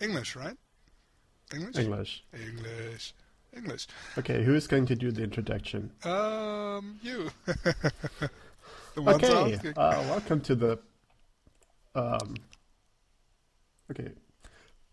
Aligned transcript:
English, 0.00 0.36
right? 0.36 0.56
English. 1.54 1.76
English. 1.76 2.24
English. 2.34 3.14
English. 3.56 3.86
Okay, 4.18 4.44
who's 4.44 4.66
going 4.66 4.84
to 4.86 4.94
do 4.94 5.10
the 5.10 5.22
introduction? 5.22 5.90
Um, 6.04 7.00
you. 7.02 7.30
the 7.46 8.30
one's 9.02 9.24
Okay, 9.24 9.72
uh, 9.74 10.02
welcome 10.02 10.42
to 10.42 10.54
the. 10.54 10.78
Um, 11.94 12.34
okay, 13.90 14.10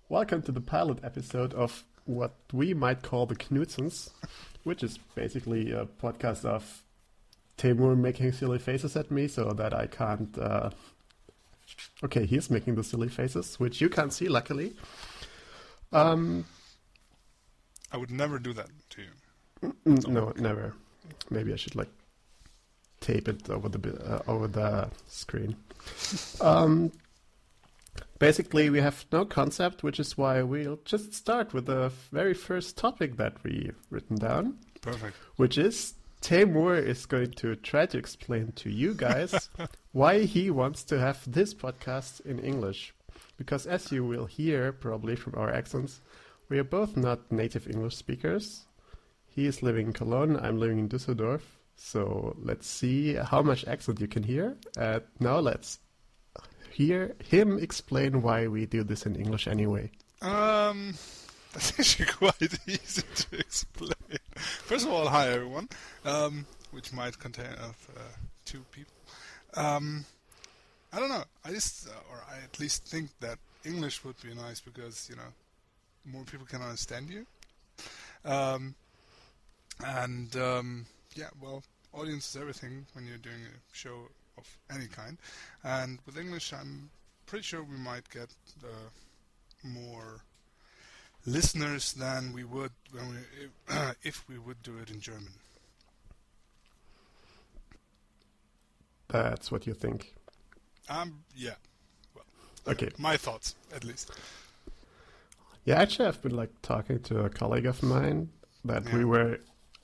welcome 0.07 0.41
to 0.43 0.53
the 0.53 0.61
pilot 0.61 0.99
episode 1.03 1.53
of 1.53 1.83
what 2.05 2.35
we 2.53 2.73
might 2.73 3.01
call 3.01 3.25
the 3.25 3.35
Knutsons, 3.35 4.11
which 4.63 4.83
is 4.83 4.99
basically 5.15 5.73
a 5.73 5.85
podcast 5.85 6.45
of 6.45 6.85
Timur 7.57 7.97
making 7.97 8.31
silly 8.31 8.59
faces 8.59 8.95
at 8.95 9.11
me 9.11 9.27
so 9.27 9.51
that 9.51 9.73
I 9.73 9.87
can't. 9.87 10.37
Uh... 10.37 10.69
Okay, 12.03 12.25
he's 12.25 12.49
making 12.49 12.75
the 12.75 12.83
silly 12.83 13.07
faces, 13.09 13.59
which 13.59 13.79
you 13.81 13.89
can't 13.89 14.11
see, 14.13 14.27
luckily. 14.27 14.73
Um, 15.91 16.45
I 17.91 17.97
would 17.97 18.11
never 18.11 18.39
do 18.39 18.53
that 18.53 18.69
to 18.91 19.01
you. 19.01 19.73
Mm, 19.85 20.07
No, 20.07 20.33
never. 20.35 20.73
Maybe 21.29 21.53
I 21.53 21.55
should 21.55 21.75
like 21.75 21.89
tape 22.99 23.27
it 23.27 23.49
over 23.49 23.69
the 23.69 23.93
uh, 24.03 24.21
over 24.27 24.47
the 24.47 24.89
screen. 25.07 25.55
um, 26.41 26.91
basically, 28.19 28.69
we 28.69 28.79
have 28.81 29.05
no 29.11 29.25
concept, 29.25 29.83
which 29.83 29.99
is 29.99 30.17
why 30.17 30.41
we'll 30.41 30.79
just 30.85 31.13
start 31.13 31.53
with 31.53 31.65
the 31.67 31.91
very 32.11 32.33
first 32.33 32.77
topic 32.77 33.17
that 33.17 33.35
we've 33.43 33.75
written 33.89 34.17
down, 34.17 34.57
Perfect. 34.81 35.15
which 35.35 35.57
is 35.57 35.93
Tamur 36.21 36.75
is 36.81 37.05
going 37.05 37.31
to 37.31 37.55
try 37.57 37.85
to 37.85 37.97
explain 37.97 38.51
to 38.53 38.69
you 38.69 38.93
guys 38.93 39.49
why 39.93 40.23
he 40.25 40.49
wants 40.49 40.83
to 40.83 40.99
have 40.99 41.31
this 41.31 41.53
podcast 41.53 42.19
in 42.25 42.39
English. 42.39 42.93
Because 43.37 43.65
as 43.65 43.91
you 43.91 44.03
will 44.03 44.25
hear 44.25 44.71
probably 44.71 45.15
from 45.15 45.35
our 45.35 45.53
accents, 45.53 46.01
we 46.49 46.59
are 46.59 46.63
both 46.63 46.97
not 46.97 47.31
native 47.31 47.67
English 47.67 47.95
speakers. 47.95 48.65
He 49.27 49.45
is 49.45 49.63
living 49.63 49.87
in 49.87 49.93
Cologne, 49.93 50.37
I'm 50.37 50.59
living 50.59 50.79
in 50.79 50.89
Düsseldorf. 50.89 51.41
So 51.75 52.35
let's 52.41 52.67
see 52.67 53.13
how 53.15 53.41
much 53.41 53.65
accent 53.65 54.01
you 54.01 54.07
can 54.07 54.23
hear. 54.23 54.57
Uh, 54.77 54.99
now 55.19 55.39
let's 55.39 55.79
hear 56.71 57.15
him 57.23 57.59
explain 57.59 58.21
why 58.21 58.47
we 58.47 58.65
do 58.65 58.83
this 58.83 59.05
in 59.05 59.15
English 59.15 59.47
anyway. 59.47 59.91
Um, 60.21 60.95
that's 61.53 61.79
actually 61.79 62.05
quite 62.05 62.59
easy 62.67 63.03
to 63.15 63.37
explain. 63.37 63.93
First 64.35 64.85
of 64.87 64.91
all, 64.91 65.07
hi 65.07 65.29
everyone. 65.29 65.69
Um, 66.03 66.45
which 66.71 66.91
might 66.91 67.19
contain 67.19 67.53
of 67.61 67.87
uh, 67.95 67.99
two 68.45 68.63
people. 68.71 68.93
Um, 69.55 70.05
I 70.91 70.99
don't 70.99 71.09
know. 71.09 71.23
I 71.43 71.51
just, 71.51 71.87
uh, 71.87 71.91
or 72.11 72.23
I 72.31 72.43
at 72.43 72.59
least 72.59 72.85
think 72.85 73.09
that 73.19 73.37
English 73.65 74.03
would 74.03 74.21
be 74.21 74.33
nice 74.33 74.59
because 74.59 75.09
you 75.09 75.15
know 75.15 75.31
more 76.05 76.23
people 76.23 76.45
can 76.45 76.61
understand 76.61 77.09
you. 77.09 77.25
Um, 78.25 78.75
and 79.85 80.35
um, 80.35 80.85
yeah, 81.15 81.29
well, 81.41 81.63
audience 81.93 82.29
is 82.35 82.41
everything 82.41 82.85
when 82.93 83.05
you're 83.05 83.17
doing 83.17 83.41
a 83.45 83.75
show 83.75 84.07
of 84.37 84.57
any 84.73 84.87
kind. 84.87 85.17
And 85.63 85.99
with 86.05 86.17
English, 86.17 86.53
I'm 86.53 86.89
pretty 87.25 87.43
sure 87.43 87.63
we 87.63 87.77
might 87.77 88.09
get 88.09 88.29
uh, 88.63 88.89
more 89.63 90.21
listeners 91.25 91.93
than 91.93 92.33
we 92.33 92.43
would 92.43 92.71
when 92.91 93.09
we 93.09 93.15
if, 93.45 93.95
if 94.03 94.29
we 94.29 94.37
would 94.37 94.61
do 94.63 94.77
it 94.77 94.89
in 94.89 94.99
German. 94.99 95.33
That's 99.13 99.51
what 99.51 99.67
you 99.67 99.73
think. 99.73 100.13
Um, 100.89 101.23
yeah, 101.35 101.55
Okay. 102.67 102.89
my 102.97 103.15
thoughts 103.17 103.55
at 103.73 103.83
least. 103.83 104.11
Yeah, 105.65 105.79
actually, 105.79 106.07
I've 106.09 106.21
been 106.21 106.35
like 106.35 106.49
talking 106.61 106.99
to 107.03 107.23
a 107.23 107.29
colleague 107.29 107.65
of 107.67 107.81
mine 107.83 108.29
that 108.65 108.91
we 108.91 109.05
were 109.05 109.39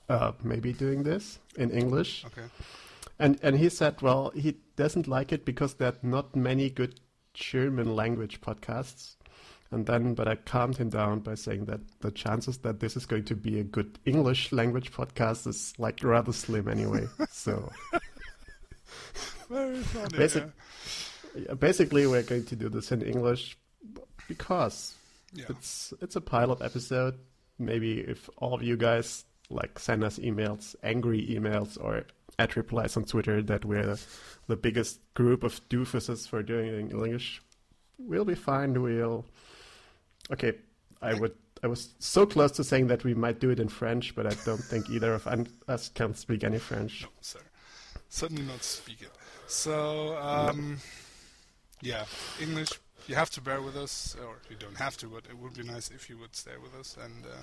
uh, 0.08 0.32
maybe 0.42 0.72
doing 0.72 1.04
this 1.04 1.38
in 1.56 1.70
English, 1.70 2.24
Okay. 2.26 2.48
and 3.18 3.38
and 3.42 3.56
he 3.58 3.68
said, 3.70 4.02
well, 4.02 4.30
he 4.34 4.56
doesn't 4.76 5.06
like 5.08 5.32
it 5.32 5.44
because 5.44 5.74
there 5.74 5.88
are 5.88 5.98
not 6.02 6.36
many 6.36 6.68
good 6.68 7.00
German 7.34 7.94
language 7.96 8.40
podcasts. 8.40 9.16
And 9.72 9.86
then, 9.86 10.14
but 10.14 10.26
I 10.26 10.34
calmed 10.34 10.76
him 10.78 10.88
down 10.90 11.20
by 11.20 11.36
saying 11.36 11.66
that 11.66 11.80
the 12.00 12.10
chances 12.10 12.58
that 12.58 12.80
this 12.80 12.96
is 12.96 13.06
going 13.06 13.24
to 13.26 13.36
be 13.36 13.60
a 13.60 13.62
good 13.64 14.00
English 14.04 14.50
language 14.50 14.90
podcast 14.90 15.46
is 15.46 15.72
like 15.78 16.02
rather 16.02 16.32
slim 16.32 16.66
anyway. 16.68 17.06
so 17.30 17.70
Very 19.48 19.82
funny. 19.82 20.18
Basic- 20.18 20.44
yeah. 21.34 21.54
basically, 21.54 22.06
we're 22.06 22.22
going 22.22 22.44
to 22.46 22.56
do 22.56 22.68
this 22.68 22.92
in 22.92 23.02
English 23.02 23.56
because 24.28 24.94
Yeah. 25.32 25.44
it's 25.48 25.92
it's 26.00 26.16
a 26.16 26.20
pilot 26.20 26.60
episode. 26.62 27.18
Maybe 27.58 28.00
if 28.00 28.28
all 28.38 28.54
of 28.54 28.62
you 28.62 28.76
guys 28.76 29.24
like 29.50 29.78
send 29.78 30.04
us 30.04 30.18
emails, 30.18 30.74
angry 30.82 31.26
emails, 31.26 31.76
or 31.82 32.04
add 32.38 32.56
replies 32.56 32.96
on 32.96 33.04
Twitter 33.04 33.42
that 33.42 33.64
we're 33.64 33.96
the 34.46 34.56
biggest 34.56 35.00
group 35.14 35.42
of 35.42 35.60
doofuses 35.68 36.28
for 36.28 36.42
doing 36.42 36.66
it 36.68 36.74
in 36.74 36.90
English, 36.90 37.42
we'll 37.98 38.24
be 38.24 38.34
fine. 38.36 38.80
We'll 38.80 39.24
okay. 40.32 40.52
I 41.02 41.14
would. 41.14 41.34
I 41.62 41.66
was 41.66 41.90
so 41.98 42.24
close 42.24 42.52
to 42.52 42.64
saying 42.64 42.86
that 42.86 43.04
we 43.04 43.12
might 43.14 43.38
do 43.40 43.50
it 43.50 43.60
in 43.60 43.68
French, 43.68 44.14
but 44.14 44.26
I 44.26 44.34
don't 44.46 44.62
think 44.62 44.88
either 44.88 45.12
of 45.14 45.26
us 45.68 45.90
can 45.90 46.14
speak 46.14 46.42
any 46.44 46.58
French. 46.58 47.02
Oh, 47.04 47.10
no, 47.14 47.18
sir. 47.20 47.40
Certainly 48.10 48.42
not 48.42 48.62
speak 48.64 49.02
it. 49.02 49.12
So, 49.46 50.18
um, 50.18 50.78
yeah, 51.80 52.04
English. 52.40 52.72
You 53.06 53.14
have 53.14 53.30
to 53.30 53.40
bear 53.40 53.62
with 53.62 53.76
us, 53.76 54.16
or 54.20 54.36
you 54.50 54.56
don't 54.56 54.76
have 54.76 54.96
to, 54.98 55.06
but 55.06 55.24
it 55.30 55.38
would 55.38 55.54
be 55.54 55.62
nice 55.62 55.90
if 55.90 56.10
you 56.10 56.18
would 56.18 56.36
stay 56.36 56.52
with 56.62 56.74
us 56.78 56.96
and 57.02 57.24
uh, 57.24 57.42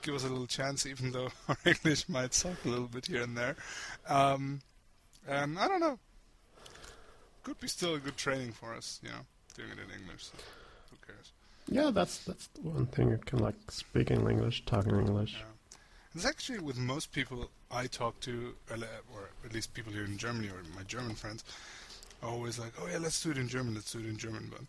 give 0.00 0.14
us 0.14 0.24
a 0.24 0.28
little 0.28 0.46
chance, 0.46 0.86
even 0.86 1.12
though 1.12 1.28
our 1.48 1.56
English 1.64 2.08
might 2.08 2.34
suck 2.34 2.64
a 2.64 2.68
little 2.68 2.88
bit 2.88 3.06
here 3.06 3.22
and 3.22 3.36
there. 3.36 3.54
Um, 4.08 4.60
and 5.28 5.58
I 5.58 5.68
don't 5.68 5.80
know. 5.80 5.98
Could 7.42 7.60
be 7.60 7.68
still 7.68 7.94
a 7.94 7.98
good 7.98 8.16
training 8.16 8.52
for 8.52 8.74
us, 8.74 8.98
you 9.02 9.10
know, 9.10 9.24
doing 9.56 9.70
it 9.70 9.78
in 9.78 10.00
English. 10.00 10.24
So 10.24 10.32
who 10.90 10.96
cares? 11.06 11.32
Yeah, 11.68 11.90
that's 11.90 12.18
that's 12.24 12.46
the 12.48 12.62
one 12.62 12.86
thing 12.86 13.10
you 13.10 13.18
can 13.24 13.40
like 13.40 13.56
speak 13.68 14.10
in 14.10 14.28
English, 14.28 14.64
talk 14.64 14.86
in 14.86 14.98
English. 14.98 15.34
Yeah. 15.38 15.44
It's 16.14 16.26
actually 16.26 16.58
with 16.58 16.76
most 16.76 17.12
people 17.12 17.50
I 17.70 17.86
talk 17.86 18.20
to, 18.20 18.54
or 18.70 19.30
at 19.44 19.52
least 19.54 19.72
people 19.74 19.92
here 19.92 20.04
in 20.04 20.18
Germany 20.18 20.48
or 20.48 20.62
my 20.76 20.82
German 20.82 21.14
friends, 21.14 21.44
are 22.22 22.28
always 22.28 22.58
like, 22.58 22.72
"Oh 22.80 22.86
yeah, 22.86 22.98
let's 22.98 23.22
do 23.22 23.30
it 23.30 23.38
in 23.38 23.48
German. 23.48 23.74
Let's 23.74 23.92
do 23.92 23.98
it 24.00 24.06
in 24.06 24.16
German." 24.16 24.50
But 24.50 24.62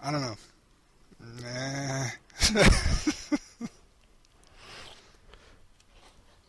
I 0.00 0.10
don't 0.12 0.22
know. 0.22 0.36
Nah. 1.42 2.06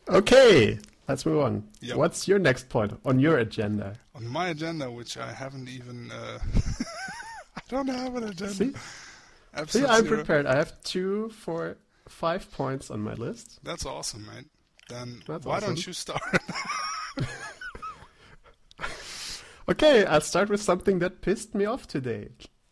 Okay, 0.10 0.80
let's 1.08 1.26
move 1.26 1.40
on. 1.40 1.68
Yep. 1.82 1.98
What's 1.98 2.28
your 2.28 2.40
next 2.40 2.70
point 2.70 2.98
on 3.06 3.20
your 3.20 3.40
agenda? 3.40 3.96
On 4.16 4.26
my 4.26 4.50
agenda, 4.50 4.90
which 4.90 5.18
I 5.18 5.32
haven't 5.34 5.68
even, 5.68 6.12
uh, 6.12 6.40
I 7.58 7.62
don't 7.68 7.88
have 7.88 8.16
an 8.16 8.24
agenda. 8.24 8.54
See, 8.54 8.74
see, 9.68 9.86
I'm 9.86 10.06
zero. 10.06 10.16
prepared. 10.18 10.46
I 10.46 10.56
have 10.56 10.82
two, 10.84 11.30
four, 11.30 11.76
five 12.08 12.52
points 12.52 12.90
on 12.92 13.02
my 13.02 13.14
list. 13.14 13.60
That's 13.64 13.86
awesome, 13.86 14.26
mate. 14.26 14.46
Then 14.90 15.22
That's 15.28 15.46
why 15.46 15.58
awesome. 15.58 15.70
don't 15.76 15.88
you 15.88 15.94
start? 15.94 16.22
Okay, 19.70 20.06
I'll 20.06 20.22
start 20.22 20.50
with 20.50 20.62
something 20.62 21.00
that 21.00 21.20
pissed 21.22 21.54
me 21.54 21.66
off 21.66 21.88
today. 21.88 22.30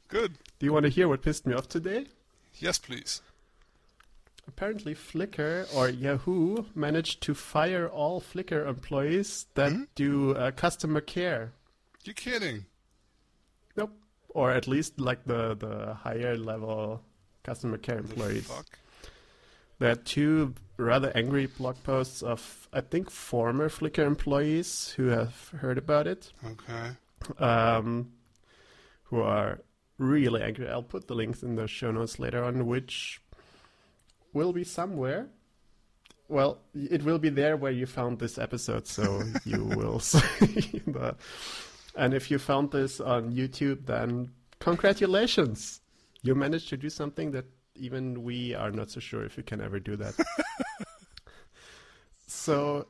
Good. 0.08 0.34
Do 0.60 0.66
you 0.66 0.72
want 0.72 0.84
to 0.86 0.90
hear 0.90 1.10
what 1.10 1.22
pissed 1.22 1.46
me 1.46 1.54
off 1.54 1.68
today? 1.68 2.06
Yes, 2.58 2.78
please. 2.78 3.22
Apparently, 4.48 4.96
Flickr 4.96 5.68
or 5.76 5.90
Yahoo 5.90 6.64
managed 6.74 7.22
to 7.24 7.34
fire 7.34 7.90
all 7.90 8.22
Flickr 8.22 8.66
employees 8.66 9.48
that 9.56 9.74
Hmm? 9.74 9.84
do 9.96 10.36
uh, 10.36 10.52
customer 10.52 11.02
care. 11.02 11.52
You're 12.06 12.14
kidding? 12.14 12.66
Nope. 13.76 13.92
Or 14.30 14.52
at 14.52 14.66
least 14.66 14.98
like 14.98 15.26
the, 15.26 15.56
the 15.56 15.96
higher 15.96 16.38
level 16.38 17.02
customer 17.44 17.78
care 17.78 18.02
The 18.02 18.10
employees. 18.10 18.46
fuck? 18.48 18.68
There 19.80 19.92
are 19.92 19.96
two 19.96 20.56
rather 20.78 21.12
angry 21.16 21.46
blog 21.48 21.82
posts 21.84 22.22
of, 22.22 22.68
I 22.74 22.82
think, 22.82 23.10
former 23.10 23.70
Flickr 23.70 24.06
employees 24.06 24.94
who 24.98 25.08
have 25.08 25.50
heard 25.50 25.78
about 25.78 26.08
it, 26.08 26.32
Okay. 26.46 26.92
um, 27.44 28.12
who 29.04 29.22
are 29.22 29.62
really 29.98 30.42
angry. 30.42 30.70
I'll 30.70 30.84
put 30.84 31.08
the 31.08 31.16
links 31.16 31.44
in 31.44 31.56
the 31.56 31.68
show 31.68 31.92
notes 31.92 32.20
later 32.20 32.44
on, 32.44 32.66
which 32.68 33.22
will 34.34 34.54
be 34.54 34.64
somewhere. 34.64 35.28
Well, 36.28 36.60
it 36.74 37.04
will 37.04 37.20
be 37.20 37.30
there 37.30 37.56
where 37.56 37.72
you 37.72 37.86
found 37.86 38.20
this 38.20 38.38
episode, 38.38 38.88
so 38.88 39.22
you 39.46 39.64
will 39.64 40.00
see 40.00 40.82
the. 40.88 41.16
And 41.96 42.14
if 42.14 42.30
you 42.32 42.40
found 42.40 42.72
this 42.72 43.00
on 43.00 43.32
YouTube, 43.32 43.86
then 43.86 44.32
congratulations! 44.60 45.82
You 46.24 46.36
managed 46.36 46.70
to 46.70 46.78
do 46.78 46.90
something 46.90 47.32
that 47.32 47.46
even 47.76 48.24
we 48.24 48.56
are 48.56 48.72
not 48.72 48.90
so 48.90 49.00
sure 49.00 49.24
if 49.26 49.38
we 49.38 49.44
can 49.44 49.62
ever 49.62 49.80
do 49.80 49.96
that. 49.98 50.16
so, 52.28 52.88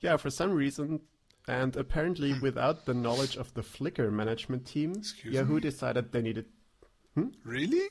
yeah, 0.00 0.16
for 0.16 0.30
some 0.30 0.52
reason, 0.52 1.00
and 1.48 1.76
apparently 1.76 2.38
without 2.40 2.86
the 2.86 2.94
knowledge 2.94 3.36
of 3.36 3.52
the 3.54 3.62
Flickr 3.62 4.10
management 4.12 4.66
team, 4.66 4.92
Excuse 4.98 5.34
Yahoo 5.34 5.54
me? 5.54 5.60
decided 5.60 6.12
they 6.12 6.22
needed. 6.22 6.46
Really? 7.44 7.88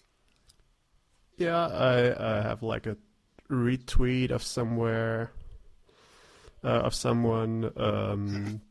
Yeah, 1.38 1.68
I, 1.68 2.38
I 2.38 2.42
have 2.42 2.64
like 2.64 2.86
a 2.86 2.98
retweet 3.50 4.32
of 4.32 4.44
somewhere 4.44 5.32
uh, 6.64 6.68
of 6.68 6.96
someone 6.96 7.72
um, 7.78 8.62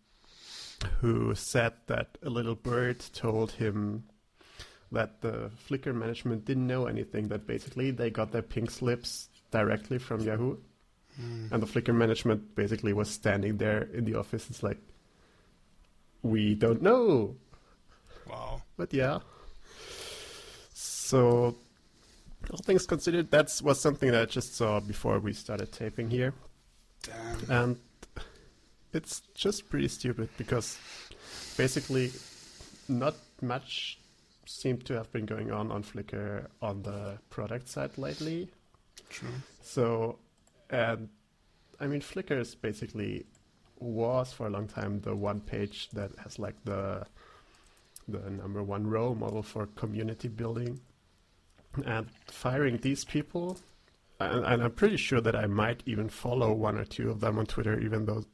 who 1.00 1.34
said 1.34 1.72
that 1.86 2.18
a 2.22 2.30
little 2.30 2.54
bird 2.54 3.00
told 3.12 3.52
him 3.52 4.04
that 4.94 5.20
the 5.20 5.50
Flickr 5.68 5.94
management 5.94 6.44
didn't 6.44 6.66
know 6.66 6.86
anything. 6.86 7.28
That 7.28 7.46
basically 7.46 7.90
they 7.90 8.10
got 8.10 8.32
their 8.32 8.42
pink 8.42 8.70
slips 8.70 9.28
directly 9.50 9.98
from 9.98 10.20
Yahoo, 10.20 10.56
Hmm. 11.16 11.46
and 11.52 11.62
the 11.62 11.66
Flickr 11.66 11.94
management 11.94 12.54
basically 12.56 12.92
was 12.92 13.08
standing 13.08 13.56
there 13.58 13.82
in 13.92 14.04
the 14.04 14.14
office. 14.16 14.50
It's 14.50 14.62
like 14.64 14.78
we 16.22 16.54
don't 16.54 16.82
know, 16.82 17.36
Wow. 18.28 18.62
but 18.76 18.92
yeah. 18.92 19.20
So, 20.72 21.54
all 22.50 22.58
things 22.64 22.86
considered, 22.86 23.30
that 23.30 23.60
was 23.62 23.80
something 23.80 24.10
that 24.10 24.22
I 24.22 24.24
just 24.26 24.54
saw 24.56 24.80
before 24.80 25.18
we 25.20 25.32
started 25.32 25.70
taping 25.72 26.10
here, 26.10 26.34
Damn. 27.02 27.50
and 27.50 27.76
it's 28.92 29.20
just 29.34 29.68
pretty 29.68 29.88
stupid 29.88 30.28
because 30.38 30.78
basically, 31.56 32.10
not 32.88 33.14
much 33.42 33.98
seemed 34.46 34.84
to 34.86 34.94
have 34.94 35.10
been 35.12 35.26
going 35.26 35.50
on 35.50 35.70
on 35.70 35.82
Flickr 35.82 36.46
on 36.62 36.82
the 36.82 37.18
product 37.30 37.68
side 37.68 37.96
lately. 37.98 38.48
True. 39.10 39.28
So, 39.62 40.18
and 40.70 41.08
I 41.80 41.86
mean, 41.86 42.00
Flickr 42.00 42.38
is 42.40 42.54
basically 42.54 43.26
was 43.78 44.32
for 44.32 44.46
a 44.46 44.50
long 44.50 44.68
time 44.68 45.00
the 45.00 45.14
one 45.14 45.40
page 45.40 45.90
that 45.90 46.10
has 46.22 46.38
like 46.38 46.54
the 46.64 47.04
the 48.08 48.30
number 48.30 48.62
one 48.62 48.86
role 48.86 49.14
model 49.14 49.42
for 49.42 49.66
community 49.66 50.28
building. 50.28 50.80
And 51.84 52.06
firing 52.28 52.76
these 52.78 53.04
people, 53.04 53.58
and, 54.20 54.44
and 54.44 54.62
I'm 54.62 54.70
pretty 54.72 54.96
sure 54.96 55.20
that 55.20 55.34
I 55.34 55.46
might 55.46 55.82
even 55.86 56.08
follow 56.08 56.52
one 56.52 56.78
or 56.78 56.84
two 56.84 57.10
of 57.10 57.20
them 57.20 57.36
on 57.38 57.46
Twitter, 57.46 57.80
even 57.80 58.04
though 58.06 58.24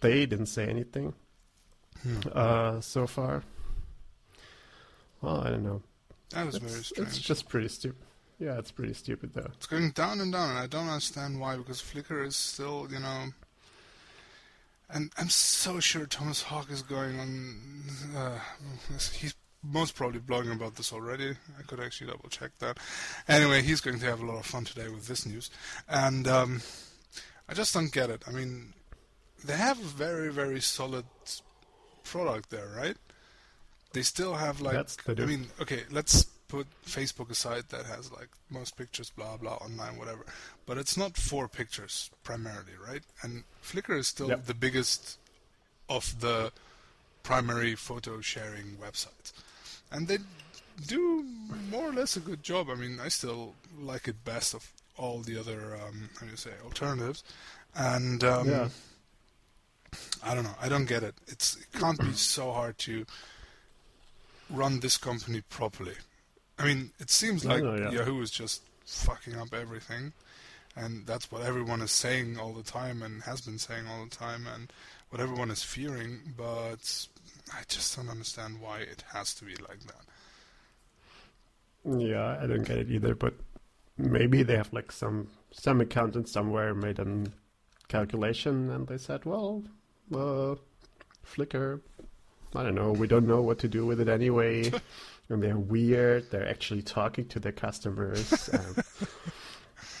they 0.00 0.26
didn't 0.26 0.46
say 0.46 0.66
anything 0.66 1.14
Hmm. 2.02 2.20
uh, 2.32 2.80
so 2.80 3.06
far. 3.06 3.42
Well, 5.20 5.40
I 5.40 5.50
don't 5.50 5.64
know. 5.64 5.82
That 6.30 6.46
was 6.46 6.56
It's, 6.56 6.92
very 6.92 7.06
it's 7.06 7.18
just 7.18 7.48
pretty 7.48 7.68
stupid. 7.68 8.04
Yeah, 8.38 8.58
it's 8.58 8.70
pretty 8.70 8.94
stupid 8.94 9.32
though. 9.34 9.50
It's 9.54 9.66
going 9.66 9.90
down 9.90 10.20
and 10.20 10.32
down, 10.32 10.50
and 10.50 10.58
I 10.58 10.66
don't 10.66 10.88
understand 10.88 11.40
why. 11.40 11.56
Because 11.56 11.82
Flickr 11.82 12.24
is 12.24 12.36
still, 12.36 12.86
you 12.90 13.00
know, 13.00 13.26
and 14.90 15.10
I'm 15.18 15.28
so 15.28 15.80
sure 15.80 16.06
Thomas 16.06 16.42
Hawk 16.42 16.70
is 16.70 16.82
going 16.82 17.18
on. 17.18 17.56
Uh, 18.16 18.38
he's 19.12 19.34
most 19.62 19.96
probably 19.96 20.20
blogging 20.20 20.54
about 20.54 20.76
this 20.76 20.92
already. 20.92 21.30
I 21.58 21.62
could 21.66 21.80
actually 21.80 22.10
double 22.12 22.28
check 22.28 22.52
that. 22.60 22.78
Anyway, 23.26 23.62
he's 23.62 23.80
going 23.80 23.98
to 23.98 24.06
have 24.06 24.20
a 24.20 24.26
lot 24.26 24.38
of 24.38 24.46
fun 24.46 24.64
today 24.64 24.88
with 24.88 25.08
this 25.08 25.26
news, 25.26 25.50
and 25.88 26.28
um, 26.28 26.62
I 27.48 27.54
just 27.54 27.74
don't 27.74 27.92
get 27.92 28.08
it. 28.08 28.22
I 28.28 28.30
mean, 28.30 28.72
they 29.44 29.56
have 29.56 29.80
a 29.80 29.84
very, 29.84 30.32
very 30.32 30.60
solid 30.60 31.06
product 32.04 32.50
there, 32.50 32.68
right? 32.76 32.96
They 33.92 34.02
still 34.02 34.34
have 34.34 34.60
like, 34.60 34.74
That's 34.74 34.96
I 35.08 35.14
mean, 35.24 35.46
okay, 35.60 35.82
let's 35.90 36.24
put 36.48 36.66
Facebook 36.86 37.30
aside 37.30 37.64
that 37.70 37.86
has 37.86 38.10
like 38.12 38.28
most 38.50 38.76
pictures, 38.76 39.10
blah 39.10 39.36
blah, 39.36 39.54
online, 39.56 39.96
whatever. 39.98 40.24
But 40.66 40.78
it's 40.78 40.96
not 40.96 41.16
for 41.16 41.48
pictures 41.48 42.10
primarily, 42.22 42.72
right? 42.86 43.02
And 43.22 43.44
Flickr 43.62 43.96
is 43.98 44.06
still 44.08 44.28
Yep. 44.28 44.46
the 44.46 44.54
biggest 44.54 45.18
of 45.88 46.20
the 46.20 46.52
primary 47.22 47.74
photo 47.74 48.20
sharing 48.20 48.76
websites, 48.76 49.32
and 49.90 50.06
they 50.08 50.18
do 50.86 51.24
more 51.70 51.88
or 51.88 51.92
less 51.92 52.16
a 52.16 52.20
good 52.20 52.42
job. 52.42 52.68
I 52.70 52.74
mean, 52.74 53.00
I 53.00 53.08
still 53.08 53.54
like 53.80 54.06
it 54.08 54.24
best 54.24 54.54
of 54.54 54.70
all 54.96 55.20
the 55.20 55.38
other, 55.38 55.76
um, 55.76 56.08
how 56.18 56.26
do 56.26 56.30
you 56.30 56.36
say, 56.36 56.52
alternatives, 56.64 57.24
and 57.74 58.22
um, 58.24 58.48
Yeah. 58.48 58.68
I 60.22 60.34
don't 60.34 60.44
know. 60.44 60.54
I 60.60 60.68
don't 60.68 60.84
get 60.84 61.02
it. 61.02 61.14
It's 61.26 61.56
it 61.56 61.66
can't 61.72 61.98
be 61.98 62.12
so 62.12 62.52
hard 62.52 62.76
to 62.78 63.06
run 64.50 64.80
this 64.80 64.96
company 64.96 65.42
properly. 65.48 65.94
I 66.58 66.64
mean, 66.64 66.90
it 66.98 67.10
seems 67.10 67.44
like 67.44 67.62
no, 67.62 67.74
yeah. 67.76 67.90
Yahoo 67.90 68.20
is 68.20 68.30
just 68.30 68.62
fucking 68.84 69.36
up 69.36 69.54
everything, 69.54 70.12
and 70.76 71.06
that's 71.06 71.30
what 71.30 71.42
everyone 71.42 71.82
is 71.82 71.92
saying 71.92 72.38
all 72.38 72.52
the 72.52 72.62
time 72.62 73.02
and 73.02 73.22
has 73.22 73.40
been 73.40 73.58
saying 73.58 73.86
all 73.86 74.04
the 74.04 74.14
time, 74.14 74.46
and 74.52 74.72
what 75.10 75.20
everyone 75.20 75.50
is 75.50 75.62
fearing. 75.62 76.18
But 76.36 77.06
I 77.52 77.62
just 77.68 77.96
don't 77.96 78.08
understand 78.08 78.60
why 78.60 78.80
it 78.80 79.04
has 79.12 79.34
to 79.34 79.44
be 79.44 79.54
like 79.56 79.80
that. 79.86 80.04
Yeah, 82.00 82.38
I 82.42 82.46
don't 82.46 82.64
get 82.64 82.78
it 82.78 82.90
either, 82.90 83.14
but 83.14 83.34
maybe 83.96 84.42
they 84.42 84.56
have 84.56 84.72
like 84.72 84.92
some 84.92 85.28
some 85.52 85.80
accountant 85.80 86.28
somewhere 86.28 86.74
made 86.74 86.98
a 86.98 87.24
calculation 87.88 88.70
and 88.70 88.86
they 88.86 88.98
said, 88.98 89.24
well, 89.24 89.64
uh, 90.12 90.54
Flickr, 91.26 91.80
I 92.54 92.62
don't 92.62 92.74
know, 92.74 92.92
we 92.92 93.06
don't 93.06 93.26
know 93.26 93.42
what 93.42 93.58
to 93.60 93.68
do 93.68 93.84
with 93.86 94.00
it 94.00 94.08
anyway. 94.08 94.70
and 95.28 95.42
they're 95.42 95.58
weird. 95.58 96.30
They're 96.30 96.48
actually 96.48 96.82
talking 96.82 97.26
to 97.28 97.40
their 97.40 97.52
customers. 97.52 98.48
and 98.48 98.82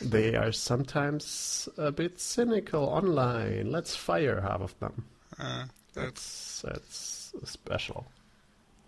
they 0.00 0.34
are 0.34 0.52
sometimes 0.52 1.68
a 1.76 1.92
bit 1.92 2.18
cynical 2.20 2.84
online. 2.84 3.70
Let's 3.70 3.94
fire 3.94 4.40
half 4.40 4.60
of 4.62 4.78
them. 4.80 5.04
Uh, 5.38 5.64
that's 5.94 6.62
That's 6.62 7.32
that's 7.34 7.50
special. 7.52 8.06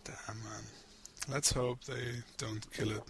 damn 0.05 0.43
man. 0.43 0.63
Let's 1.31 1.53
hope 1.53 1.85
they 1.85 2.23
don't 2.39 2.65
kill 2.73 2.91
it. 2.93 3.03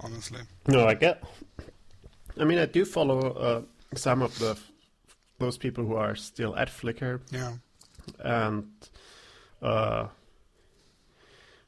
Honestly, 0.00 0.40
No, 0.68 0.86
I 0.86 0.94
get. 0.94 1.24
I 2.38 2.44
mean, 2.44 2.58
I 2.58 2.66
do 2.66 2.84
follow 2.84 3.32
uh, 3.32 3.62
some 3.96 4.22
of 4.22 4.38
the 4.38 4.56
those 5.38 5.58
people 5.58 5.84
who 5.84 5.94
are 5.94 6.14
still 6.14 6.54
at 6.56 6.68
Flickr, 6.68 7.20
yeah. 7.32 7.54
and 8.20 8.68
uh, 9.62 10.08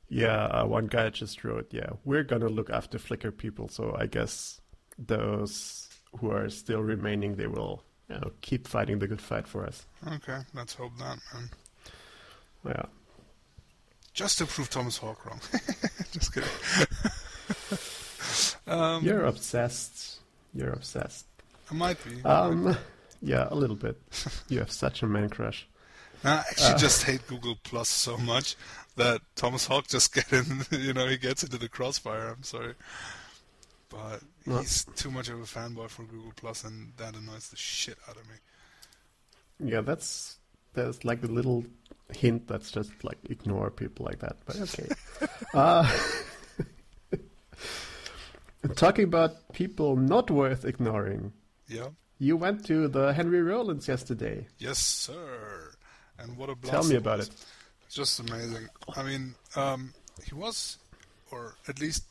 yeah, 0.09 0.45
uh, 0.47 0.67
one 0.67 0.87
guy 0.87 1.11
just 1.11 1.43
wrote, 1.45 1.69
"Yeah, 1.71 1.91
we're 2.05 2.25
gonna 2.25 2.49
look 2.49 2.71
after 2.71 2.99
Flickr 2.99 3.37
people." 3.37 3.69
So 3.69 3.97
I 3.99 4.07
guess 4.07 4.61
those 4.99 5.89
who 6.19 6.31
are 6.31 6.49
still 6.51 6.81
remaining, 6.81 7.37
they 7.37 7.47
will 7.47 7.85
you 8.09 8.17
know, 8.17 8.33
keep 8.43 8.69
fighting 8.69 8.99
the 8.99 9.09
good 9.09 9.21
fight 9.21 9.49
for 9.49 9.65
us. 9.65 9.87
Okay, 10.07 10.39
let's 10.55 10.75
hope 10.75 10.93
that, 10.99 11.19
man. 11.33 11.51
Yeah, 12.67 12.83
Just 14.13 14.39
to 14.39 14.47
prove 14.47 14.71
Thomas 14.71 14.99
Hawk 14.99 15.25
wrong. 15.27 15.41
Just 16.13 16.35
kidding. 16.35 16.49
um, 18.67 19.03
you're 19.03 19.25
obsessed. 19.25 20.21
You're 20.55 20.73
obsessed. 20.73 21.27
I 21.71 21.75
might 21.75 21.97
be. 22.05 22.23
Um, 22.23 22.77
yeah, 23.23 23.49
a 23.51 23.55
little 23.55 23.77
bit. 23.77 24.01
You 24.49 24.59
have 24.59 24.71
such 24.71 25.03
a 25.03 25.07
man 25.07 25.31
crush. 25.31 25.67
I 26.25 26.29
actually 26.51 26.75
uh, 26.75 26.79
just 26.79 27.03
hate 27.05 27.27
Google 27.27 27.57
Plus 27.63 27.89
so 27.89 28.17
much 28.17 28.57
that 28.97 29.21
Thomas 29.37 29.67
Hawk 29.67 29.87
just 29.89 30.15
get 30.15 30.33
in. 30.33 30.65
You 30.71 30.93
know, 30.93 31.07
he 31.07 31.17
gets 31.17 31.43
into 31.43 31.59
the 31.59 31.69
crossfire. 31.69 32.29
I'm 32.29 32.43
sorry, 32.43 32.75
but 33.89 34.21
he's 34.45 34.85
too 34.97 35.11
much 35.11 35.29
of 35.29 35.39
a 35.41 35.43
fanboy 35.45 35.89
for 35.91 36.05
Google 36.05 36.33
Plus, 36.37 36.65
and 36.65 36.93
that 36.97 37.15
annoys 37.17 37.49
the 37.49 37.57
shit 37.57 37.99
out 38.09 38.17
of 38.17 38.23
me. 38.29 39.71
Yeah, 39.71 39.81
that's 39.81 40.39
there's 40.75 41.05
like 41.05 41.23
a 41.23 41.27
little 41.27 41.65
hint 42.15 42.47
that's 42.49 42.71
just 42.71 42.91
like 43.05 43.19
ignore 43.31 43.71
people 43.71 44.05
like 44.07 44.21
that. 44.21 44.37
But 44.47 44.61
okay. 44.61 44.89
uh, 45.55 45.99
talking 48.77 49.05
about 49.05 49.53
people 49.53 49.97
not 49.97 50.31
worth 50.31 50.65
ignoring, 50.65 51.33
Yeah. 51.69 51.89
you 52.19 52.37
went 52.37 52.65
to 52.67 52.89
the 52.89 53.13
Henry 53.13 53.43
Rollins 53.43 53.89
yesterday. 53.89 54.47
Yes, 54.59 54.79
sir. 54.79 55.72
And 56.23 56.37
what 56.37 56.49
a 56.49 56.55
blast! 56.55 56.73
Tell 56.73 56.85
me 56.85 56.97
about 56.97 57.21
it. 57.21 57.31
It's 57.87 57.95
just 57.95 58.21
amazing. 58.21 58.69
I 58.97 59.03
mean, 59.03 59.35
um, 59.57 59.93
he 60.25 60.35
was, 60.35 60.79
or 61.31 61.57
at 61.69 61.81
least 61.81 62.05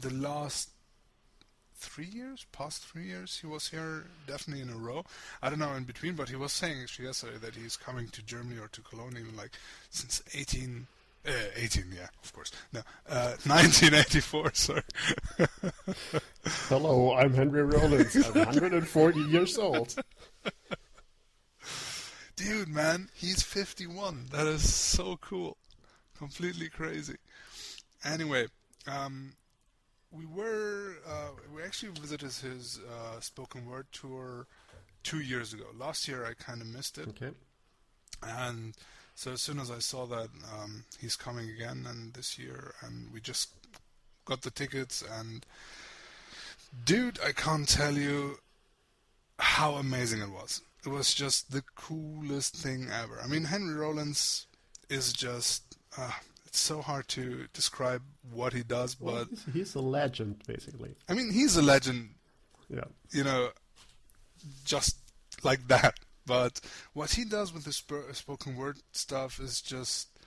the 0.00 0.12
last 0.12 0.70
three 1.82 2.06
years, 2.06 2.46
past 2.52 2.84
three 2.84 3.04
years, 3.04 3.38
he 3.40 3.46
was 3.46 3.68
here 3.68 4.04
definitely 4.26 4.62
in 4.62 4.70
a 4.70 4.76
row. 4.76 5.04
I 5.42 5.50
don't 5.50 5.58
know 5.58 5.72
in 5.74 5.84
between, 5.84 6.14
but 6.14 6.28
he 6.28 6.36
was 6.36 6.52
saying 6.52 6.80
actually 6.82 7.06
yesterday 7.06 7.38
that 7.38 7.54
he's 7.54 7.76
coming 7.76 8.08
to 8.08 8.22
Germany 8.22 8.60
or 8.60 8.68
to 8.68 8.80
Cologne 8.82 9.16
even 9.18 9.36
like 9.36 9.50
since 9.90 10.22
18. 10.34 10.86
Uh, 11.24 11.30
18, 11.54 11.84
yeah, 11.94 12.08
of 12.24 12.32
course. 12.32 12.50
No, 12.72 12.80
uh, 13.08 13.36
1984, 13.46 14.54
sorry. 14.54 14.82
Hello, 16.68 17.14
I'm 17.14 17.32
Henry 17.32 17.62
Rollins. 17.62 18.16
I'm 18.16 18.32
140 18.34 19.20
years 19.20 19.56
old. 19.56 19.94
Dude, 22.36 22.68
man, 22.68 23.08
he's 23.14 23.42
51. 23.42 24.26
That 24.32 24.46
is 24.46 24.72
so 24.72 25.16
cool. 25.20 25.56
Completely 26.16 26.68
crazy. 26.68 27.16
Anyway, 28.04 28.46
um, 28.86 29.34
we 30.10 30.24
were 30.26 30.96
uh, 31.06 31.30
we 31.54 31.62
actually 31.62 31.92
visited 31.92 32.32
his 32.32 32.80
uh, 32.88 33.20
spoken 33.20 33.66
word 33.66 33.86
tour 33.92 34.46
two 35.02 35.20
years 35.20 35.52
ago. 35.52 35.64
Last 35.76 36.08
year, 36.08 36.24
I 36.24 36.34
kind 36.34 36.60
of 36.60 36.66
missed 36.66 36.98
it, 36.98 37.08
Okay. 37.08 37.30
and 38.22 38.74
so 39.14 39.32
as 39.32 39.42
soon 39.42 39.58
as 39.58 39.70
I 39.70 39.78
saw 39.78 40.06
that 40.06 40.28
um, 40.58 40.84
he's 41.00 41.16
coming 41.16 41.48
again, 41.50 41.86
and 41.88 42.14
this 42.14 42.38
year, 42.38 42.74
and 42.82 43.12
we 43.12 43.20
just 43.20 43.50
got 44.24 44.42
the 44.42 44.50
tickets, 44.50 45.02
and 45.02 45.44
dude, 46.84 47.18
I 47.24 47.32
can't 47.32 47.68
tell 47.68 47.94
you 47.94 48.38
how 49.38 49.74
amazing 49.74 50.20
it 50.20 50.30
was. 50.30 50.62
It 50.84 50.88
was 50.88 51.14
just 51.14 51.52
the 51.52 51.62
coolest 51.76 52.56
thing 52.56 52.88
ever. 52.92 53.20
I 53.22 53.26
mean, 53.28 53.44
Henry 53.44 53.74
Rollins 53.74 54.46
is 54.90 55.12
just. 55.12 55.76
Uh, 55.96 56.10
it's 56.46 56.58
so 56.60 56.82
hard 56.82 57.08
to 57.08 57.46
describe 57.54 58.02
what 58.30 58.52
he 58.52 58.62
does, 58.62 59.00
Well, 59.00 59.24
but 59.30 59.38
he's, 59.54 59.74
a 59.74 59.80
legend, 59.80 60.42
basically. 60.46 60.94
I 61.08 61.14
mean, 61.14 61.30
he's 61.32 61.56
a 61.56 61.62
legend 61.62 62.10
Yeah. 62.68 62.84
you 63.10 63.24
know, 63.24 63.50
just 64.64 64.98
like 65.42 65.66
that. 65.68 65.94
But 66.26 66.60
what 66.92 67.12
he 67.12 67.24
does 67.24 67.52
with 67.54 67.64
the 67.64 67.72
sp- 67.72 68.12
spoken 68.12 68.56
word 68.56 68.78
stuff 68.92 69.40
is 69.40 69.60
just. 69.62 70.08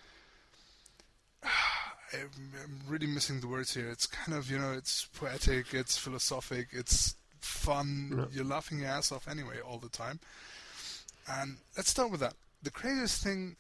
I'm 2.14 2.30
I'm 2.64 2.80
really 2.88 3.08
missing 3.08 3.42
the 3.42 3.48
words 3.48 3.74
here. 3.74 3.90
It's 3.90 4.06
kind 4.08 4.38
of, 4.38 4.50
you 4.50 4.58
know, 4.60 4.72
it's 4.74 5.06
poetic, 5.06 5.74
it's 5.74 5.98
philosophic, 5.98 6.68
it's 6.72 7.16
fun. 7.46 8.16
Yeah. 8.18 8.26
You're 8.32 8.46
laughing 8.46 8.80
your 8.80 8.90
ass 8.90 9.12
off 9.12 9.28
anyway 9.28 9.60
all 9.60 9.78
the 9.78 9.90
time. 9.90 10.20
And 11.28 11.58
let's 11.78 11.90
start 11.90 12.12
with 12.12 12.20
that. 12.20 12.34
The 12.64 12.72
craziest 12.72 13.24
thing 13.24 13.56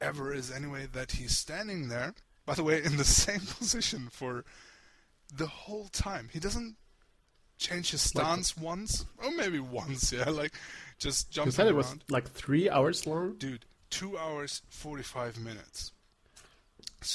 ever 0.00 0.32
is, 0.34 0.50
anyway, 0.50 0.86
that 0.92 1.12
he's 1.12 1.36
standing 1.36 1.88
there, 1.88 2.14
by 2.44 2.54
the 2.54 2.62
way, 2.62 2.82
in 2.82 2.96
the 2.96 3.04
same 3.22 3.40
position 3.58 4.08
for 4.10 4.44
the 5.34 5.46
whole 5.46 5.88
time. 5.88 6.28
He 6.32 6.38
doesn't 6.38 6.76
change 7.58 7.90
his 7.90 8.14
Like- 8.14 8.24
stance 8.24 8.56
once, 8.56 9.06
or 9.18 9.30
maybe 9.32 9.58
once, 9.58 10.12
yeah, 10.16 10.28
like 10.30 10.52
just 10.98 11.30
jumping. 11.30 11.48
You 11.48 11.52
said 11.52 11.66
it 11.68 11.74
was 11.74 11.94
like 12.08 12.28
three 12.30 12.68
hours 12.68 13.06
long. 13.06 13.36
Dude, 13.38 13.64
two 13.90 14.16
hours 14.18 14.62
forty-five 14.68 15.38
minutes. 15.38 15.92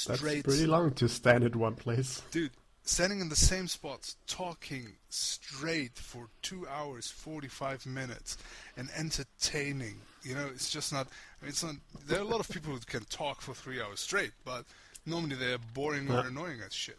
That's 0.06 0.20
pretty 0.20 0.66
long 0.66 0.92
to 0.94 1.08
stand 1.08 1.44
in 1.44 1.58
one 1.58 1.74
place. 1.74 2.22
dude. 2.30 2.50
Standing 2.84 3.20
in 3.20 3.28
the 3.28 3.36
same 3.36 3.68
spots, 3.68 4.16
talking 4.26 4.96
straight 5.08 5.96
for 5.96 6.26
two 6.42 6.66
hours 6.66 7.08
forty-five 7.08 7.86
minutes, 7.86 8.36
and 8.76 8.88
entertaining. 8.96 10.00
You 10.24 10.34
know, 10.34 10.46
it's 10.52 10.68
just 10.70 10.92
not. 10.92 11.06
I 11.40 11.44
mean, 11.44 11.50
it's 11.50 11.62
not. 11.62 11.76
There 12.06 12.18
are 12.18 12.22
a 12.22 12.26
lot 12.28 12.40
of 12.40 12.48
people 12.48 12.72
who 12.72 12.80
can 12.80 13.04
talk 13.04 13.40
for 13.40 13.54
three 13.54 13.80
hours 13.80 14.00
straight, 14.00 14.32
but 14.44 14.64
normally 15.06 15.36
they 15.36 15.52
are 15.52 15.58
boring 15.74 16.10
or 16.10 16.14
Yeah. 16.22 16.26
annoying 16.26 16.60
as 16.66 16.72
shit. 16.74 16.98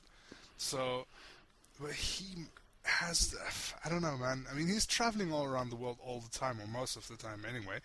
So, 0.57 1.05
but 1.81 1.91
he 1.91 2.45
has. 2.85 3.35
I 3.83 3.89
don't 3.89 4.01
know, 4.01 4.15
man. 4.17 4.45
I 4.49 4.53
mean, 4.53 4.69
he's 4.69 4.85
traveling 4.85 5.33
all 5.33 5.43
around 5.43 5.69
the 5.69 5.75
world 5.75 5.97
all 6.01 6.21
the 6.21 6.37
time, 6.37 6.61
or 6.61 6.67
most 6.67 6.95
of 6.95 7.05
the 7.09 7.17
time 7.17 7.43
anyway, 7.45 7.79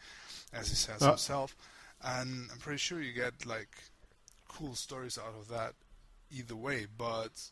as 0.52 0.68
he 0.68 0.76
says 0.76 1.02
Uh. 1.02 1.08
himself. 1.08 1.56
And 2.00 2.48
I'm 2.52 2.58
pretty 2.58 2.78
sure 2.78 3.00
you 3.02 3.12
get 3.12 3.44
like 3.44 3.76
cool 4.46 4.76
stories 4.76 5.18
out 5.18 5.34
of 5.36 5.48
that 5.48 5.74
either 6.30 6.54
way. 6.54 6.86
But 6.96 7.50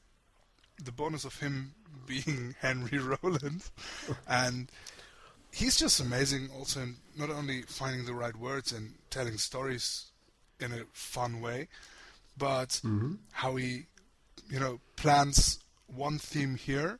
the 0.82 0.92
bonus 0.92 1.24
of 1.24 1.40
him 1.40 1.74
being 2.06 2.54
Henry 2.60 2.98
Rollins, 2.98 3.70
and 4.26 4.70
he's 5.52 5.76
just 5.76 6.00
amazing. 6.00 6.50
Also, 6.56 6.80
in 6.82 6.96
not 7.16 7.30
only 7.30 7.62
finding 7.62 8.04
the 8.06 8.14
right 8.14 8.36
words 8.36 8.72
and 8.72 8.94
telling 9.10 9.38
stories 9.38 10.06
in 10.60 10.72
a 10.72 10.84
fun 10.92 11.40
way, 11.40 11.68
but 12.36 12.80
hmm 12.82 13.14
how 13.32 13.56
he, 13.56 13.86
you 14.48 14.58
know, 14.60 14.80
plants 14.96 15.58
one 15.86 16.18
theme 16.18 16.56
here, 16.56 16.98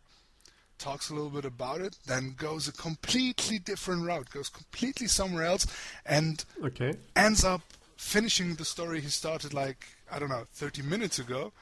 talks 0.78 1.11
a 1.11 1.14
little 1.14 1.30
bit 1.30 1.45
about 1.45 1.80
it, 1.80 1.97
then 2.06 2.35
goes 2.37 2.68
a 2.68 2.73
completely 2.73 3.59
different 3.59 4.04
route, 4.04 4.30
goes 4.30 4.49
completely 4.49 5.06
somewhere 5.06 5.45
else, 5.45 5.66
and 6.04 6.45
Okay. 6.62 6.97
ends 7.14 7.45
up 7.45 7.62
finishing 7.97 8.54
the 8.56 8.64
story 8.64 9.00
he 9.00 9.09
started 9.09 9.54
like 9.54 9.87
I 10.11 10.18
don't 10.18 10.28
know 10.28 10.45
30 10.52 10.83
minutes 10.83 11.18
ago. 11.18 11.52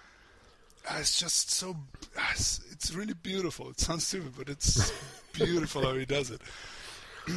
Uh, 0.88 0.96
It's 1.00 1.18
just 1.18 1.50
so 1.50 1.76
uh, 2.16 2.20
it's, 2.32 2.92
really 2.94 3.14
beautiful. 3.14 3.70
It 3.70 3.80
sounds 3.80 4.06
stupid, 4.06 4.32
but 4.36 4.48
it's 4.48 4.92
beautiful 5.32 5.82
how 5.82 5.94
he 5.94 6.04
does 6.04 6.30
it, 6.30 6.40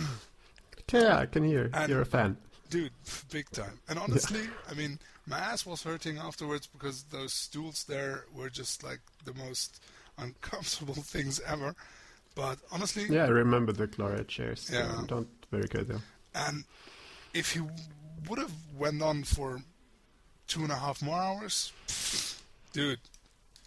yeah, 0.92 1.18
I 1.18 1.25
can 1.25 1.44
hear. 1.44 1.70
And- 1.74 1.89
You're 1.89 2.01
a 2.01 2.06
fan. 2.06 2.38
dude, 2.70 2.92
big 3.32 3.50
time. 3.51 3.80
And 3.89 3.98
honestly, 4.00 4.42
I 4.70 4.74
mean, 4.74 5.00
my 5.25 5.39
ass 5.39 5.66
was 5.66 5.84
hurting 5.84 6.18
afterwards 6.18 6.68
because 6.68 7.04
those 7.04 7.34
stools 7.34 7.86
there 7.86 8.25
were 8.36 8.50
just 8.50 8.84
like 8.84 9.00
the 9.25 9.34
most 9.34 9.82
uncomfortable 10.18 10.94
things 11.01 11.39
ever. 11.48 11.75
But 12.36 12.60
honestly, 12.72 13.06
Yeah, 13.10 13.25
I 13.25 13.30
remember 13.30 13.72
the 13.72 13.88
Gloria 13.88 14.24
chairs. 14.24 14.70
Yeah. 14.72 14.80
Yeah. 14.96 15.01
Don't 15.08 15.27
very 15.51 15.68
good 15.68 15.88
though. 15.88 16.01
And 16.36 16.66
if 17.34 17.54
he 17.54 17.62
would 18.30 18.39
have 18.39 18.51
went 18.77 19.01
on 19.01 19.24
for 19.24 19.62
two 20.48 20.62
and 20.63 20.72
a 20.72 20.75
half 20.75 21.01
more 21.01 21.18
hours, 21.20 21.72
dude, 22.74 23.00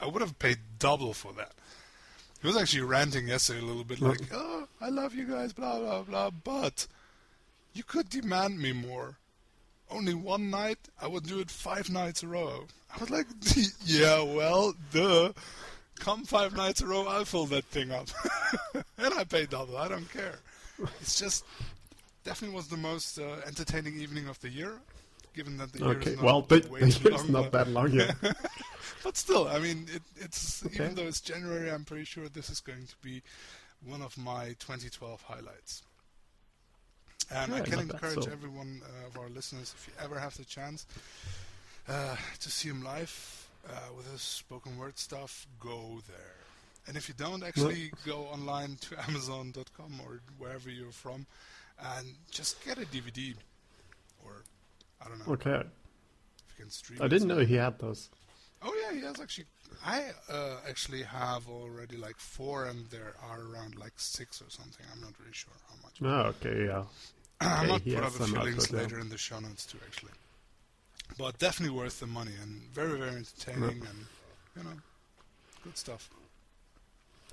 I 0.01 0.07
would 0.07 0.23
have 0.23 0.39
paid 0.39 0.59
double 0.79 1.13
for 1.15 1.33
that. 1.35 1.53
He 2.41 2.47
was 2.47 2.57
actually 2.57 2.83
ranting 2.83 3.29
yesterday 3.29 3.61
a 3.61 3.65
little 3.65 3.85
bit, 3.85 4.01
like, 4.01 4.21
"Oh, 4.33 4.67
I 4.81 4.89
love 4.89 5.15
you 5.15 5.27
guys, 5.27 5.53
blah 5.53 5.79
blah 5.79 6.03
blah," 6.03 6.31
but 6.31 6.87
you 7.75 7.85
could 7.85 8.09
demand 8.09 8.59
me 8.59 8.73
more. 8.73 9.19
Only 9.91 10.15
one 10.15 10.51
night, 10.51 10.79
I 11.01 11.09
would 11.09 11.25
do 11.25 11.41
it 11.41 11.51
five 11.51 11.91
nights 11.91 12.23
a 12.23 12.29
row. 12.29 12.67
I 12.95 12.99
was 12.99 13.11
like, 13.11 13.27
"Yeah, 13.85 14.23
well, 14.23 14.75
duh." 14.93 15.33
Come 15.97 16.25
five 16.25 16.57
nights 16.57 16.81
a 16.81 16.87
row, 16.87 17.07
I'll 17.07 17.27
fill 17.27 17.45
that 17.47 17.67
thing 17.67 17.91
up, 17.91 18.09
and 18.97 19.13
I 19.13 19.25
pay 19.25 19.45
double. 19.45 19.77
I 19.77 19.87
don't 19.89 20.11
care. 20.11 20.39
It's 21.03 21.19
just 21.21 21.45
definitely 22.25 22.57
was 22.57 22.69
the 22.69 22.79
most 22.79 23.19
uh, 23.19 23.37
entertaining 23.47 24.01
evening 24.01 24.27
of 24.27 24.41
the 24.41 24.49
year, 24.49 24.81
given 25.35 25.57
that 25.59 25.73
the 25.73 25.79
year 25.81 25.89
Okay. 25.97 26.11
is 26.13 26.17
not 26.17 26.25
Well, 26.25 26.43
the, 26.43 26.67
way 26.71 26.81
the 26.81 26.93
too 26.93 27.09
year's 27.09 27.29
long, 27.29 27.33
not 27.33 27.51
but, 27.51 27.65
that 27.65 27.69
long 27.73 27.93
yet. 27.93 28.15
but 29.05 29.17
still, 29.17 29.49
I 29.49 29.59
mean, 29.59 29.87
it, 29.95 30.03
it's 30.17 30.65
Okay. 30.67 30.85
even 30.85 30.95
though 30.95 31.07
it's 31.07 31.21
January, 31.21 31.71
I'm 31.71 31.85
pretty 31.85 32.05
sure 32.05 32.29
this 32.29 32.51
is 32.51 32.61
going 32.61 32.87
to 32.87 32.97
be 33.03 33.23
one 33.85 34.03
of 34.03 34.17
my 34.19 34.49
2012 34.59 35.23
highlights. 35.23 35.83
And 37.33 37.55
I 37.55 37.61
can 37.61 37.77
not 37.77 37.89
bad, 37.89 37.95
encourage 37.95 38.25
so. 38.25 38.31
everyone 38.33 38.83
uh, 38.85 39.07
of 39.07 39.17
our 39.19 39.29
listeners, 39.29 39.73
if 39.77 39.87
you 39.87 39.93
ever 40.05 40.19
have 40.19 40.37
the 40.37 40.45
chance 40.45 40.85
uh, 41.89 42.17
to 42.41 42.51
see 42.51 42.69
him 42.69 42.83
live 42.83 43.47
uh, 43.69 43.73
with 43.97 44.11
his 44.11 44.21
spoken 44.21 44.77
word 44.79 44.99
stuff, 44.99 45.47
go 45.61 46.01
there. 46.09 46.35
And 46.89 46.97
if 46.97 47.09
you 47.09 47.15
don't, 47.17 47.45
actually 47.45 47.93
go 48.05 48.23
online 48.33 48.77
to 48.81 48.99
Amazon.com 49.09 50.01
or 50.05 50.21
wherever 50.39 50.69
you're 50.71 50.91
from, 50.91 51.27
and 51.79 52.07
just 52.31 52.65
get 52.65 52.79
a 52.79 52.87
DVD, 52.87 53.35
or 54.25 54.43
I 55.03 55.09
don't 55.09 55.19
know 55.27 55.33
Okay. 55.35 55.51
if 55.51 56.59
you 56.59 56.65
can 56.65 56.71
stream. 56.71 57.03
I 57.03 57.09
didn't 57.09 57.29
know 57.29 57.39
he 57.39 57.55
had 57.55 57.79
those. 57.79 58.11
Oh 58.63 58.75
yeah, 58.83 58.95
he 58.95 59.01
has 59.03 59.21
actually. 59.21 59.47
I 59.85 60.11
uh, 60.29 60.57
actually 60.69 61.03
have 61.03 61.49
already 61.49 61.97
like 61.97 62.17
four, 62.19 62.67
and 62.67 62.87
there 62.91 63.15
are 63.23 63.41
around 63.41 63.77
like 63.79 63.95
six 63.97 64.43
or 64.43 64.51
something. 64.51 64.85
I'm 64.93 65.01
not 65.01 65.13
really 65.19 65.33
sure 65.33 65.53
how 65.69 65.77
much. 65.83 65.97
Oh, 66.03 66.29
okay, 66.31 66.67
yeah. 66.67 66.85
I 67.41 67.67
might 67.67 67.85
put 67.85 68.05
up 68.05 68.21
a 68.21 68.27
few 68.27 68.39
links 68.39 68.71
yeah. 68.71 68.81
later 68.81 68.99
in 68.99 69.09
the 69.09 69.17
show 69.17 69.41
notes 69.41 69.65
too, 69.65 69.79
actually. 69.87 70.13
But 71.19 71.39
definitely 71.39 71.77
worth 71.77 72.01
the 72.01 72.07
money 72.07 72.33
and 72.43 72.61
very 72.73 72.99
very 72.99 73.17
entertaining 73.17 73.83
and 73.87 74.07
you 74.57 74.65
know 74.65 74.77
good 75.65 75.79
stuff. 75.79 76.11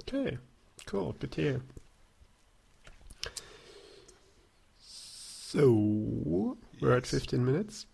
Okay, 0.01 0.37
cool. 0.85 1.13
Good 1.19 1.31
to 1.33 1.41
hear. 1.41 1.61
So 4.79 6.57
we're 6.81 6.95
at 6.97 7.05
15 7.05 7.43
minutes. 7.45 7.85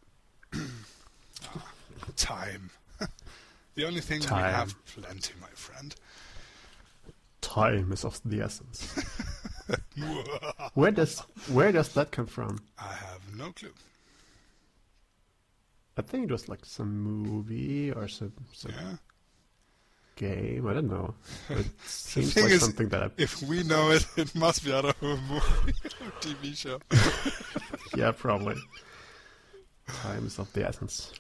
Ah, 0.54 1.66
time. 2.16 2.70
the 3.76 3.86
only 3.86 4.02
thing 4.02 4.20
we 4.22 4.28
have 4.28 4.76
plenty, 4.86 5.34
my 5.42 5.48
friend. 5.56 5.96
Time 7.42 7.92
is 7.92 8.06
of 8.06 8.20
the 8.26 8.42
essence. 8.42 8.94
Where 10.74 10.92
does 10.92 11.20
where 11.50 11.72
does 11.72 11.90
that 11.94 12.12
come 12.12 12.26
from? 12.26 12.60
I 12.78 12.94
have 12.94 13.22
no 13.38 13.52
clue. 13.54 13.72
I 15.98 16.02
think 16.02 16.26
it 16.26 16.32
was 16.32 16.50
like 16.50 16.66
some 16.66 16.92
movie 17.00 17.92
or 17.92 18.08
some, 18.08 18.34
some 18.52 18.72
Yeah. 18.72 18.96
game. 20.16 20.68
I 20.68 20.74
don't 20.74 20.90
know. 20.90 21.14
It 21.50 21.68
seems 21.86 22.36
like 22.36 22.52
is- 22.52 22.62
something 22.62 22.90
that 22.90 23.04
I, 23.04 23.10
If 23.18 23.42
we 23.44 23.64
know 23.64 23.92
it, 23.92 24.06
it 24.18 24.34
must 24.36 24.66
be 24.66 24.74
out 24.74 24.86
of 24.86 24.96
a 25.02 25.06
movie 25.06 25.74
or 26.02 26.12
TV 26.20 26.58
show. 26.58 26.80
Yeah, 27.96 28.12
probably. 28.12 28.56
Time 29.88 30.26
is 30.28 30.40
of 30.40 30.52
the 30.54 30.66
essence. 30.68 31.12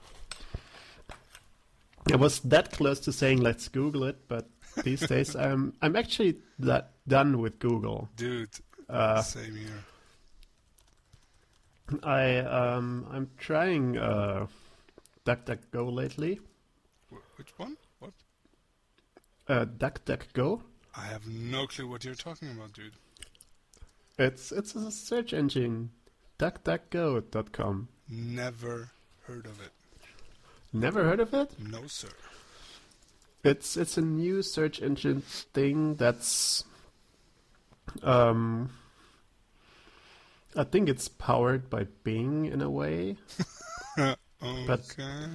I 2.11 2.15
was 2.15 2.39
that 2.41 2.71
close 2.71 2.99
to 3.01 3.11
saying 3.13 3.41
let's 3.41 3.67
Google 3.69 4.03
it, 4.05 4.17
but 4.27 4.49
these 4.83 5.05
days 5.07 5.35
I'm 5.45 5.73
I'm 5.81 5.95
actually 5.95 6.37
that 6.59 6.91
done 7.07 7.39
with 7.39 7.59
Google. 7.59 8.09
Dude, 8.15 8.49
Uh, 8.89 9.21
same 9.21 9.55
here. 9.55 9.83
I 12.03 12.37
um 12.39 13.05
I'm 13.11 13.29
trying 13.37 13.97
uh 13.97 14.47
DuckDuckGo 15.25 15.91
lately. 15.93 16.39
Which 17.37 17.57
one? 17.57 17.77
What? 17.99 18.11
Uh, 19.47 19.65
DuckDuckGo. 19.65 20.61
I 20.95 21.05
have 21.05 21.25
no 21.27 21.65
clue 21.67 21.87
what 21.87 22.03
you're 22.03 22.15
talking 22.15 22.51
about, 22.51 22.73
dude. 22.73 22.93
It's 24.19 24.51
it's 24.51 24.75
a 24.75 24.91
search 24.91 25.33
engine. 25.33 25.91
DuckDuckGo.com. 26.39 27.87
Never 28.09 28.91
heard 29.27 29.45
of 29.45 29.61
it. 29.61 29.71
Never 30.71 31.03
heard 31.03 31.19
of 31.19 31.33
it? 31.33 31.51
No, 31.59 31.87
sir. 31.87 32.09
It's 33.43 33.75
it's 33.77 33.97
a 33.97 34.01
new 34.01 34.41
search 34.41 34.81
engine 34.81 35.21
thing 35.21 35.95
that's 35.95 36.63
um 38.01 38.71
I 40.55 40.63
think 40.63 40.87
it's 40.89 41.07
powered 41.07 41.69
by 41.69 41.87
Bing 42.03 42.45
in 42.45 42.61
a 42.61 42.69
way. 42.69 43.17
okay. 43.99 45.27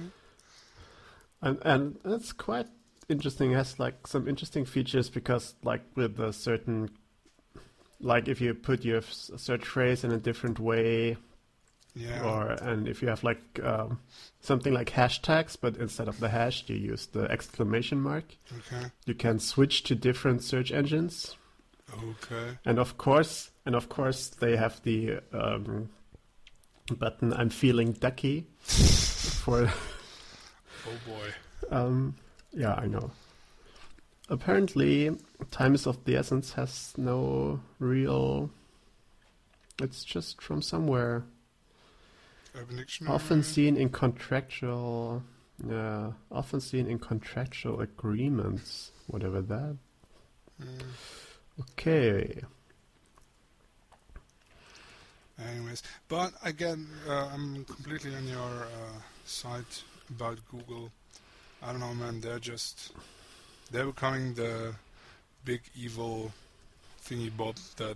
And 1.41 1.57
and 1.61 1.99
it's 2.03 2.33
quite 2.33 2.67
interesting. 3.07 3.51
It 3.51 3.55
has 3.55 3.79
like 3.79 4.07
some 4.07 4.27
interesting 4.27 4.65
features 4.65 5.09
because 5.09 5.55
like 5.63 5.83
with 5.95 6.19
a 6.19 6.33
certain 6.33 6.89
like 7.99 8.27
if 8.27 8.39
you 8.41 8.53
put 8.53 8.85
your 8.85 9.01
search 9.01 9.65
phrase 9.65 10.03
in 10.03 10.11
a 10.11 10.17
different 10.17 10.59
way 10.59 11.17
yeah. 11.95 12.23
or 12.23 12.51
and 12.51 12.87
if 12.87 13.01
you 13.01 13.07
have 13.09 13.23
like 13.23 13.41
um, 13.63 13.99
something 14.41 14.73
like 14.73 14.89
hashtags 14.91 15.57
but 15.59 15.75
instead 15.77 16.07
of 16.07 16.19
the 16.19 16.29
hash 16.29 16.63
you 16.67 16.75
use 16.75 17.07
the 17.07 17.23
exclamation 17.31 17.99
mark 17.99 18.23
okay. 18.57 18.85
you 19.05 19.13
can 19.13 19.39
switch 19.39 19.83
to 19.83 19.95
different 19.95 20.43
search 20.43 20.71
engines 20.71 21.35
Okay. 22.03 22.57
and 22.65 22.77
of 22.77 22.97
course 22.97 23.49
and 23.65 23.75
of 23.75 23.89
course 23.89 24.27
they 24.29 24.55
have 24.55 24.79
the 24.83 25.19
um, 25.33 25.89
button 26.97 27.33
i'm 27.33 27.49
feeling 27.49 27.93
ducky 27.93 28.45
for 28.61 29.67
Oh 30.87 30.97
boy. 31.07 31.75
um, 31.75 32.15
yeah 32.53 32.75
i 32.75 32.85
know 32.85 33.11
apparently 34.29 35.15
time 35.51 35.73
is 35.73 35.87
of 35.87 36.03
the 36.05 36.15
essence 36.15 36.53
has 36.53 36.93
no 36.97 37.59
real 37.79 38.49
it's 39.81 40.03
just 40.03 40.41
from 40.41 40.61
somewhere 40.61 41.23
often 43.07 43.41
seen 43.43 43.77
in 43.77 43.89
contractual 43.89 45.23
yeah 45.67 46.11
often 46.31 46.59
seen 46.59 46.87
in 46.87 46.99
contractual 46.99 47.79
agreements 47.81 48.91
whatever 49.07 49.41
that 49.41 49.75
Mm. 50.61 50.81
okay 51.61 52.41
Anyways, 55.39 55.83
but 56.09 56.33
again, 56.43 56.85
uh, 57.07 57.29
I'm 57.33 57.63
completely 57.63 58.13
on 58.13 58.27
your 58.27 58.63
uh, 58.63 58.99
side 59.25 59.63
about 60.09 60.37
Google. 60.51 60.91
I 61.63 61.71
don't 61.71 61.79
know, 61.79 61.93
man. 61.93 62.19
They're 62.19 62.39
just 62.39 62.91
they're 63.71 63.85
becoming 63.85 64.33
the 64.33 64.73
big 65.45 65.61
evil 65.75 66.31
thingy 67.05 67.31
bob 67.35 67.55
that 67.77 67.95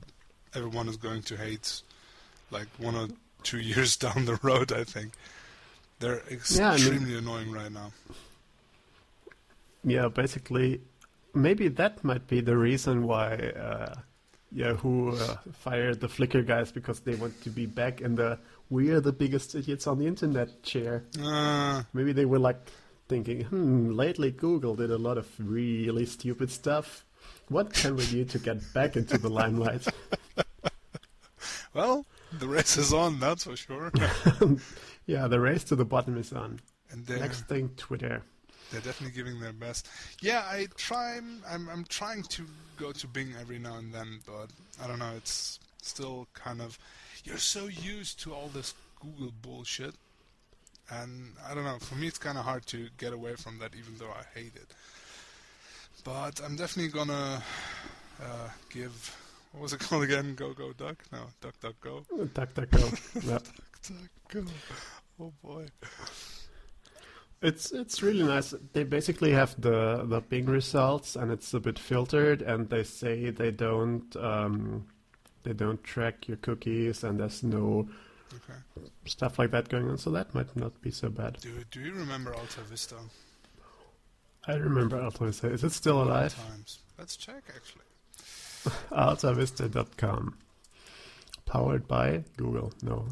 everyone 0.56 0.88
is 0.88 0.98
going 0.98 1.22
to 1.24 1.36
hate. 1.38 1.82
Like 2.52 2.68
one 2.78 2.96
or 2.96 3.08
two 3.44 3.60
years 3.72 3.96
down 3.98 4.26
the 4.26 4.40
road, 4.44 4.72
I 4.72 4.84
think 4.84 5.14
they're 6.00 6.22
Yeah, 6.50 6.72
I 6.72 6.76
mean- 6.78 6.80
extremely 6.88 7.18
annoying 7.18 7.52
right 7.52 7.72
now. 7.72 7.92
yeah 9.84 10.08
basically 10.08 10.80
maybe 11.34 11.68
that 11.68 12.04
might 12.04 12.26
be 12.28 12.40
the 12.42 12.56
reason 12.56 13.06
why 13.06 13.36
uh, 13.36 13.94
yahoo 14.52 15.12
uh, 15.16 15.36
fired 15.52 16.00
the 16.00 16.08
flickr 16.08 16.46
guys 16.46 16.72
because 16.72 17.02
they 17.02 17.16
want 17.16 17.36
to 17.44 17.50
be 17.50 17.66
back 17.66 18.00
in 18.02 18.16
the 18.16 18.38
we're 18.70 19.02
the 19.02 19.12
biggest 19.12 19.56
idiots 19.56 19.86
on 19.88 20.00
the 20.00 20.08
internet 20.08 20.50
chair 20.64 21.04
Uh, 21.22 21.84
maybe 21.94 22.14
they 22.14 22.26
were 22.26 22.40
like 22.40 22.60
thinking 23.14 23.40
hmm 23.46 23.92
lately 24.04 24.32
google 24.32 24.76
did 24.82 24.92
a 24.92 24.98
lot 25.08 25.18
of 25.18 25.28
really 25.40 26.06
stupid 26.06 26.50
stuff 26.50 27.06
what 27.50 27.68
can 27.82 27.96
we 27.96 28.06
do 28.08 28.22
to 28.26 28.40
get 28.40 28.58
back 28.74 28.96
into 28.96 29.18
the 29.18 29.30
limelight 29.30 29.86
well, 31.74 32.06
the 32.40 32.48
race 32.48 32.78
is 32.78 32.94
on, 32.94 33.20
that's 33.20 33.44
for 33.44 33.56
sure. 33.56 33.92
yeah 35.06 35.28
the 35.28 35.40
race 35.40 35.64
to 35.66 35.76
the 35.76 35.86
bottom 35.86 36.18
is 36.18 36.32
on 36.34 36.60
and 36.92 37.08
next 37.10 37.42
thing 37.48 37.70
twitter 37.78 38.22
They're 38.72 38.82
definitely 38.90 39.16
giving 39.16 39.40
their 39.40 39.54
best. 39.54 39.88
Yeah, 40.22 40.42
I 40.58 40.68
try. 40.88 41.20
I'm 41.54 41.64
I'm 41.74 41.86
trying 42.00 42.24
to 42.38 42.42
go 42.84 42.92
to 42.92 43.06
Bing 43.16 43.30
every 43.40 43.60
now 43.60 43.76
and 43.78 43.94
then, 43.94 44.10
but 44.26 44.48
I 44.82 44.88
don't 44.88 44.98
know. 45.04 45.14
It's 45.22 45.60
still 45.82 46.26
kind 46.34 46.60
of. 46.62 46.80
You're 47.26 47.46
so 47.56 47.64
used 47.68 48.16
to 48.24 48.34
all 48.34 48.50
this 48.58 48.74
Google 49.00 49.32
bullshit, 49.46 49.94
and 50.90 51.34
I 51.50 51.54
don't 51.54 51.64
know. 51.64 51.78
For 51.80 51.96
me, 51.96 52.08
it's 52.08 52.18
kind 52.18 52.38
of 52.38 52.46
hard 52.46 52.66
to 52.68 52.88
get 52.98 53.14
away 53.14 53.36
from 53.36 53.60
that, 53.60 53.72
even 53.76 53.98
though 53.98 54.12
I 54.12 54.24
hate 54.38 54.56
it. 54.56 54.74
But 56.04 56.42
I'm 56.44 56.56
definitely 56.56 56.92
gonna 56.92 57.42
uh, 58.22 58.50
give. 58.70 59.16
What 59.52 59.64
was 59.64 59.74
it 59.74 59.80
called 59.88 60.04
again? 60.04 60.36
Go 60.36 60.54
go 60.54 60.74
duck? 60.74 60.98
No, 61.12 61.20
duck 61.42 61.60
duck 61.62 61.76
go. 61.82 62.06
DuckDuckGo. 62.12 63.24
yeah. 63.28 63.32
Duck 63.34 63.44
Duck 64.30 64.46
go. 64.46 64.52
Oh 65.20 65.34
boy. 65.44 65.68
It's 67.42 67.72
it's 67.72 68.02
really 68.02 68.24
nice. 68.24 68.54
They 68.72 68.84
basically 68.84 69.32
have 69.32 69.60
the 69.60 70.06
the 70.06 70.22
Bing 70.22 70.46
results, 70.46 71.16
and 71.16 71.32
it's 71.32 71.54
a 71.54 71.60
bit 71.60 71.78
filtered. 71.78 72.42
And 72.42 72.70
they 72.70 72.84
say 72.84 73.30
they 73.30 73.52
don't 73.52 74.16
um, 74.16 74.88
they 75.44 75.54
don't 75.54 75.84
track 75.84 76.28
your 76.28 76.38
cookies, 76.38 77.04
and 77.04 77.20
there's 77.20 77.44
no 77.44 77.88
Okay. 78.36 78.88
stuff 79.06 79.38
like 79.40 79.52
that 79.52 79.70
going 79.70 79.90
on. 79.90 79.98
So 79.98 80.10
that 80.12 80.34
might 80.34 80.56
not 80.56 80.82
be 80.82 80.92
so 80.92 81.10
bad. 81.10 81.38
Do 81.42 81.64
Do 81.72 81.80
you 81.80 81.94
remember 81.94 82.32
AltaVista? 82.34 82.96
I 84.48 84.56
remember 84.56 84.98
AltaVista. 85.00 85.52
Is 85.52 85.64
it 85.64 85.72
still 85.72 86.02
alive? 86.02 86.36
Times. 86.36 86.80
Let's 86.98 87.16
check 87.16 87.44
actually. 87.56 87.86
AltaVista.com. 88.92 90.38
Powered 91.46 91.88
by 91.88 92.24
Google. 92.38 92.74
No, 92.82 93.06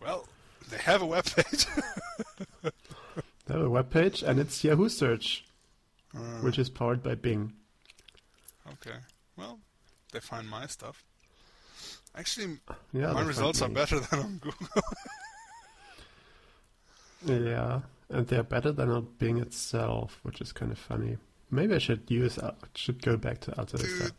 Well, 0.00 0.26
they 0.70 0.78
have 0.78 1.02
a 1.02 1.06
webpage. 1.06 1.66
they 2.62 3.54
have 3.54 3.62
a 3.62 3.68
webpage, 3.70 4.22
and 4.22 4.38
it's 4.40 4.62
Yahoo 4.64 4.88
Search, 4.88 5.44
Uh, 6.14 6.40
which 6.40 6.58
is 6.58 6.70
powered 6.70 7.02
by 7.02 7.14
Bing. 7.14 7.52
okay. 8.74 8.98
Well, 9.36 9.58
they 10.12 10.20
find 10.20 10.48
my 10.48 10.66
stuff. 10.66 11.04
Actually, 12.16 12.58
Yeah, 12.92 13.12
my 13.12 13.22
results 13.22 13.60
are 13.62 13.68
better 13.68 14.00
than 14.10 14.18
on 14.20 14.38
Google. 14.38 14.82
Yeah, 17.24 17.80
and 18.10 18.26
they're 18.26 18.42
better 18.42 18.72
than 18.72 18.90
on 18.90 19.08
Bing 19.18 19.38
itself, 19.38 20.18
which 20.22 20.40
is 20.40 20.52
kind 20.52 20.72
of 20.72 20.78
funny. 20.78 21.18
Maybe 21.50 21.74
I 21.74 21.78
should 21.78 22.10
use 22.10 22.38
Al- 22.38 22.56
should 22.74 23.02
go 23.02 23.16
back 23.16 23.40
to 23.40 23.50
AltaVista. 23.52 24.12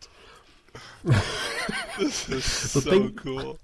Dude. 1.03 1.15
this 1.99 2.29
is 2.29 2.43
so 2.45 2.81
thing- 2.81 3.13
cool. 3.15 3.59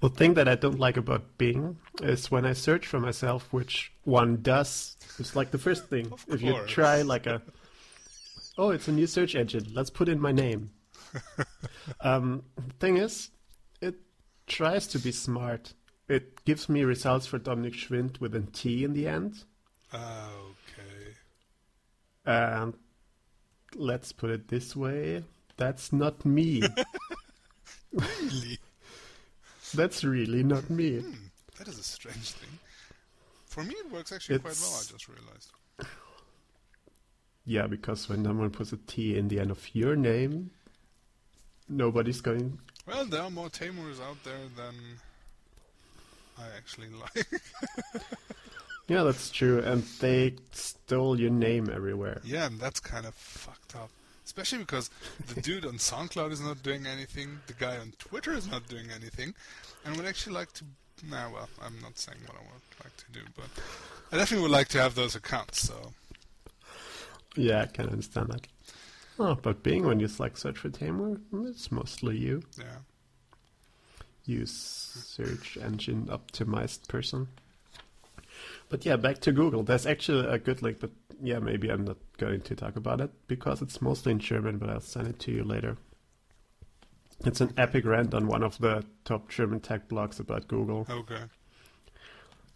The 0.00 0.08
thing 0.08 0.34
that 0.34 0.48
I 0.48 0.54
don't 0.54 0.78
like 0.78 0.96
about 0.96 1.36
Bing 1.36 1.76
is 2.02 2.30
when 2.30 2.46
I 2.46 2.54
search 2.54 2.86
for 2.86 2.98
myself, 2.98 3.52
which 3.52 3.92
one 4.04 4.40
does. 4.40 4.96
It's 5.18 5.36
like 5.36 5.50
the 5.50 5.58
first 5.58 5.88
thing. 5.88 6.10
If 6.28 6.40
you 6.40 6.58
try 6.66 7.02
like 7.02 7.26
a, 7.26 7.42
oh, 8.56 8.70
it's 8.70 8.88
a 8.88 8.92
new 8.92 9.06
search 9.06 9.34
engine. 9.34 9.66
Let's 9.74 9.90
put 9.90 10.08
in 10.08 10.18
my 10.18 10.32
name. 10.32 10.70
Um, 12.00 12.42
thing 12.78 12.96
is, 12.96 13.30
it 13.80 13.96
tries 14.46 14.86
to 14.88 14.98
be 14.98 15.12
smart. 15.12 15.74
It 16.08 16.44
gives 16.44 16.68
me 16.68 16.82
results 16.82 17.26
for 17.26 17.38
Dominic 17.38 17.74
Schwind 17.74 18.20
with 18.20 18.34
a 18.34 18.40
T 18.40 18.84
in 18.84 18.92
the 18.92 19.06
end. 19.06 19.44
Okay. 19.94 21.14
And 22.26 22.74
let's 23.76 24.12
put 24.12 24.30
it 24.30 24.48
this 24.48 24.74
way: 24.74 25.24
that's 25.56 25.92
not 25.92 26.24
me. 26.24 26.62
Really? 27.92 28.60
that's 29.74 30.04
really 30.04 30.44
not 30.44 30.70
me. 30.70 31.00
Hmm, 31.00 31.12
that 31.58 31.66
is 31.66 31.76
a 31.76 31.82
strange 31.82 32.32
thing. 32.32 32.58
For 33.46 33.64
me, 33.64 33.74
it 33.74 33.90
works 33.90 34.12
actually 34.12 34.38
quite 34.38 34.56
well. 34.60 34.78
I 34.78 34.92
just 34.92 35.08
realized. 35.08 35.50
Yeah, 37.44 37.66
because 37.66 38.08
when 38.08 38.24
someone 38.24 38.50
puts 38.50 38.72
a 38.72 38.76
T 38.76 39.16
in 39.18 39.26
the 39.26 39.40
end 39.40 39.50
of 39.50 39.74
your 39.74 39.96
name, 39.96 40.52
nobody's 41.70 42.20
going. 42.20 42.58
Well, 42.86 43.06
there 43.06 43.22
are 43.22 43.30
more 43.30 43.48
Tamurs 43.48 44.00
out 44.00 44.22
there 44.24 44.34
than 44.56 44.74
I 46.38 46.44
actually 46.56 46.88
like. 47.00 47.26
Yeah, 48.88 49.04
that's 49.04 49.30
true, 49.30 49.60
and 49.60 49.84
they 50.00 50.34
stole 50.50 51.18
your 51.20 51.30
name 51.30 51.70
everywhere. 51.72 52.20
yeah, 52.24 52.46
and 52.46 52.58
that's 52.58 52.80
kind 52.80 53.06
of 53.06 53.14
fucked 53.14 53.76
up. 53.76 53.90
Especially 54.24 54.58
because 54.58 54.90
the 55.32 55.40
dude 55.46 55.64
on 55.64 55.74
SoundCloud 55.74 56.32
is 56.32 56.40
not 56.40 56.62
doing 56.62 56.86
anything, 56.86 57.38
the 57.46 57.52
guy 57.52 57.76
on 57.78 57.92
Twitter 57.98 58.32
is 58.32 58.50
not 58.50 58.68
doing 58.68 58.86
anything, 58.94 59.34
and 59.84 59.96
would 59.96 60.06
actually 60.06 60.34
like 60.34 60.52
to. 60.54 60.64
Nah, 61.08 61.30
well, 61.30 61.48
I'm 61.64 61.80
not 61.80 61.98
saying 61.98 62.18
what 62.26 62.36
I 62.36 62.40
would 62.42 62.84
like 62.84 62.96
to 62.96 63.04
do, 63.12 63.20
but 63.36 63.46
I 64.12 64.16
definitely 64.18 64.42
would 64.42 64.52
like 64.52 64.68
to 64.68 64.78
have 64.78 64.94
those 64.96 65.14
accounts. 65.14 65.60
So 65.60 65.92
Yeah, 67.36 67.62
I 67.62 67.66
can 67.66 67.88
understand 67.88 68.28
that. 68.28 68.46
Oh, 69.22 69.34
but 69.40 69.62
Bing 69.62 69.84
when 69.84 70.00
you 70.00 70.08
like 70.18 70.36
search 70.38 70.58
for 70.58 70.70
Tamer, 70.70 71.20
it's 71.44 71.70
mostly 71.70 72.16
you. 72.16 72.42
yeah, 72.58 72.78
You 74.24 74.46
search 74.46 75.58
engine 75.60 76.06
optimized 76.06 76.88
person. 76.88 77.28
But 78.70 78.86
yeah, 78.86 78.96
back 78.96 79.18
to 79.20 79.32
Google. 79.32 79.62
There's 79.62 79.84
actually 79.86 80.26
a 80.26 80.38
good 80.38 80.62
link, 80.62 80.78
but 80.80 80.90
yeah, 81.22 81.38
maybe 81.38 81.68
I'm 81.70 81.84
not 81.84 81.98
going 82.16 82.40
to 82.40 82.54
talk 82.56 82.76
about 82.76 83.00
it 83.00 83.10
because 83.26 83.60
it's 83.60 83.82
mostly 83.82 84.12
in 84.12 84.20
German, 84.20 84.56
but 84.58 84.70
I'll 84.70 84.80
send 84.80 85.08
it 85.08 85.18
to 85.20 85.32
you 85.32 85.44
later. 85.44 85.76
It's 87.26 87.42
an 87.42 87.52
epic 87.58 87.84
rant 87.84 88.14
on 88.14 88.26
one 88.26 88.42
of 88.42 88.56
the 88.58 88.84
top 89.04 89.28
German 89.28 89.60
tech 89.60 89.88
blogs 89.88 90.18
about 90.18 90.48
Google. 90.48 90.86
okay. 90.88 91.24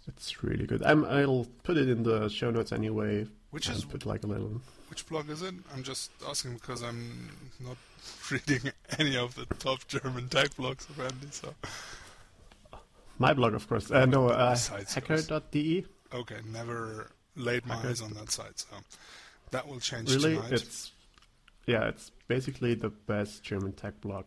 It's 0.06 0.42
really 0.42 0.66
good. 0.66 0.82
I'm, 0.82 1.04
I'll 1.06 1.46
put 1.62 1.76
it 1.78 1.88
in 1.88 2.02
the 2.02 2.28
show 2.28 2.50
notes 2.50 2.72
anyway. 2.72 3.26
Which 3.54 3.68
is 3.68 3.84
put 3.84 4.04
like 4.04 4.24
a 4.24 4.26
little. 4.26 4.60
which 4.90 5.06
blog 5.06 5.30
is 5.30 5.40
it? 5.42 5.54
I'm 5.72 5.82
just 5.84 6.10
asking 6.28 6.54
because 6.54 6.82
I'm 6.82 7.30
not 7.60 7.76
reading 8.30 8.72
any 8.98 9.16
of 9.16 9.34
the 9.36 9.46
top 9.56 9.86
German 9.86 10.28
tech 10.28 10.50
blogs 10.56 10.90
apparently. 10.90 11.28
So 11.30 11.54
My 13.18 13.32
blog, 13.32 13.54
of 13.54 13.68
course. 13.68 13.90
Uh, 13.90 14.06
no, 14.06 14.28
uh, 14.28 14.56
hacker.de. 14.56 15.84
okay, 16.12 16.36
never 16.52 17.10
laid 17.36 17.64
my 17.66 17.76
eyes 17.76 18.02
on 18.02 18.12
that 18.14 18.30
site. 18.30 18.58
So 18.58 18.76
that 19.52 19.68
will 19.68 19.78
change 19.78 20.10
Really, 20.12 20.34
tonight. 20.34 20.52
it's 20.52 20.90
yeah, 21.66 21.88
it's 21.88 22.10
basically 22.28 22.74
the 22.74 22.90
best 22.90 23.42
German 23.44 23.72
tech 23.72 24.00
blog, 24.00 24.24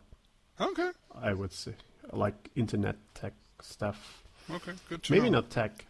Okay, 0.60 0.90
I 1.22 1.34
would 1.34 1.52
say. 1.52 1.74
Like 2.12 2.48
internet 2.56 2.96
tech 3.14 3.34
stuff. 3.60 4.22
okay, 4.50 4.72
good 4.88 5.02
to 5.02 5.12
Maybe 5.12 5.26
know. 5.28 5.40
not 5.40 5.50
tech. 5.50 5.84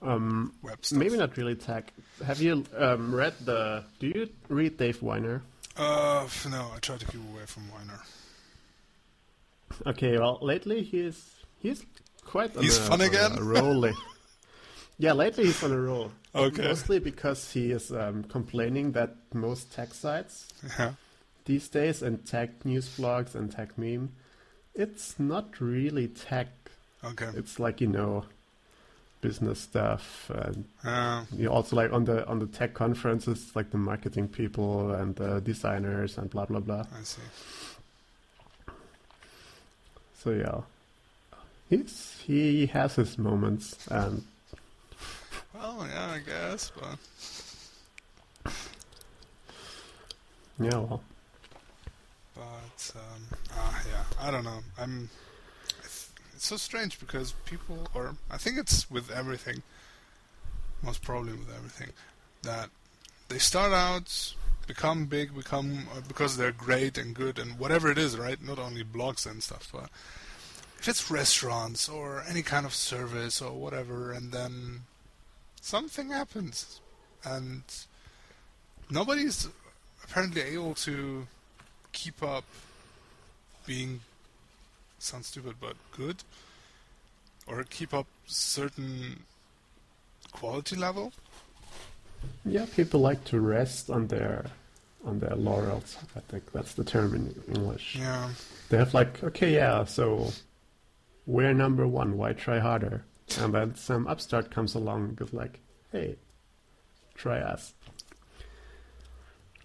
Um, 0.00 0.54
maybe 0.92 1.16
not 1.16 1.36
really 1.36 1.56
tech. 1.56 1.92
Have 2.24 2.40
you 2.40 2.64
um, 2.76 3.14
read 3.14 3.34
the? 3.44 3.84
Do 3.98 4.06
you 4.06 4.28
read 4.48 4.76
Dave 4.76 5.00
Winer? 5.00 5.40
Uh, 5.76 6.26
no, 6.48 6.70
I 6.74 6.78
try 6.80 6.96
to 6.96 7.04
keep 7.06 7.20
away 7.32 7.46
from 7.46 7.64
Weiner. 7.70 8.00
Okay, 9.86 10.18
well, 10.18 10.38
lately 10.42 10.82
he's 10.82 11.34
he's 11.60 11.84
quite 12.24 12.56
on 12.56 12.62
He's 12.62 12.78
a, 12.78 12.82
fun 12.82 13.00
again? 13.00 13.32
A 13.38 13.42
roll. 13.54 13.88
yeah, 14.98 15.12
lately 15.12 15.44
he's 15.46 15.62
on 15.62 15.72
a 15.72 15.80
roll. 15.80 16.10
Okay. 16.34 16.62
Mostly 16.62 16.98
because 16.98 17.52
he 17.52 17.70
is 17.72 17.90
um, 17.92 18.24
complaining 18.24 18.92
that 18.92 19.16
most 19.34 19.72
tech 19.72 19.94
sites 19.94 20.46
Yeah. 20.78 20.92
these 21.44 21.68
days 21.68 22.02
and 22.02 22.24
tech 22.26 22.64
news 22.64 22.88
blogs 22.98 23.34
and 23.34 23.50
Techmeme, 23.50 24.08
it's 24.74 25.18
not 25.18 25.60
really 25.60 26.08
tech. 26.08 26.48
Okay. 27.04 27.30
It's 27.36 27.58
like 27.58 27.80
you 27.80 27.86
know, 27.88 28.24
business 29.20 29.60
stuff, 29.60 30.30
and 30.30 30.64
Uh, 30.84 31.24
you 31.36 31.48
also 31.48 31.76
like 31.76 31.92
on 31.92 32.04
the 32.04 32.26
on 32.26 32.38
the 32.38 32.46
tech 32.46 32.74
conferences, 32.74 33.50
like 33.54 33.70
the 33.70 33.78
marketing 33.78 34.28
people 34.28 34.92
and 34.92 35.16
the 35.16 35.40
designers 35.40 36.18
and 36.18 36.30
blah 36.30 36.46
blah 36.46 36.60
blah. 36.60 36.84
I 36.98 37.02
see. 37.02 37.22
So 40.22 40.30
yeah, 40.30 40.60
he's 41.70 42.16
he 42.26 42.66
has 42.66 42.94
his 42.96 43.18
moments, 43.18 43.86
and 43.88 44.24
Well, 45.54 45.86
yeah, 45.88 46.10
I 46.10 46.18
guess, 46.20 46.70
but 46.74 46.98
yeah, 50.60 50.76
well, 50.76 51.02
but 52.34 52.92
um, 52.96 53.22
ah, 53.54 53.82
yeah, 53.88 54.04
I 54.20 54.30
don't 54.30 54.44
know. 54.44 54.60
I'm. 54.78 55.08
It's, 56.38 56.46
so 56.46 56.56
strange 56.56 57.00
because 57.00 57.32
people, 57.46 57.88
or 57.94 58.14
I 58.30 58.36
think 58.36 58.58
it's 58.58 58.88
with 58.88 59.10
everything. 59.10 59.64
Most 60.82 61.02
probably 61.02 61.32
with 61.32 61.52
everything, 61.52 61.88
that 62.42 62.70
they 63.28 63.38
start 63.38 63.72
out, 63.72 64.34
become 64.68 65.06
big, 65.06 65.34
become 65.34 65.88
uh, 65.92 66.00
because 66.06 66.36
they're 66.36 66.52
great 66.52 66.96
and 66.96 67.12
good 67.12 67.40
and 67.40 67.58
whatever 67.58 67.90
it 67.90 67.98
is, 67.98 68.16
right? 68.16 68.40
Not 68.40 68.60
only 68.60 68.84
blogs 68.84 69.28
and 69.28 69.42
stuff, 69.42 69.68
but 69.72 69.90
if 70.78 70.86
it's 70.86 71.10
restaurants 71.10 71.88
or 71.88 72.22
any 72.28 72.42
kind 72.42 72.64
of 72.64 72.72
service 72.72 73.42
or 73.42 73.50
whatever, 73.54 74.12
and 74.12 74.30
then 74.30 74.82
something 75.60 76.10
happens, 76.10 76.80
and 77.24 77.64
nobody's 78.88 79.48
apparently 80.04 80.42
able 80.42 80.74
to 80.76 81.26
keep 81.90 82.22
up 82.22 82.44
being 83.66 84.02
sounds 84.98 85.26
stupid 85.28 85.54
but 85.60 85.76
good 85.96 86.24
or 87.46 87.64
keep 87.64 87.94
up 87.94 88.06
certain 88.26 89.24
quality 90.32 90.76
level 90.76 91.12
yeah, 92.44 92.66
people 92.74 93.00
like 93.00 93.24
to 93.24 93.40
rest 93.40 93.90
on 93.90 94.06
their 94.06 94.46
on 95.04 95.20
their 95.20 95.36
laurels. 95.36 95.96
I 96.16 96.20
think 96.20 96.52
that's 96.52 96.74
the 96.74 96.84
term 96.84 97.14
in 97.14 97.54
English. 97.54 97.96
yeah 97.96 98.30
They 98.68 98.78
have 98.78 98.94
like, 98.94 99.22
okay, 99.22 99.54
yeah, 99.54 99.84
so 99.84 100.32
we're 101.26 101.54
number 101.54 101.86
one. 101.86 102.16
Why 102.16 102.32
try 102.32 102.58
harder? 102.58 103.04
And 103.38 103.54
then 103.54 103.74
some 103.76 104.06
upstart 104.06 104.50
comes 104.50 104.74
along 104.74 105.18
with 105.20 105.32
like, 105.32 105.60
hey, 105.92 106.16
try 107.14 107.38
us. 107.38 107.74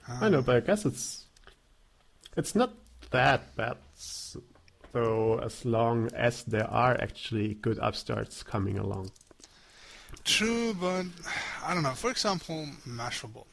I 0.08 0.30
know, 0.30 0.40
ah. 0.40 0.42
but 0.42 0.56
I 0.58 0.60
guess 0.60 0.86
it's 0.86 1.26
it's 2.36 2.56
not 2.56 2.74
that 3.12 3.56
bad, 3.56 3.78
s- 4.96 5.04
though. 5.04 5.40
As 5.40 5.66
long 5.66 6.10
as 6.14 6.44
there 6.44 6.70
are 6.70 7.00
actually 7.02 7.56
good 7.56 7.80
upstarts 7.80 8.44
coming 8.44 8.78
along. 8.78 9.12
True, 10.24 10.74
but 10.74 11.06
I 11.64 11.74
don't 11.74 11.84
know. 11.84 11.92
For 11.92 12.10
example, 12.12 12.68
Mashable. 12.88 13.46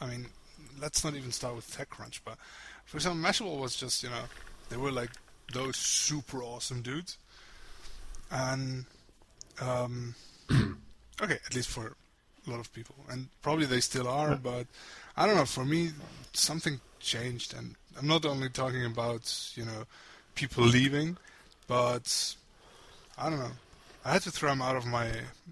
I 0.00 0.06
mean, 0.06 0.26
let's 0.80 1.04
not 1.04 1.14
even 1.14 1.32
start 1.32 1.56
with 1.56 1.70
TechCrunch, 1.70 2.20
but 2.24 2.36
for 2.84 2.96
example, 2.98 3.22
Mashable 3.22 3.58
was 3.60 3.76
just, 3.76 4.02
you 4.02 4.10
know, 4.10 4.24
they 4.68 4.76
were 4.76 4.92
like 4.92 5.10
those 5.52 5.76
super 5.76 6.42
awesome 6.42 6.82
dudes. 6.82 7.16
And, 8.30 8.84
um, 9.60 10.14
okay, 11.22 11.38
at 11.46 11.54
least 11.54 11.68
for 11.68 11.96
a 12.46 12.50
lot 12.50 12.60
of 12.60 12.72
people. 12.72 12.94
And 13.10 13.28
probably 13.42 13.66
they 13.66 13.80
still 13.80 14.08
are, 14.08 14.36
but 14.36 14.66
I 15.16 15.26
don't 15.26 15.36
know. 15.36 15.44
For 15.44 15.64
me, 15.64 15.90
something 16.32 16.80
changed. 17.00 17.54
And 17.54 17.74
I'm 17.98 18.06
not 18.06 18.24
only 18.24 18.48
talking 18.48 18.84
about, 18.84 19.52
you 19.54 19.64
know, 19.64 19.84
people 20.34 20.64
leaving, 20.64 21.16
but 21.66 22.36
I 23.16 23.30
don't 23.30 23.38
know. 23.38 23.52
I 24.04 24.12
had 24.12 24.22
to 24.22 24.30
throw 24.30 24.52
him 24.52 24.62
out 24.62 24.76
of 24.76 24.86
my 24.86 25.08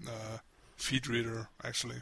uh, 0.07 0.37
feed 0.77 1.07
reader, 1.07 1.49
actually. 1.63 1.97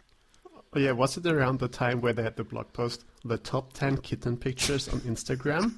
Oh, 0.75 0.79
yeah, 0.79 0.91
was 0.91 1.17
it 1.17 1.25
around 1.25 1.59
the 1.59 1.67
time 1.67 2.01
where 2.01 2.13
they 2.13 2.23
had 2.23 2.35
the 2.35 2.43
blog 2.43 2.71
post, 2.73 3.05
the 3.23 3.37
top 3.37 3.73
10 3.73 3.97
kitten 3.97 4.37
pictures 4.37 4.87
on 4.89 4.99
Instagram? 5.01 5.75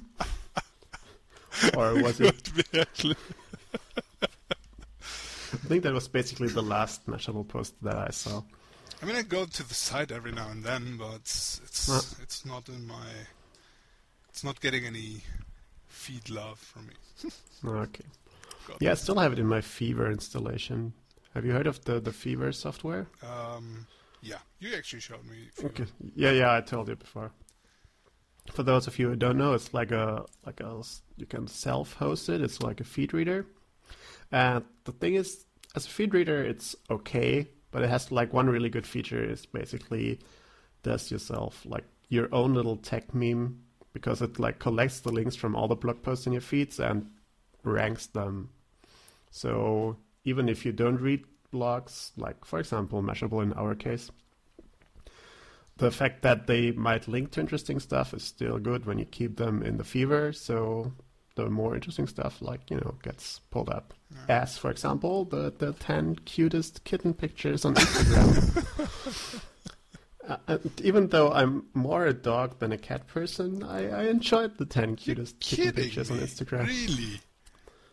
or 1.76 2.02
was 2.02 2.20
it? 2.20 2.50
Actually. 2.74 3.16
I 5.50 5.56
think 5.56 5.82
that 5.84 5.94
was 5.94 6.08
basically 6.08 6.48
the 6.48 6.62
last 6.62 7.06
Mashable 7.06 7.46
post 7.46 7.74
that 7.82 7.96
I 7.96 8.10
saw. 8.10 8.42
I 9.02 9.06
mean, 9.06 9.16
I 9.16 9.22
go 9.22 9.44
to 9.44 9.68
the 9.68 9.74
site 9.74 10.10
every 10.10 10.32
now 10.32 10.48
and 10.50 10.64
then, 10.64 10.96
but 10.98 11.14
it's 11.16 11.60
it's, 11.64 11.88
it's 12.22 12.44
not 12.44 12.68
in 12.68 12.86
my. 12.86 13.06
It's 14.28 14.42
not 14.44 14.60
getting 14.60 14.84
any 14.86 15.22
feed 15.86 16.30
love 16.30 16.58
from 16.58 16.86
me. 16.88 16.94
Okay. 17.64 18.04
God. 18.68 18.76
Yeah, 18.80 18.92
I 18.92 18.94
still 18.94 19.18
have 19.18 19.32
it 19.32 19.38
in 19.40 19.46
my 19.46 19.60
Fever 19.60 20.10
installation. 20.12 20.92
Have 21.34 21.44
you 21.44 21.50
heard 21.52 21.66
of 21.66 21.84
the, 21.84 21.98
the 22.00 22.12
Fever 22.12 22.52
software? 22.52 23.08
Um, 23.22 23.86
yeah, 24.22 24.38
you 24.60 24.74
actually 24.76 25.00
showed 25.00 25.24
me. 25.24 25.48
few- 25.54 25.66
Okay. 25.68 25.86
Yeah, 26.14 26.30
yeah, 26.30 26.54
I 26.54 26.60
told 26.60 26.88
you 26.88 26.94
before. 26.96 27.32
For 28.52 28.62
those 28.62 28.86
of 28.86 28.98
you 28.98 29.08
who 29.08 29.16
don't 29.16 29.38
know, 29.38 29.54
it's 29.54 29.74
like 29.74 29.90
a 29.90 30.24
like 30.46 30.60
a 30.60 30.82
you 31.16 31.26
can 31.26 31.48
self-host 31.48 32.28
it. 32.28 32.40
It's 32.40 32.62
like 32.62 32.80
a 32.80 32.84
feed 32.84 33.12
reader. 33.12 33.46
And 34.30 34.64
the 34.84 34.92
thing 34.92 35.14
is, 35.14 35.44
as 35.74 35.86
a 35.86 35.90
feed 35.90 36.14
reader, 36.14 36.42
it's 36.44 36.76
okay, 36.90 37.48
but 37.70 37.82
it 37.82 37.90
has 37.90 38.10
like 38.10 38.32
one 38.32 38.48
really 38.48 38.70
good 38.70 38.86
feature 38.86 39.22
is 39.22 39.46
basically 39.46 40.18
does 40.82 41.10
yourself 41.10 41.64
like 41.66 41.84
your 42.08 42.28
own 42.32 42.54
little 42.54 42.76
Techmeme 42.76 43.56
because 43.92 44.22
it 44.22 44.38
like 44.38 44.58
collects 44.58 45.00
the 45.00 45.12
links 45.12 45.36
from 45.36 45.54
all 45.54 45.68
the 45.68 45.74
blog 45.74 46.02
posts 46.02 46.26
in 46.26 46.32
your 46.32 46.42
feeds 46.42 46.78
and 46.78 47.10
ranks 47.64 48.06
them. 48.06 48.50
So 49.30 49.96
even 50.24 50.48
if 50.48 50.64
you 50.64 50.72
don't 50.72 51.00
read 51.00 51.24
blogs, 51.52 52.12
like 52.16 52.44
for 52.44 52.58
example 52.58 53.02
Mashable 53.02 53.42
in 53.42 53.52
our 53.54 53.74
case, 53.74 54.10
the 55.76 55.90
fact 55.90 56.22
that 56.22 56.46
they 56.46 56.72
might 56.72 57.08
link 57.08 57.30
to 57.32 57.40
interesting 57.40 57.80
stuff 57.80 58.12
is 58.12 58.22
still 58.22 58.58
good 58.58 58.84
when 58.84 58.98
you 58.98 59.04
keep 59.04 59.36
them 59.36 59.62
in 59.62 59.76
the 59.76 59.84
fever. 59.84 60.32
So 60.32 60.92
the 61.44 61.50
more 61.50 61.74
interesting 61.74 62.06
stuff, 62.06 62.42
like 62.42 62.70
you 62.70 62.76
know, 62.76 62.94
gets 63.02 63.40
pulled 63.50 63.68
up. 63.70 63.94
Yeah. 64.10 64.42
As 64.42 64.58
for 64.58 64.70
example, 64.70 65.24
the 65.24 65.52
the 65.56 65.72
ten 65.74 66.16
cutest 66.16 66.84
kitten 66.84 67.14
pictures 67.14 67.64
on 67.64 67.74
Instagram. 67.74 69.44
Uh, 70.28 70.36
and 70.46 70.80
even 70.84 71.08
though 71.08 71.32
I'm 71.32 71.64
more 71.72 72.04
a 72.04 72.12
dog 72.12 72.58
than 72.58 72.70
a 72.70 72.76
cat 72.76 73.06
person, 73.06 73.62
I, 73.62 73.88
I 73.88 74.02
enjoyed 74.08 74.58
the 74.58 74.66
10 74.66 74.88
You're 74.90 74.96
cutest 74.98 75.40
kitten 75.40 75.72
pictures 75.72 76.10
me. 76.10 76.18
on 76.18 76.22
Instagram. 76.22 76.66
Really? 76.66 77.20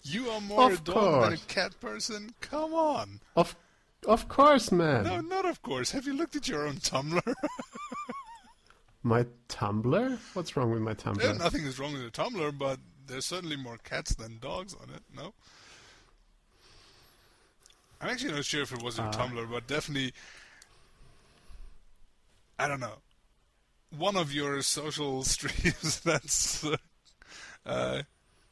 You 0.03 0.29
are 0.31 0.41
more 0.41 0.69
Of 0.73 0.79
a 0.79 0.83
dog 0.83 1.23
than 1.23 1.33
a 1.33 1.37
cat 1.37 1.79
person? 1.79 2.33
Come 2.41 2.73
on. 2.73 3.21
Of 3.37 3.55
of 4.05 4.27
course, 4.27 4.69
man. 4.69 5.05
No, 5.05 5.21
not 5.21 5.45
of 5.45 5.61
course. 5.61 5.91
Have 5.91 6.05
you 6.07 6.13
looked 6.13 6.35
at 6.35 6.49
your 6.49 6.67
own 6.67 6.75
Tumblr? 6.75 7.21
My 9.03 9.25
Tumblr? 9.47 10.17
What's 10.33 10.57
wrong 10.57 10.71
with 10.71 10.81
my 10.81 10.93
Tumblr? 10.93 11.23
Yeah, 11.23 11.33
nothing 11.33 11.63
is 11.63 11.79
wrong 11.79 11.93
with 11.93 12.01
the 12.03 12.11
Tumblr, 12.11 12.57
but 12.57 12.79
there's 13.07 13.25
certainly 13.25 13.55
more 13.55 13.77
cats 13.77 14.15
than 14.15 14.39
dogs 14.39 14.73
on 14.73 14.89
it. 14.89 15.01
No. 15.15 15.33
I'm 18.01 18.09
actually 18.09 18.33
not 18.33 18.45
sure 18.45 18.61
if 18.61 18.71
it 18.73 18.81
was 18.81 18.97
your 18.97 19.07
Uh. 19.07 19.11
Tumblr, 19.11 19.49
but 19.49 19.67
definitely. 19.67 20.13
I 22.59 22.67
don't 22.67 22.79
know. 22.79 22.97
One 23.97 24.15
of 24.15 24.33
your 24.33 24.61
social 24.61 25.23
streams 25.33 25.99
that's 26.01 26.63
uh, 26.65 26.77
uh, 27.65 28.01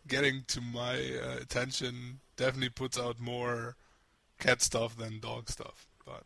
getting 0.08 0.44
to 0.48 0.62
my 0.62 0.96
uh, 0.96 1.38
attention 1.42 2.20
definitely 2.36 2.70
puts 2.70 2.98
out 2.98 3.20
more 3.20 3.76
cat 4.40 4.62
stuff 4.62 4.98
than 4.98 5.20
dog 5.20 5.50
stuff, 5.50 5.88
but 6.06 6.24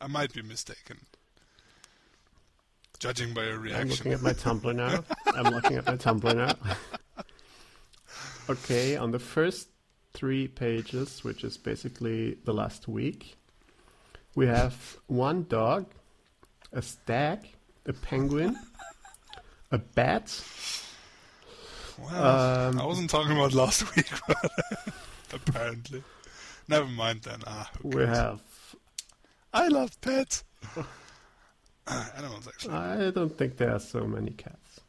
I 0.00 0.06
might 0.06 0.32
be 0.32 0.42
mistaken. 0.42 0.98
Judging 2.98 3.32
by 3.32 3.44
your 3.44 3.58
reaction. 3.58 3.82
I'm 3.82 3.88
looking 3.90 4.12
at 4.12 4.22
my 4.22 4.32
Tumblr 4.32 4.74
now. 4.74 5.04
I'm 5.26 5.54
looking 5.54 5.76
at 5.76 5.86
my 5.86 5.96
Tumblr 5.96 6.34
now. 6.34 6.54
okay, 8.50 8.96
on 8.96 9.12
the 9.12 9.18
first 9.20 9.68
three 10.14 10.48
pages, 10.48 11.22
which 11.22 11.44
is 11.44 11.56
basically 11.56 12.38
the 12.44 12.52
last 12.52 12.88
week, 12.88 13.36
we 14.34 14.46
have 14.48 14.96
one 15.06 15.44
dog, 15.48 15.86
a 16.72 16.82
stag, 16.82 17.46
a 17.86 17.92
penguin, 17.92 18.58
a 19.70 19.78
bat. 19.78 20.42
Well, 21.98 22.68
Um, 22.70 22.80
I 22.80 22.84
wasn't 22.86 23.10
talking 23.10 23.32
about 23.36 23.52
last 23.54 23.82
week, 23.96 24.08
but 24.26 24.50
apparently. 25.32 26.02
Never 26.66 26.86
mind 26.86 27.22
then. 27.22 27.42
Ah, 27.46 27.70
We 27.82 28.02
have. 28.02 28.40
I 29.54 29.68
love 29.68 29.98
pets. 30.00 30.42
Animals, 32.16 32.46
actually. 32.48 32.74
I 32.74 33.10
don't 33.10 33.36
think 33.36 33.56
there 33.56 33.74
are 33.74 33.80
so 33.80 34.04
many 34.06 34.30
cats. 34.30 34.80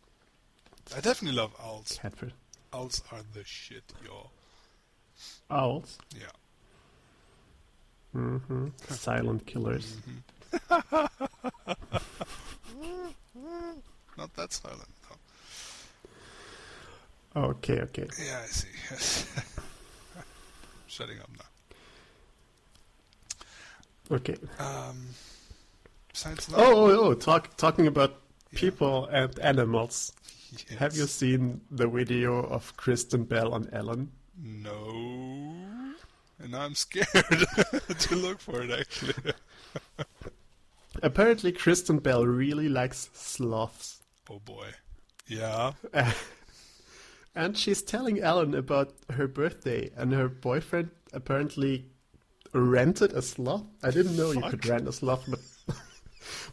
I 0.96 1.02
definitely 1.02 1.38
love 1.38 1.54
owls. 1.64 2.00
Cat 2.02 2.16
for 2.16 2.30
Owls 2.74 3.02
are 3.12 3.22
the 3.34 3.44
shit, 3.44 3.84
yo. 4.06 4.30
owls. 5.50 5.98
Yeah. 6.16 6.26
Mm-hmm. 8.16 8.68
Silent 8.90 9.46
killers. 9.46 9.98
Not 14.18 14.34
that 14.36 14.52
silent, 14.52 14.90
though. 17.34 17.42
Okay, 17.42 17.82
okay. 17.82 18.08
Yeah, 18.26 18.42
I 18.44 18.48
see. 18.48 18.68
Yes. 18.92 19.28
Shutting 20.88 21.20
up 21.20 21.30
now. 24.10 24.16
Okay. 24.16 24.36
Um, 24.58 25.08
Oh, 26.26 26.36
oh, 26.56 26.90
oh! 27.10 27.14
Talk, 27.14 27.56
talking 27.58 27.88
about 27.88 28.22
Yeah. 28.52 28.60
people 28.60 29.06
and 29.08 29.38
animals. 29.40 30.12
yes. 30.52 30.80
Have 30.80 30.96
you 30.98 31.06
seen 31.08 31.62
the 31.72 31.88
video 31.88 32.40
of 32.44 32.76
Kristen 32.78 33.24
Bell 33.24 33.54
on 33.54 33.70
Ellen? 33.72 34.12
No. 34.38 35.54
And 36.40 36.56
I'm 36.56 36.74
scared 36.76 37.08
to 38.00 38.16
look 38.16 38.40
for 38.40 38.62
it, 38.62 38.72
actually. 38.72 39.34
Apparently, 41.04 41.52
Kristen 41.52 42.00
Bell 42.00 42.26
really 42.26 42.70
likes 42.70 43.10
sloths. 43.14 44.02
Oh 44.30 44.40
boy. 44.40 44.68
Yeah. 45.28 45.74
And 47.36 47.56
she's 47.58 47.82
telling 47.84 48.20
Ellen 48.20 48.54
about 48.56 48.92
her 49.12 49.28
birthday, 49.28 49.92
and 49.96 50.12
her 50.12 50.28
boyfriend 50.28 50.90
apparently 51.14 51.86
rented 52.54 53.14
a 53.14 53.22
sloth. 53.22 53.64
I 53.84 53.92
didn't 53.92 54.18
know 54.18 54.32
you 54.32 54.42
could 54.42 54.66
rent 54.66 54.88
a 54.88 54.92
sloth, 54.92 55.24
but 55.30 55.40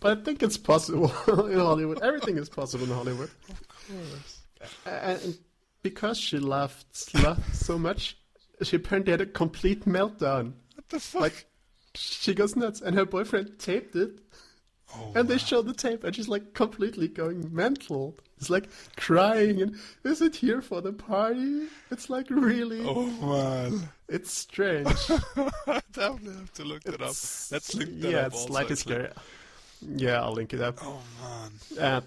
but 0.00 0.18
I 0.18 0.22
think 0.22 0.42
it's 0.42 0.56
possible 0.56 1.12
in 1.48 1.58
Hollywood. 1.58 2.02
Everything 2.02 2.36
is 2.38 2.48
possible 2.48 2.84
in 2.84 2.90
Hollywood. 2.90 3.30
Of 3.48 3.68
course. 3.68 4.40
And 4.84 5.38
because 5.82 6.18
she 6.18 6.38
loved 6.38 6.84
so 6.92 7.78
much, 7.78 8.16
she 8.62 8.76
apparently 8.76 9.12
had 9.12 9.20
a 9.20 9.26
complete 9.26 9.84
meltdown. 9.84 10.54
What 10.74 10.88
the 10.88 11.00
fuck? 11.00 11.20
Like 11.20 11.46
she 11.94 12.34
goes 12.34 12.56
nuts, 12.56 12.80
and 12.80 12.94
her 12.96 13.04
boyfriend 13.04 13.58
taped 13.58 13.96
it, 13.96 14.20
oh, 14.94 15.12
and 15.14 15.28
they 15.28 15.34
wow. 15.34 15.38
show 15.38 15.62
the 15.62 15.72
tape, 15.72 16.04
and 16.04 16.14
she's 16.14 16.28
like 16.28 16.54
completely 16.54 17.08
going 17.08 17.54
mental. 17.54 18.16
It's 18.38 18.50
like 18.50 18.68
crying, 18.96 19.62
and 19.62 19.76
is 20.04 20.20
it 20.20 20.36
here 20.36 20.60
for 20.60 20.82
the 20.82 20.92
party? 20.92 21.68
It's 21.90 22.10
like 22.10 22.28
really, 22.28 22.82
Oh 22.84 23.06
man. 23.06 23.88
it's 24.08 24.30
strange. 24.30 24.86
I 25.66 25.80
definitely 25.92 26.34
have 26.34 26.52
to 26.54 26.64
look 26.64 26.82
that 26.84 26.94
up. 27.00 27.10
It's- 27.10 27.48
Let's 27.50 27.74
link 27.74 28.00
that 28.00 28.10
yeah, 28.10 28.18
up 28.18 28.26
it's 28.26 28.36
also, 28.36 28.46
slightly 28.48 28.76
scary. 28.76 29.08
Yeah, 29.82 30.22
I'll 30.22 30.32
link 30.32 30.52
it 30.54 30.60
up. 30.60 30.78
Oh 30.82 31.00
man. 31.22 31.50
Uh, 31.78 32.00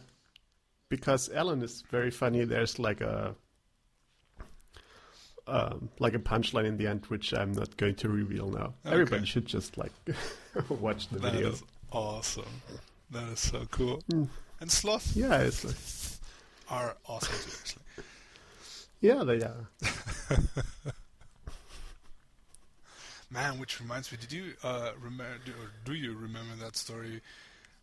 because 0.89 1.29
Ellen 1.33 1.61
is 1.61 1.83
very 1.89 2.11
funny. 2.11 2.43
There's 2.45 2.79
like 2.79 3.01
a 3.01 3.35
um, 5.47 5.89
like 5.99 6.13
a 6.13 6.19
punchline 6.19 6.65
in 6.65 6.77
the 6.77 6.87
end, 6.87 7.05
which 7.07 7.33
I'm 7.33 7.51
not 7.53 7.75
going 7.77 7.95
to 7.95 8.09
reveal 8.09 8.49
now. 8.49 8.73
Okay. 8.85 8.93
Everybody 8.93 9.25
should 9.25 9.45
just 9.45 9.77
like 9.77 9.91
watch 10.69 11.07
the 11.09 11.19
That 11.19 11.33
video. 11.33 11.49
is 11.51 11.63
awesome. 11.91 12.61
That 13.11 13.27
is 13.29 13.39
so 13.39 13.65
cool. 13.71 14.03
Mm. 14.11 14.27
And 14.61 14.71
sloth 14.71 15.15
Yeah, 15.15 15.39
it's 15.41 15.63
like, 15.65 15.75
are 16.69 16.95
awesome 17.07 17.33
too, 17.33 17.57
actually. 17.59 17.83
yeah, 19.01 19.23
they 19.23 19.41
are. 19.41 19.69
Man, 23.31 23.59
which 23.59 23.79
reminds 23.79 24.11
me, 24.11 24.17
did 24.19 24.31
you 24.31 24.53
uh, 24.63 24.91
remember, 24.99 25.37
do, 25.45 25.51
or 25.51 25.71
do 25.85 25.93
you 25.93 26.15
remember 26.15 26.55
that 26.63 26.75
story 26.75 27.21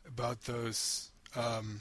about 0.09 0.43
those 0.45 1.11
um, 1.35 1.81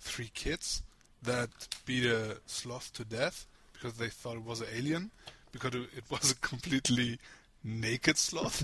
three 0.00 0.30
kids 0.34 0.82
that 1.22 1.48
beat 1.84 2.04
a 2.06 2.38
sloth 2.46 2.92
to 2.94 3.04
death 3.04 3.46
because 3.72 3.94
they 3.94 4.08
thought 4.08 4.36
it 4.36 4.44
was 4.44 4.60
an 4.60 4.68
alien 4.74 5.10
because 5.52 5.74
it 5.74 6.04
was 6.10 6.30
a 6.32 6.34
completely 6.36 7.18
naked 7.64 8.16
sloth? 8.18 8.62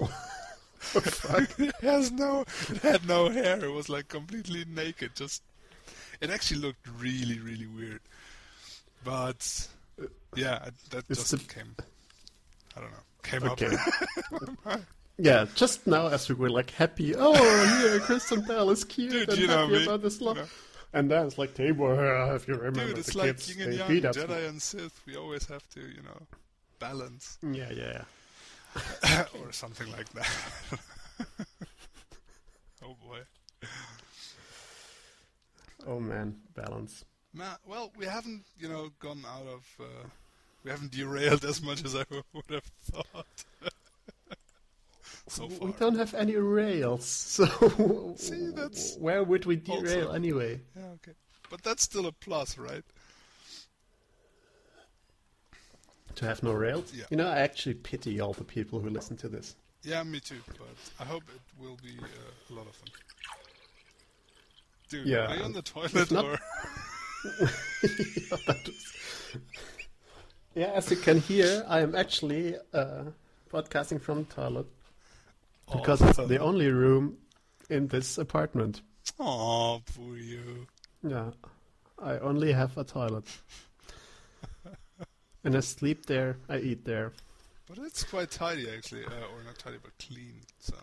it 0.94 1.74
has 1.82 2.10
no, 2.12 2.44
it 2.70 2.78
had 2.78 3.06
no 3.06 3.28
hair. 3.28 3.62
It 3.64 3.72
was 3.72 3.88
like 3.88 4.08
completely 4.08 4.64
naked. 4.66 5.12
Just, 5.14 5.42
it 6.20 6.30
actually 6.30 6.60
looked 6.60 6.86
really, 6.98 7.38
really 7.40 7.66
weird. 7.66 8.00
But 9.04 9.68
yeah, 10.36 10.68
that 10.90 11.04
It's 11.08 11.30
just 11.30 11.48
the- 11.48 11.54
came. 11.54 11.74
I 12.76 12.80
don't 12.80 12.90
know. 12.90 12.96
Came 13.22 13.42
Okay. 13.44 13.76
up. 14.72 14.80
Yeah, 15.18 15.46
just 15.56 15.86
now 15.86 16.06
as 16.06 16.28
we 16.28 16.34
were 16.36 16.48
like 16.50 16.70
happy, 16.70 17.14
oh, 17.16 17.34
yeah, 17.34 17.98
Kristen 18.04 18.42
Bell 18.42 18.70
is 18.70 18.84
cute 18.84 19.10
Dude, 19.10 19.28
and 19.30 19.38
you 19.38 19.46
know 19.48 19.62
happy 19.66 19.72
me. 19.78 19.82
about 19.84 20.02
this 20.02 20.20
love. 20.20 20.36
You 20.36 20.42
know. 20.44 20.48
And 20.94 21.10
then 21.10 21.26
it's 21.26 21.36
like, 21.36 21.54
Tabor, 21.54 22.34
if 22.34 22.48
you 22.48 22.54
remember 22.54 22.86
Dude, 22.86 22.98
it's 22.98 23.12
the 23.12 23.18
like 23.18 23.26
kids, 23.36 23.56
Yin 23.56 23.68
and 23.68 23.78
they 23.88 23.94
Yang, 23.96 24.06
up. 24.06 24.14
Jedi 24.16 24.48
and 24.48 24.62
Sith. 24.62 25.00
We 25.06 25.16
always 25.16 25.44
have 25.46 25.68
to, 25.70 25.80
you 25.80 26.02
know, 26.02 26.26
balance 26.78 27.38
Yeah, 27.42 27.70
yeah, 27.70 28.04
yeah. 29.04 29.24
or 29.42 29.52
something 29.52 29.90
like 29.90 30.08
that. 30.14 30.30
oh 32.84 32.96
boy. 33.04 33.18
Oh 35.86 36.00
man, 36.00 36.36
balance. 36.54 37.04
Well, 37.66 37.92
we 37.96 38.06
haven't, 38.06 38.44
you 38.58 38.68
know, 38.68 38.90
gone 39.00 39.22
out 39.26 39.46
of. 39.46 39.64
Uh, 39.80 40.08
we 40.64 40.70
haven't 40.70 40.90
derailed 40.92 41.44
as 41.44 41.62
much 41.62 41.84
as 41.84 41.94
I 41.94 42.04
would 42.32 42.44
have 42.50 42.70
thought. 42.82 43.44
So 45.28 45.48
far. 45.48 45.66
We 45.68 45.72
don't 45.74 45.96
have 45.96 46.14
any 46.14 46.36
rails, 46.36 47.04
so 47.36 48.14
See, 48.16 48.50
that's 48.54 48.96
where 48.96 49.22
would 49.24 49.46
we 49.46 49.56
derail 49.56 50.06
also- 50.08 50.12
anyway? 50.14 50.60
Yeah, 50.76 50.86
okay. 50.96 51.12
But 51.50 51.62
that's 51.62 51.82
still 51.82 52.06
a 52.06 52.12
plus, 52.12 52.58
right? 52.58 52.84
To 56.16 56.24
have 56.26 56.42
no 56.42 56.52
rails? 56.52 56.92
Yeah. 56.94 57.04
You 57.10 57.16
know, 57.16 57.28
I 57.28 57.38
actually 57.38 57.74
pity 57.74 58.20
all 58.20 58.32
the 58.32 58.44
people 58.44 58.80
who 58.80 58.90
listen 58.90 59.16
to 59.18 59.28
this. 59.28 59.54
Yeah, 59.82 60.02
me 60.02 60.18
too. 60.20 60.40
But 60.48 60.66
I 60.98 61.04
hope 61.04 61.22
it 61.34 61.40
will 61.62 61.76
be 61.82 61.96
uh, 62.02 62.50
a 62.50 62.54
lot 62.54 62.66
of 62.66 62.74
fun. 62.74 62.88
Dude, 64.90 65.06
Yeah, 65.06 65.26
are 65.26 65.36
you 65.36 65.42
on 65.44 65.52
the 65.52 65.62
toilet 65.62 66.10
not- 66.10 66.24
or? 66.24 66.38
Yeah, 70.54 70.72
as 70.74 70.90
you 70.90 70.96
can 70.96 71.20
hear, 71.20 71.64
I 71.68 71.80
am 71.80 71.94
actually 71.94 72.56
uh, 72.74 73.04
podcasting 73.52 74.00
from 74.00 74.24
the 74.24 74.34
toilet 74.34 74.66
because 75.72 76.00
it's 76.02 76.16
the 76.18 76.38
only 76.38 76.68
room 76.70 77.18
in 77.70 77.88
this 77.88 78.18
apartment. 78.18 78.82
Oh, 79.18 79.82
poor 79.94 80.16
you. 80.16 80.66
Yeah, 81.02 81.30
I 82.02 82.18
only 82.18 82.52
have 82.52 82.76
a 82.78 82.84
toilet. 82.84 83.24
and 85.44 85.56
I 85.56 85.60
sleep 85.60 86.06
there, 86.06 86.36
I 86.48 86.58
eat 86.58 86.84
there. 86.84 87.12
But 87.68 87.78
it's 87.78 88.02
quite 88.04 88.30
tidy, 88.30 88.68
actually, 88.74 89.04
uh, 89.04 89.34
or 89.34 89.42
not 89.44 89.58
tidy, 89.58 89.76
but 89.82 89.92
clean. 89.98 90.40
So, 90.58 90.74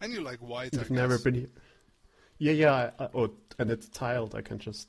and 0.00 0.12
you 0.12 0.20
like 0.22 0.38
white. 0.38 0.74
I 0.74 0.78
You've 0.78 0.90
never 0.90 1.18
been 1.18 1.34
here. 1.34 1.48
Yeah, 2.38 2.52
yeah. 2.52 2.72
I, 2.98 3.04
I, 3.04 3.08
oh, 3.14 3.30
and 3.58 3.70
it's 3.70 3.88
tiled. 3.90 4.34
I 4.34 4.40
can 4.40 4.58
just. 4.58 4.88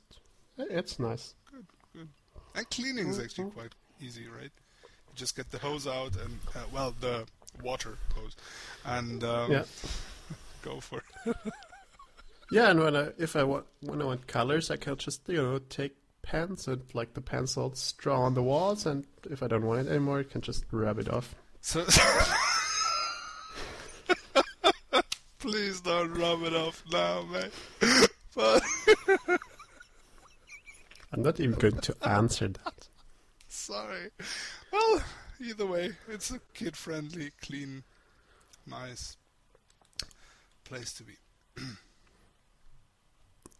It's 0.56 0.98
nice. 0.98 1.34
Good, 1.50 1.66
good. 1.92 2.08
And 2.54 2.70
cleaning 2.70 3.08
is 3.08 3.18
actually 3.18 3.44
Mhm. 3.50 3.54
quite 3.54 3.74
easy, 4.00 4.26
right? 4.28 4.50
You 4.82 5.14
just 5.14 5.36
get 5.36 5.50
the 5.50 5.58
hose 5.58 5.86
out 5.86 6.16
and 6.16 6.38
uh, 6.54 6.60
well, 6.72 6.94
the 7.00 7.26
water 7.62 7.98
hose, 8.14 8.36
and 8.84 9.22
um, 9.24 9.50
Yeah. 9.52 9.64
go 10.62 10.80
for 10.80 11.02
it. 11.26 11.36
Yeah, 12.52 12.68
and 12.70 12.80
when 12.80 12.94
I 12.94 13.08
if 13.16 13.34
I 13.34 13.44
want 13.44 13.64
when 13.80 14.02
I 14.02 14.04
want 14.04 14.26
colors, 14.26 14.70
I 14.70 14.76
can 14.76 14.94
just 14.98 15.26
you 15.26 15.36
know 15.42 15.58
take 15.70 15.96
pens 16.20 16.68
and 16.68 16.82
like 16.92 17.14
the 17.14 17.22
pencils 17.22 17.92
draw 17.96 18.20
on 18.20 18.34
the 18.34 18.42
walls, 18.42 18.84
and 18.84 19.06
if 19.30 19.42
I 19.42 19.46
don't 19.48 19.64
want 19.64 19.86
it 19.86 19.90
anymore, 19.90 20.18
I 20.18 20.24
can 20.24 20.42
just 20.42 20.66
rub 20.70 20.98
it 20.98 21.08
off. 21.08 21.34
So, 21.62 21.86
please 25.38 25.80
don't 25.80 26.12
rub 26.12 26.42
it 26.42 26.54
off 26.54 26.82
now, 26.92 27.22
man. 27.22 27.50
But 28.34 28.62
I'm 31.12 31.22
not 31.22 31.40
even 31.40 31.58
going 31.58 31.78
to 31.80 31.96
answer 32.06 32.48
that. 32.48 32.88
sorry. 33.48 34.10
Well, 34.72 35.02
either 35.42 35.66
way, 35.66 35.92
it's 36.08 36.30
a 36.30 36.40
kid-friendly, 36.54 37.32
clean, 37.40 37.82
nice 38.66 39.16
place 40.64 40.92
to 40.94 41.02
be. 41.04 41.14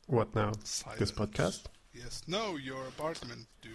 What 0.09 0.35
now? 0.35 0.53
Silence. 0.65 0.99
This 0.99 1.13
podcast? 1.13 1.63
Yes. 1.95 2.23
No, 2.27 2.57
your 2.57 2.87
apartment, 2.89 3.47
dude. 3.63 3.73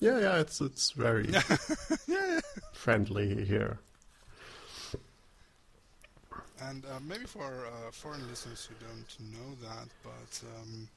Yeah, 0.00 0.18
yeah, 0.18 0.40
it's 0.40 0.60
it's 0.60 0.90
very 0.90 1.28
yeah. 2.08 2.40
friendly 2.72 3.44
here. 3.44 3.78
And 6.60 6.84
uh, 6.86 6.98
maybe 7.06 7.24
for 7.24 7.66
uh, 7.66 7.90
foreign 7.92 8.26
listeners 8.28 8.66
who 8.66 8.74
don't 8.84 9.32
know 9.32 9.54
that, 9.68 9.88
but 10.02 10.42
um, 10.60 10.88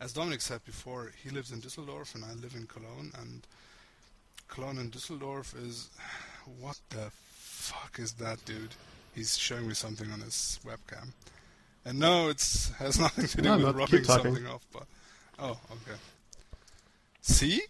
as 0.00 0.12
Dominic 0.12 0.40
said 0.40 0.64
before, 0.64 1.12
he 1.22 1.30
lives 1.30 1.52
in 1.52 1.60
Düsseldorf 1.60 2.14
and 2.14 2.24
I 2.24 2.32
live 2.34 2.54
in 2.54 2.66
Cologne. 2.66 3.12
And 3.20 3.46
Cologne 4.48 4.78
and 4.78 4.90
Düsseldorf 4.92 5.54
is. 5.62 5.90
What 6.58 6.78
the 6.90 7.10
fuck 7.12 7.98
is 7.98 8.12
that, 8.14 8.42
dude? 8.44 8.74
He's 9.14 9.36
showing 9.36 9.68
me 9.68 9.74
something 9.74 10.10
on 10.10 10.20
his 10.20 10.58
webcam. 10.64 11.08
And 11.84 11.98
no, 11.98 12.28
it's 12.28 12.70
has 12.78 12.98
nothing 12.98 13.26
to 13.26 13.36
do 13.36 13.42
No, 13.42 13.56
with 13.56 13.64
not- 13.66 13.74
rubbing 13.76 14.04
something 14.04 14.46
off. 14.46 14.66
But 14.72 14.84
oh, 15.38 15.50
okay. 15.70 15.98
See, 17.20 17.60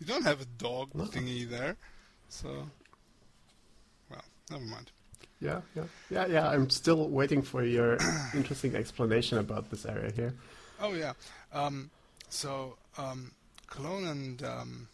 you 0.00 0.06
don't 0.06 0.24
have 0.24 0.40
a 0.40 0.44
dog 0.46 0.94
No. 0.94 1.04
thingy 1.04 1.48
there, 1.48 1.76
so 2.28 2.48
well, 4.10 4.24
never 4.50 4.64
mind. 4.64 4.90
Yeah, 5.40 5.60
yeah, 5.76 5.84
yeah, 6.10 6.26
yeah. 6.26 6.48
I'm 6.48 6.68
still 6.70 7.08
waiting 7.08 7.42
for 7.42 7.62
your 7.62 7.98
interesting 8.34 8.74
explanation 8.74 9.38
about 9.38 9.70
this 9.70 9.84
area 9.86 10.10
here. 10.10 10.34
Oh 10.80 10.92
yeah. 10.94 11.12
Um, 11.52 11.90
so 12.28 12.76
um, 12.96 13.32
Cologne 13.68 14.06
and 14.06 14.42
um, 14.42 14.88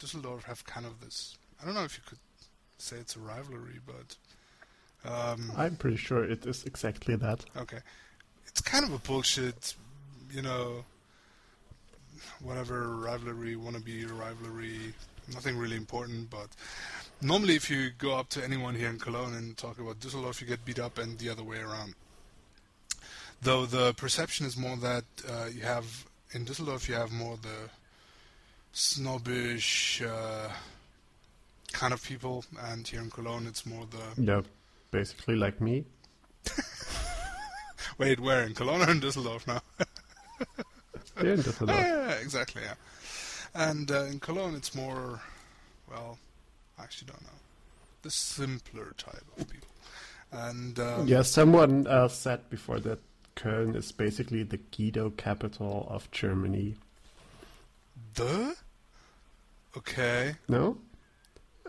Düsseldorf 0.00 0.44
have 0.44 0.64
kind 0.64 0.86
of 0.86 1.00
this. 1.00 1.36
I 1.60 1.66
don't 1.66 1.74
know 1.74 1.84
if 1.84 1.96
you 1.96 2.02
could 2.06 2.18
say 2.78 2.96
it's 2.96 3.16
a 3.16 3.20
rivalry, 3.20 3.80
but 3.86 4.16
um, 5.10 5.52
I'm 5.56 5.76
pretty 5.76 5.96
sure 5.96 6.24
it 6.24 6.46
is 6.46 6.64
exactly 6.64 7.16
that. 7.16 7.44
okay, 7.56 7.78
it's 8.46 8.60
kind 8.60 8.84
of 8.84 8.92
a 8.92 8.98
bullshit. 8.98 9.74
You 10.30 10.42
know, 10.42 10.84
whatever 12.42 12.96
rivalry, 12.96 13.56
wannabe 13.56 14.08
rivalry, 14.18 14.94
nothing 15.32 15.56
really 15.56 15.76
important. 15.76 16.30
But 16.30 16.48
normally, 17.20 17.56
if 17.56 17.70
you 17.70 17.90
go 17.98 18.16
up 18.16 18.28
to 18.30 18.44
anyone 18.44 18.74
here 18.74 18.90
in 18.90 18.98
Cologne 18.98 19.34
and 19.34 19.56
talk 19.56 19.78
about 19.78 20.00
Düsseldorf, 20.00 20.40
you 20.40 20.46
get 20.46 20.64
beat 20.64 20.78
up, 20.78 20.98
and 20.98 21.18
the 21.18 21.28
other 21.28 21.42
way 21.42 21.58
around. 21.58 21.94
Though 23.42 23.64
the 23.66 23.94
perception 23.94 24.46
is 24.46 24.56
more 24.56 24.76
that 24.76 25.04
uh, 25.28 25.46
you 25.46 25.62
have 25.62 26.04
in 26.32 26.44
Düsseldorf, 26.44 26.88
you 26.88 26.94
have 26.94 27.10
more 27.12 27.36
the 27.36 27.70
snobbish 28.72 30.02
uh, 30.02 30.50
kind 31.72 31.92
of 31.92 32.02
people, 32.02 32.44
and 32.60 32.86
here 32.86 33.00
in 33.00 33.10
Cologne, 33.10 33.46
it's 33.46 33.64
more 33.66 33.86
the 33.90 34.22
Yeah, 34.22 34.42
basically 34.90 35.36
like 35.36 35.60
me. 35.60 35.84
wait, 37.98 38.20
where 38.20 38.42
in 38.44 38.54
Cologne 38.54 38.82
or 38.82 38.90
in 38.90 39.00
Düsseldorf 39.00 39.46
now? 39.46 39.60
Here 41.20 41.32
in 41.32 41.38
Yeah, 41.38 41.42
Düsseldorf. 41.42 41.68
yeah, 41.80 42.08
yeah, 42.08 42.12
exactly, 42.14 42.62
yeah. 42.62 42.74
And 43.54 43.90
uh, 43.90 44.04
in 44.04 44.20
Cologne, 44.20 44.54
it's 44.54 44.74
more, 44.74 45.20
well, 45.90 46.18
I 46.78 46.84
actually 46.84 47.08
don't 47.08 47.22
know, 47.22 47.38
the 48.02 48.10
simpler 48.10 48.94
type 48.96 49.24
of 49.38 49.48
people. 49.48 49.68
And 50.32 50.78
um, 50.78 51.06
Yeah, 51.06 51.22
someone 51.22 51.86
uh, 51.86 52.08
said 52.08 52.48
before 52.50 52.78
that 52.80 52.98
Köln 53.40 53.74
is 53.74 53.90
basically 53.92 54.42
the 54.42 54.58
Guido 54.58 55.10
capital 55.10 55.86
of 55.90 56.10
Germany. 56.10 56.76
the 58.14 58.54
okay, 59.76 60.34
No? 60.48 60.76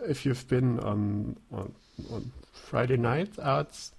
If 0.04 0.26
you've 0.26 0.46
been 0.48 0.80
on 0.80 1.36
on, 1.52 1.72
on 2.10 2.32
Friday 2.52 2.96
night 2.96 3.38
outs, 3.40 3.92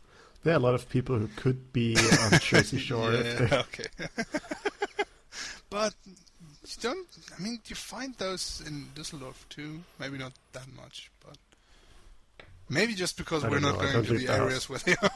there 0.43 0.53
are 0.53 0.57
a 0.57 0.59
lot 0.59 0.75
of 0.75 0.89
people 0.89 1.17
who 1.17 1.29
could 1.35 1.71
be 1.73 1.95
on 1.97 2.39
Jersey 2.41 2.77
Shore. 2.77 3.13
yeah, 3.13 3.63
okay. 3.67 3.85
but 5.69 5.93
you 6.05 6.75
don't. 6.81 7.07
I 7.37 7.41
mean, 7.41 7.59
you 7.67 7.75
find 7.75 8.13
those 8.15 8.61
in 8.67 8.87
Düsseldorf 8.95 9.47
too. 9.49 9.81
Maybe 9.99 10.17
not 10.17 10.33
that 10.51 10.67
much, 10.75 11.09
but 11.25 11.37
maybe 12.69 12.93
just 12.93 13.17
because 13.17 13.43
I 13.45 13.49
we're 13.49 13.59
don't 13.61 13.73
know, 13.73 13.81
going 13.81 14.03
to 14.05 14.13
the 14.13 14.25
the 14.25 14.33
areas 14.33 14.69
where 14.69 14.79
they 14.79 14.95
are. 15.01 15.11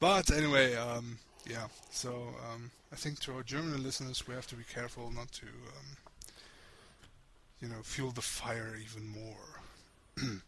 But 0.00 0.30
anyway, 0.30 0.74
um, 0.74 1.18
yeah. 1.48 1.66
So 1.90 2.10
um, 2.52 2.70
I 2.92 2.96
think 2.96 3.20
to 3.20 3.34
our 3.34 3.42
German 3.42 3.82
listeners, 3.82 4.26
we 4.26 4.34
have 4.34 4.46
to 4.48 4.54
be 4.56 4.64
careful 4.64 5.10
not 5.10 5.30
to, 5.32 5.46
um, 5.46 5.96
you 7.60 7.68
know, 7.68 7.82
fuel 7.82 8.10
the 8.10 8.22
fire 8.22 8.76
even 8.80 9.08
more. 9.08 9.60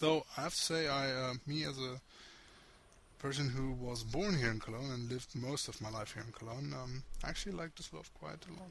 Though 0.00 0.24
I 0.36 0.42
have 0.42 0.54
to 0.54 0.60
say, 0.60 0.88
I, 0.88 1.10
uh, 1.10 1.34
me 1.46 1.64
as 1.64 1.78
a 1.78 2.00
person 3.18 3.48
who 3.50 3.72
was 3.72 4.02
born 4.02 4.36
here 4.36 4.50
in 4.50 4.60
Cologne 4.60 4.90
and 4.92 5.08
lived 5.10 5.34
most 5.34 5.68
of 5.68 5.80
my 5.80 5.88
life 5.90 6.12
here 6.14 6.24
in 6.26 6.32
Cologne, 6.32 6.74
um, 6.74 7.02
I 7.24 7.28
actually 7.30 7.52
like 7.52 7.74
Düsseldorf 7.74 8.10
quite 8.18 8.44
a 8.48 8.52
lot. 8.52 8.70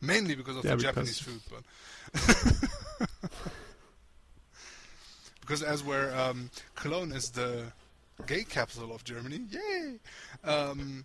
Mainly 0.00 0.34
because 0.34 0.56
of 0.56 0.64
Yeah, 0.64 0.70
the 0.70 0.76
because- 0.78 1.18
Japanese 1.18 1.18
food, 1.20 1.40
but 1.50 3.30
because 5.50 5.64
as 5.64 5.82
where 5.82 6.16
um, 6.16 6.48
Cologne 6.76 7.10
is 7.10 7.30
the 7.30 7.72
gay 8.24 8.44
capital 8.44 8.94
of 8.94 9.02
Germany, 9.02 9.40
yay! 9.50 9.98
Um, 10.44 11.04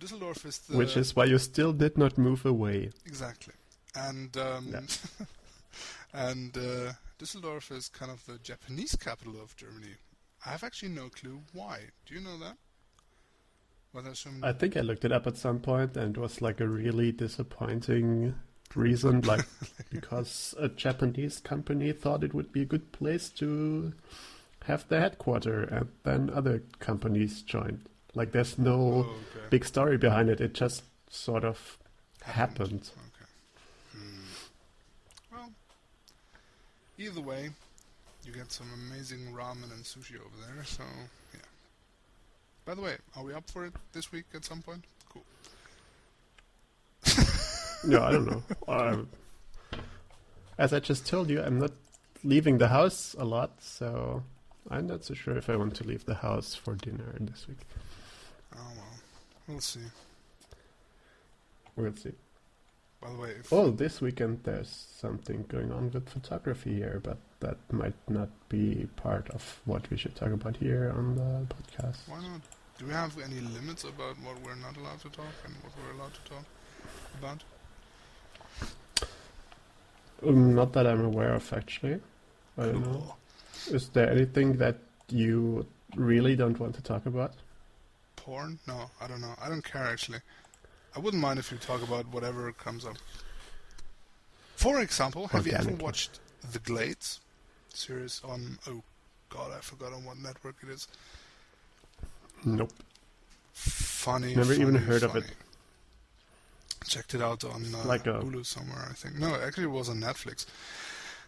Düsseldorf 0.00 0.44
is 0.44 0.58
the 0.58 0.76
Which 0.76 0.96
is 0.96 1.14
why 1.14 1.26
you 1.26 1.38
still 1.38 1.72
did 1.72 1.96
not 1.96 2.18
move 2.18 2.44
away. 2.44 2.90
Exactly. 3.06 3.54
And 3.94 4.36
um, 4.36 4.74
and 6.12 6.58
uh, 6.58 6.92
Düsseldorf 7.20 7.70
is 7.70 7.88
kind 7.88 8.10
of 8.10 8.26
the 8.26 8.38
Japanese 8.38 8.96
capital 8.96 9.40
of 9.40 9.54
Germany. 9.54 9.94
I 10.44 10.50
have 10.50 10.64
actually 10.64 10.88
no 10.88 11.08
clue 11.08 11.42
why. 11.52 11.82
Do 12.04 12.14
you 12.14 12.20
know 12.20 12.36
that? 12.38 12.56
Well, 13.92 14.12
some. 14.14 14.42
I 14.42 14.54
think 14.54 14.76
I 14.76 14.80
looked 14.80 15.04
it 15.04 15.12
up 15.12 15.28
at 15.28 15.36
some 15.36 15.60
point 15.60 15.96
and 15.96 16.16
it 16.16 16.20
was 16.20 16.42
like 16.42 16.60
a 16.60 16.66
really 16.66 17.12
disappointing 17.12 18.34
reason, 18.76 19.20
like 19.22 19.46
because 19.90 20.54
a 20.58 20.68
Japanese 20.68 21.40
company 21.40 21.92
thought 21.92 22.24
it 22.24 22.34
would 22.34 22.52
be 22.52 22.62
a 22.62 22.66
good 22.66 22.92
place 22.92 23.28
to 23.30 23.92
have 24.64 24.86
the 24.88 25.00
headquarter 25.00 25.62
and 25.62 25.88
then 26.04 26.30
other 26.34 26.62
companies 26.78 27.42
joined. 27.42 27.80
Like 28.14 28.32
there's 28.32 28.58
no 28.58 28.74
oh, 28.74 29.00
okay. 29.00 29.46
big 29.50 29.64
story 29.64 29.96
behind 29.96 30.28
it, 30.28 30.40
it 30.40 30.54
just 30.54 30.82
sort 31.10 31.44
of 31.44 31.78
happened. 32.22 32.90
Okay. 32.96 33.30
Hmm. 33.92 35.34
Well, 35.34 35.50
either 36.98 37.20
way, 37.20 37.50
you 38.24 38.32
get 38.32 38.52
some 38.52 38.66
amazing 38.90 39.32
ramen 39.32 39.72
and 39.72 39.84
sushi 39.84 40.16
over 40.16 40.36
there. 40.46 40.64
So 40.64 40.82
yeah. 41.32 41.40
By 42.66 42.74
the 42.74 42.82
way, 42.82 42.96
are 43.16 43.24
we 43.24 43.32
up 43.32 43.48
for 43.48 43.64
it 43.64 43.72
this 43.92 44.12
week 44.12 44.26
at 44.34 44.44
some 44.44 44.60
point? 44.60 44.84
No, 47.84 48.02
I 48.02 48.12
don't 48.12 48.26
know. 48.26 49.06
As 50.58 50.72
I 50.72 50.80
just 50.80 51.06
told 51.06 51.30
you, 51.30 51.40
I'm 51.42 51.58
not 51.60 51.72
leaving 52.24 52.58
the 52.58 52.68
house 52.68 53.14
a 53.18 53.24
lot, 53.24 53.62
so 53.62 54.22
I'm 54.70 54.86
not 54.86 55.04
so 55.04 55.14
sure 55.14 55.36
if 55.36 55.48
I 55.48 55.56
want 55.56 55.74
to 55.76 55.84
leave 55.84 56.04
the 56.04 56.16
house 56.16 56.54
for 56.54 56.74
dinner 56.74 57.14
this 57.20 57.46
week. 57.48 57.60
Oh 58.56 58.60
well, 58.76 58.94
we'll 59.46 59.60
see. 59.60 59.80
We'll 61.76 61.94
see. 61.94 62.12
By 63.00 63.10
the 63.12 63.16
way, 63.18 63.30
if 63.38 63.52
Oh, 63.52 63.70
this 63.70 64.00
weekend 64.00 64.40
there's 64.42 64.88
something 64.96 65.44
going 65.48 65.70
on 65.70 65.92
with 65.92 66.08
photography 66.08 66.74
here, 66.74 67.00
but 67.04 67.18
that 67.38 67.58
might 67.72 67.94
not 68.08 68.30
be 68.48 68.88
part 68.96 69.30
of 69.30 69.60
what 69.64 69.88
we 69.90 69.96
should 69.96 70.16
talk 70.16 70.32
about 70.32 70.56
here 70.56 70.92
on 70.96 71.14
the 71.14 71.54
podcast. 71.54 72.08
Why 72.08 72.20
not? 72.20 72.40
Do 72.78 72.86
we 72.86 72.92
have 72.92 73.16
any 73.18 73.40
limits 73.40 73.84
about 73.84 74.16
what 74.24 74.40
we're 74.44 74.56
not 74.56 74.76
allowed 74.76 75.00
to 75.00 75.10
talk 75.10 75.26
and 75.44 75.54
what 75.62 75.72
we're 75.78 75.92
allowed 76.00 76.14
to 76.14 76.20
talk 76.30 76.44
about? 77.20 77.44
Um, 80.26 80.54
not 80.54 80.72
that 80.72 80.86
I'm 80.86 81.04
aware 81.04 81.34
of, 81.34 81.52
actually. 81.52 82.00
I 82.56 82.62
don't 82.66 82.82
know. 82.82 83.14
Is 83.70 83.88
there 83.90 84.10
anything 84.10 84.56
that 84.56 84.76
you 85.08 85.66
really 85.94 86.36
don't 86.36 86.58
want 86.58 86.74
to 86.74 86.82
talk 86.82 87.06
about? 87.06 87.34
Porn? 88.16 88.58
No, 88.66 88.90
I 89.00 89.06
don't 89.06 89.20
know. 89.20 89.34
I 89.40 89.48
don't 89.48 89.64
care 89.64 89.84
actually. 89.84 90.18
I 90.96 90.98
wouldn't 90.98 91.22
mind 91.22 91.38
if 91.38 91.52
you 91.52 91.58
talk 91.58 91.82
about 91.82 92.06
whatever 92.08 92.50
comes 92.52 92.84
up. 92.84 92.96
For 94.56 94.80
example, 94.80 95.28
have 95.28 95.46
you 95.46 95.52
ever 95.52 95.70
watched 95.72 96.18
The 96.52 96.58
Glades 96.58 97.20
series 97.72 98.20
on? 98.24 98.58
Oh 98.66 98.82
God, 99.28 99.52
I 99.56 99.60
forgot 99.60 99.92
on 99.92 100.04
what 100.04 100.18
network 100.18 100.56
it 100.62 100.70
is. 100.70 100.88
Nope. 102.44 102.72
Funny. 103.52 104.34
Never 104.34 104.52
even 104.52 104.74
funny, 104.74 104.78
heard 104.78 105.02
of 105.04 105.16
it. 105.16 105.24
Checked 106.88 107.14
it 107.14 107.22
out 107.22 107.44
on 107.44 107.64
uh, 107.74 107.84
like 107.84 108.06
a- 108.06 108.14
Hulu 108.20 108.44
somewhere, 108.46 108.86
I 108.90 108.94
think. 108.94 109.16
No, 109.18 109.34
actually, 109.34 109.64
it 109.64 109.70
was 109.70 109.88
on 109.88 110.00
Netflix. 110.00 110.46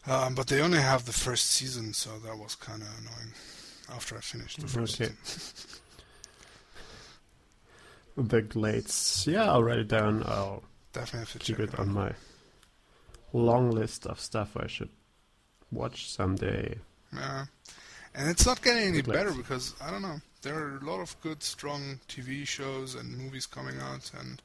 Um, 0.06 0.34
but 0.34 0.46
they 0.46 0.60
only 0.62 0.78
have 0.78 1.04
the 1.04 1.12
first 1.12 1.46
season, 1.50 1.92
so 1.92 2.18
that 2.24 2.36
was 2.38 2.54
kind 2.54 2.80
of 2.82 2.88
annoying. 3.00 3.32
After 3.94 4.16
I 4.16 4.20
finished 4.20 4.60
the 4.60 4.68
first 4.68 5.00
Okay. 5.00 5.12
season. 5.24 5.70
The 8.16 8.42
Glades. 8.42 9.24
Yeah, 9.26 9.44
I'll 9.50 9.62
write 9.62 9.78
it 9.78 9.88
down. 9.88 10.22
I'll 10.26 10.62
Definitely 10.92 11.20
have 11.20 11.32
to 11.32 11.38
keep 11.38 11.60
it 11.60 11.72
it 11.72 11.78
on 11.78 11.92
my 11.92 12.12
long 13.32 13.70
list 13.70 14.06
of 14.06 14.18
stuff 14.18 14.56
I 14.56 14.66
should 14.66 14.88
watch 15.70 16.10
someday. 16.10 16.78
Yeah. 17.14 17.44
And 18.14 18.28
it's 18.28 18.44
not 18.44 18.60
getting 18.60 18.88
any 18.88 19.02
better 19.02 19.30
because 19.32 19.74
I 19.80 19.90
don't 19.92 20.02
know. 20.02 20.20
There 20.42 20.56
are 20.58 20.78
a 20.78 20.84
lot 20.84 21.00
of 21.00 21.18
good, 21.20 21.42
strong 21.44 22.00
TV 22.08 22.44
shows 22.46 22.96
and 22.96 23.16
movies 23.16 23.46
coming 23.46 23.78
out, 23.80 24.10
and 24.18 24.42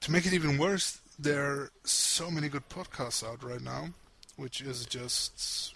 to 0.00 0.10
make 0.10 0.26
it 0.26 0.32
even 0.32 0.58
worse, 0.58 1.00
there 1.18 1.44
are 1.44 1.70
so 1.84 2.30
many 2.30 2.48
good 2.48 2.68
podcasts 2.68 3.26
out 3.26 3.42
right 3.42 3.60
now, 3.60 3.88
which 4.36 4.60
is 4.60 4.86
just 4.86 5.74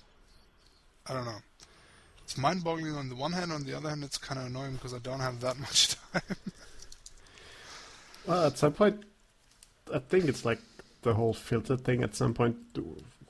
I 1.06 1.12
don't 1.12 1.26
know. 1.26 1.42
It's 2.22 2.38
mind-boggling 2.38 2.94
on 2.94 3.10
the 3.10 3.14
one 3.14 3.32
hand. 3.32 3.52
On 3.52 3.64
the 3.64 3.76
other 3.76 3.90
hand, 3.90 4.02
it's 4.02 4.16
kind 4.16 4.40
of 4.40 4.46
annoying 4.46 4.74
because 4.74 4.94
I 4.94 4.98
don't 4.98 5.20
have 5.20 5.40
that 5.40 5.58
much 5.60 5.96
time. 6.12 6.22
Well, 8.26 8.46
at 8.46 8.56
some 8.56 8.72
point, 8.72 9.02
I 9.92 9.98
think 9.98 10.24
it's 10.24 10.46
like 10.46 10.60
the 11.02 11.12
whole 11.12 11.34
filter 11.34 11.76
thing. 11.76 12.02
At 12.02 12.14
some 12.14 12.32
point, 12.32 12.56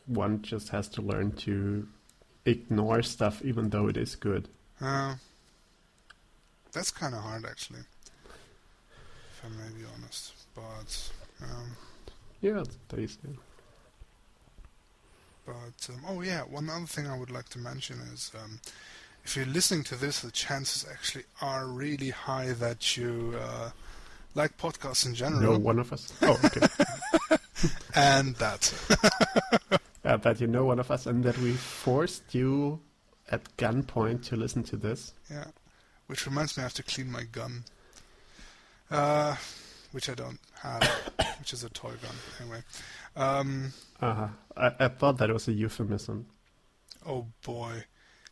one 0.06 0.42
just 0.42 0.68
has 0.68 0.88
to 0.90 1.02
learn 1.02 1.32
to 1.32 1.88
ignore 2.44 3.02
stuff, 3.02 3.42
even 3.42 3.70
though 3.70 3.88
it 3.88 3.96
is 3.96 4.14
good. 4.14 4.48
Uh, 4.80 5.16
that's 6.70 6.92
kind 6.92 7.14
of 7.14 7.22
hard, 7.22 7.44
actually, 7.44 7.80
if 8.20 9.42
I 9.44 9.48
may 9.48 9.76
be 9.76 9.84
honest. 9.96 10.33
But 10.54 11.10
um, 11.42 11.76
Yeah, 12.40 12.60
it's 12.60 12.78
tasty. 12.88 13.38
But 15.46 15.88
um, 15.90 16.00
oh 16.08 16.22
yeah, 16.22 16.42
one 16.42 16.70
other 16.70 16.86
thing 16.86 17.06
I 17.06 17.18
would 17.18 17.30
like 17.30 17.48
to 17.50 17.58
mention 17.58 18.00
is 18.12 18.30
um, 18.42 18.60
if 19.24 19.36
you're 19.36 19.46
listening 19.46 19.84
to 19.84 19.96
this, 19.96 20.20
the 20.20 20.30
chances 20.30 20.86
actually 20.90 21.24
are 21.40 21.66
really 21.66 22.10
high 22.10 22.52
that 22.52 22.96
you 22.96 23.38
uh, 23.40 23.70
like 24.34 24.56
podcasts 24.58 25.06
in 25.06 25.14
general. 25.14 25.52
No 25.52 25.58
one 25.58 25.78
of 25.78 25.92
us. 25.92 26.12
Oh, 26.22 26.38
okay. 26.44 26.66
and 27.94 28.34
that. 28.36 28.72
uh, 30.04 30.16
that 30.18 30.40
you 30.40 30.46
know 30.46 30.64
one 30.64 30.78
of 30.78 30.90
us, 30.90 31.06
and 31.06 31.24
that 31.24 31.38
we 31.38 31.52
forced 31.52 32.34
you 32.34 32.80
at 33.30 33.56
gunpoint 33.56 34.24
to 34.26 34.36
listen 34.36 34.62
to 34.64 34.76
this. 34.76 35.12
yeah, 35.30 35.46
which 36.06 36.26
reminds 36.26 36.56
me, 36.56 36.62
I 36.62 36.64
have 36.64 36.74
to 36.74 36.82
clean 36.82 37.10
my 37.10 37.24
gun, 37.24 37.64
uh, 38.90 39.36
which 39.94 40.08
I 40.10 40.14
don't 40.14 40.38
have, 40.60 40.82
which 41.38 41.52
is 41.52 41.62
a 41.64 41.68
toy 41.70 41.92
gun. 42.02 42.14
Anyway, 42.40 42.62
um, 43.16 43.72
Uh-huh. 44.00 44.28
I, 44.56 44.72
I 44.84 44.88
thought 44.88 45.18
that 45.18 45.30
was 45.30 45.46
a 45.48 45.52
euphemism. 45.52 46.26
oh 47.06 47.26
boy. 47.44 47.84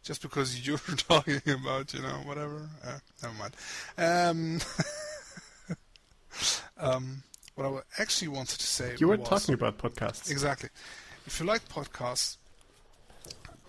Just 0.02 0.20
because 0.22 0.66
you're 0.66 0.78
talking 0.78 1.40
about, 1.46 1.94
you 1.94 2.02
know, 2.02 2.20
whatever. 2.26 2.68
Uh, 2.84 2.98
never 3.22 3.34
mind. 3.34 3.54
Um, 3.96 4.60
um, 6.78 7.22
what 7.54 7.66
I 7.66 8.02
actually 8.02 8.28
wanted 8.28 8.58
to 8.58 8.66
say 8.66 8.96
You 8.98 9.08
were 9.08 9.16
was, 9.16 9.28
talking 9.28 9.54
about 9.54 9.78
podcasts. 9.78 10.30
Exactly. 10.30 10.70
If 11.26 11.38
you 11.38 11.46
like 11.46 11.68
podcasts, 11.68 12.38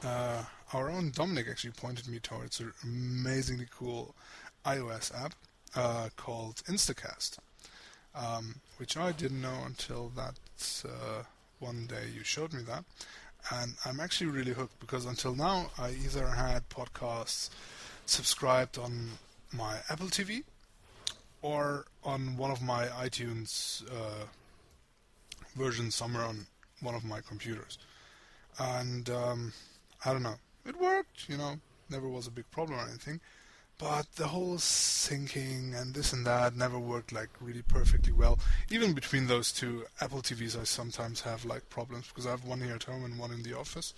uh, 0.04 0.44
our 0.74 0.90
own 0.90 1.12
Dominic 1.12 1.46
actually 1.50 1.72
pointed 1.74 2.08
me 2.08 2.18
towards 2.20 2.60
an 2.60 2.74
amazingly 2.84 3.68
cool 3.70 4.16
iOS 4.66 5.14
app 5.24 5.36
uh, 5.76 6.10
called 6.16 6.56
Instacast, 6.68 7.38
um, 8.16 8.56
which 8.78 8.98
I 8.98 9.12
didn't 9.12 9.42
know 9.42 9.64
until 9.66 10.12
that 10.16 10.36
uh, 10.86 11.24
one 11.60 11.88
day 11.88 12.08
you 12.14 12.24
showed 12.24 12.54
me 12.54 12.62
that. 12.64 12.84
And 13.52 13.74
I'm 13.86 14.00
actually 14.00 14.30
really 14.30 14.54
hooked 14.54 14.80
because 14.80 15.06
until 15.06 15.36
now 15.36 15.72
I 15.78 15.92
either 15.92 16.28
had 16.28 16.70
podcasts 16.70 17.50
subscribed 18.06 18.78
on 18.78 19.10
my 19.52 19.80
Apple 19.90 20.08
TV 20.08 20.44
or 21.42 21.86
on 22.04 22.38
one 22.38 22.52
of 22.52 22.62
my 22.62 22.86
iTunes 22.88 23.84
uh, 23.92 24.26
versions 25.56 25.96
somewhere 25.96 26.24
on 26.24 26.46
one 26.82 26.96
of 26.96 27.04
my 27.04 27.22
computers. 27.22 27.78
And 28.60 29.10
um, 29.10 29.54
I 30.06 30.14
don't 30.14 30.24
know, 30.24 30.36
it 30.66 30.80
worked, 30.80 31.28
you 31.28 31.38
know, 31.38 31.56
never 31.90 32.08
was 32.08 32.28
a 32.28 32.32
big 32.32 32.50
problem 32.52 32.80
or 32.80 32.84
anything. 32.84 33.20
But 33.84 34.10
the 34.16 34.28
whole 34.28 34.56
syncing 34.56 35.80
and 35.80 35.94
this 35.94 36.14
and 36.14 36.26
that 36.26 36.56
never 36.56 36.80
worked 36.80 37.12
like 37.12 37.28
really 37.42 37.64
perfectly 37.64 38.14
well. 38.14 38.40
Even 38.72 38.94
between 38.94 39.28
those 39.28 39.52
two 39.52 39.84
Apple 40.00 40.22
TVs, 40.22 40.58
I 40.58 40.64
sometimes 40.64 41.20
have 41.22 41.44
like 41.44 41.70
problems 41.70 42.08
because 42.08 42.26
I 42.26 42.32
have 42.32 42.46
one 42.46 42.62
here 42.62 42.76
at 42.76 42.84
home 42.84 43.04
and 43.04 43.20
one 43.20 43.32
in 43.32 43.44
the 43.44 43.58
office. 43.58 43.94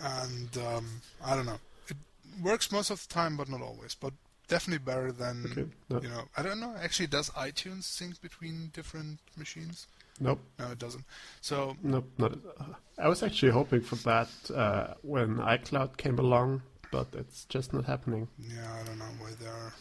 And 0.00 0.56
um, 0.56 1.02
I 1.22 1.36
don't 1.36 1.44
know, 1.44 1.60
it 1.88 1.98
works 2.42 2.72
most 2.72 2.88
of 2.88 3.06
the 3.06 3.12
time, 3.12 3.36
but 3.36 3.50
not 3.50 3.60
always. 3.60 3.94
But 3.94 4.14
definitely 4.48 4.82
better 4.82 5.12
than 5.12 5.44
Okay. 5.52 5.66
No, 5.90 6.00
you 6.00 6.08
know. 6.08 6.24
I 6.34 6.42
don't 6.42 6.58
know. 6.58 6.74
Actually, 6.82 7.08
does 7.08 7.28
iTunes 7.30 7.82
sync 7.82 8.22
between 8.22 8.70
different 8.72 9.18
machines? 9.36 9.86
nope. 10.18 10.40
No, 10.58 10.70
it 10.70 10.78
doesn't. 10.78 11.04
So 11.42 11.76
Nope. 11.82 12.10
Not. 12.16 12.32
Uh, 12.58 12.64
I 12.98 13.08
was 13.08 13.22
actually 13.22 13.52
hoping 13.52 13.82
for 13.82 13.96
that 13.96 14.30
uh, 14.54 14.94
when 15.02 15.36
iCloud 15.36 15.98
came 15.98 16.18
along, 16.18 16.62
but 16.90 17.08
it's 17.12 17.44
just 17.46 17.72
not 17.72 17.84
happening. 17.84 18.28
Yeah, 18.38 18.66
I 18.80 18.84
don't 18.84 18.98
know 18.98 19.04
why 19.18 19.30
they're 19.40 19.72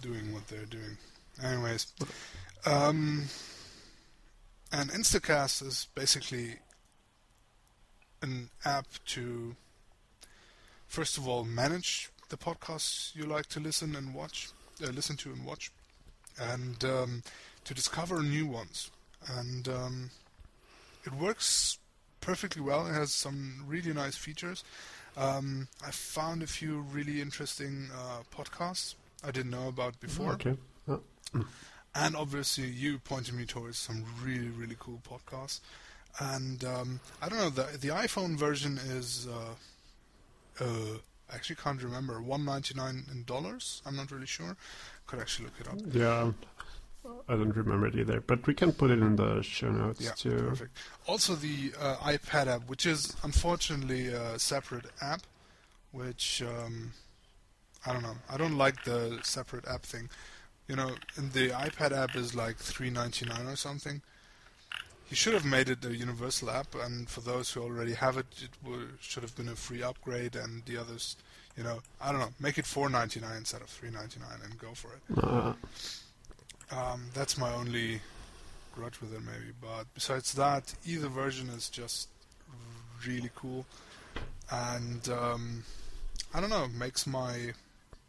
doing 0.00 0.32
what 0.32 0.46
they're 0.48 0.64
doing. 0.64 0.96
Anyways, 1.42 1.92
um, 2.66 3.24
and 4.72 4.90
Instacast 4.90 5.66
is 5.66 5.86
basically 5.94 6.56
an 8.22 8.50
app 8.64 8.86
to, 9.06 9.54
first 10.86 11.16
of 11.16 11.28
all, 11.28 11.44
manage 11.44 12.10
the 12.28 12.36
podcasts 12.36 13.14
you 13.14 13.24
like 13.24 13.46
to 13.46 13.60
listen 13.60 13.96
and 13.96 14.14
watch, 14.14 14.50
uh, 14.82 14.90
listen 14.90 15.16
to 15.16 15.30
and 15.30 15.44
watch, 15.44 15.70
and 16.40 16.84
um, 16.84 17.22
to 17.64 17.74
discover 17.74 18.22
new 18.22 18.46
ones. 18.46 18.90
And 19.38 19.68
um, 19.68 20.10
it 21.04 21.12
works 21.12 21.78
perfectly 22.20 22.62
well. 22.62 22.86
It 22.86 22.92
has 22.92 23.12
some 23.12 23.64
really 23.66 23.92
nice 23.92 24.16
features. 24.16 24.64
Um, 25.18 25.68
I 25.84 25.90
found 25.90 26.42
a 26.42 26.46
few 26.46 26.80
really 26.80 27.20
interesting 27.20 27.90
uh, 27.92 28.22
podcasts 28.34 28.94
I 29.24 29.30
didn't 29.30 29.50
know 29.50 29.68
about 29.68 29.98
before, 30.00 30.32
Okay. 30.34 30.56
Oh, 30.88 31.00
and 31.94 32.16
obviously 32.16 32.66
you 32.68 32.98
pointed 32.98 33.34
me 33.34 33.44
towards 33.44 33.78
some 33.78 34.04
really 34.22 34.48
really 34.48 34.76
cool 34.78 35.00
podcasts. 35.08 35.60
And 36.20 36.64
um, 36.64 37.00
I 37.20 37.28
don't 37.28 37.38
know 37.38 37.50
the 37.50 37.78
the 37.78 37.88
iPhone 37.88 38.36
version 38.36 38.78
is 38.78 39.26
uh, 39.28 40.64
uh, 40.64 40.98
I 41.30 41.34
actually 41.34 41.56
can't 41.56 41.82
remember 41.82 42.22
one 42.22 42.44
ninety 42.44 42.74
nine 42.74 43.04
in 43.10 43.24
dollars. 43.24 43.82
I'm 43.84 43.96
not 43.96 44.10
really 44.10 44.26
sure. 44.26 44.56
Could 45.06 45.20
actually 45.20 45.46
look 45.46 45.60
it 45.60 45.68
up. 45.68 45.94
yeah. 45.94 46.32
I 47.28 47.34
don't 47.34 47.54
remember 47.54 47.86
it 47.86 47.94
either, 47.94 48.20
but 48.20 48.46
we 48.46 48.54
can 48.54 48.72
put 48.72 48.90
it 48.90 49.00
in 49.00 49.16
the 49.16 49.42
show 49.42 49.70
notes 49.70 50.04
Yeah, 50.04 50.12
too. 50.16 50.38
perfect. 50.48 50.76
Also, 51.06 51.34
the 51.34 51.72
uh, 51.78 51.96
iPad 51.96 52.46
app, 52.46 52.68
which 52.68 52.86
is 52.86 53.14
unfortunately 53.22 54.08
a 54.08 54.38
separate 54.38 54.86
app, 55.02 55.22
which 55.92 56.42
um, 56.42 56.92
I 57.86 57.92
don't 57.92 58.02
know. 58.02 58.16
I 58.30 58.36
don't 58.36 58.56
like 58.56 58.84
the 58.84 59.18
separate 59.22 59.66
app 59.66 59.82
thing. 59.82 60.08
You 60.68 60.76
know, 60.76 60.90
and 61.16 61.32
the 61.32 61.48
iPad 61.50 61.92
app 61.92 62.14
is 62.16 62.34
like 62.34 62.56
three 62.56 62.90
ninety 62.90 63.24
nine 63.26 63.46
or 63.46 63.56
something. 63.56 64.02
You 65.10 65.16
should 65.16 65.32
have 65.32 65.44
made 65.44 65.70
it 65.70 65.82
a 65.86 65.96
universal 65.96 66.50
app, 66.50 66.74
and 66.74 67.08
for 67.08 67.22
those 67.22 67.50
who 67.50 67.62
already 67.62 67.94
have 67.94 68.18
it, 68.18 68.26
it 68.42 68.50
w- 68.62 68.88
should 69.00 69.22
have 69.22 69.34
been 69.34 69.48
a 69.48 69.56
free 69.56 69.82
upgrade, 69.82 70.36
and 70.36 70.62
the 70.66 70.76
others, 70.76 71.16
you 71.56 71.62
know, 71.62 71.80
I 71.98 72.10
don't 72.12 72.20
know, 72.20 72.34
make 72.38 72.58
it 72.58 72.66
four 72.66 72.90
ninety 72.90 73.18
nine 73.20 73.38
instead 73.38 73.62
of 73.62 73.68
three 73.68 73.90
ninety 73.90 74.20
nine, 74.20 74.40
and 74.44 74.58
go 74.58 74.74
for 74.74 74.90
it. 74.92 75.24
Uh, 75.24 75.54
Um, 76.70 77.06
that's 77.14 77.38
my 77.38 77.52
only 77.54 78.00
grudge 78.74 79.00
with 79.00 79.12
it, 79.14 79.20
maybe. 79.24 79.52
But 79.60 79.86
besides 79.94 80.32
that, 80.34 80.74
either 80.84 81.08
version 81.08 81.48
is 81.48 81.68
just 81.68 82.08
really 83.06 83.30
cool, 83.34 83.64
and 84.50 85.08
um, 85.08 85.64
I 86.34 86.40
don't 86.40 86.50
know, 86.50 86.68
makes 86.68 87.06
my 87.06 87.52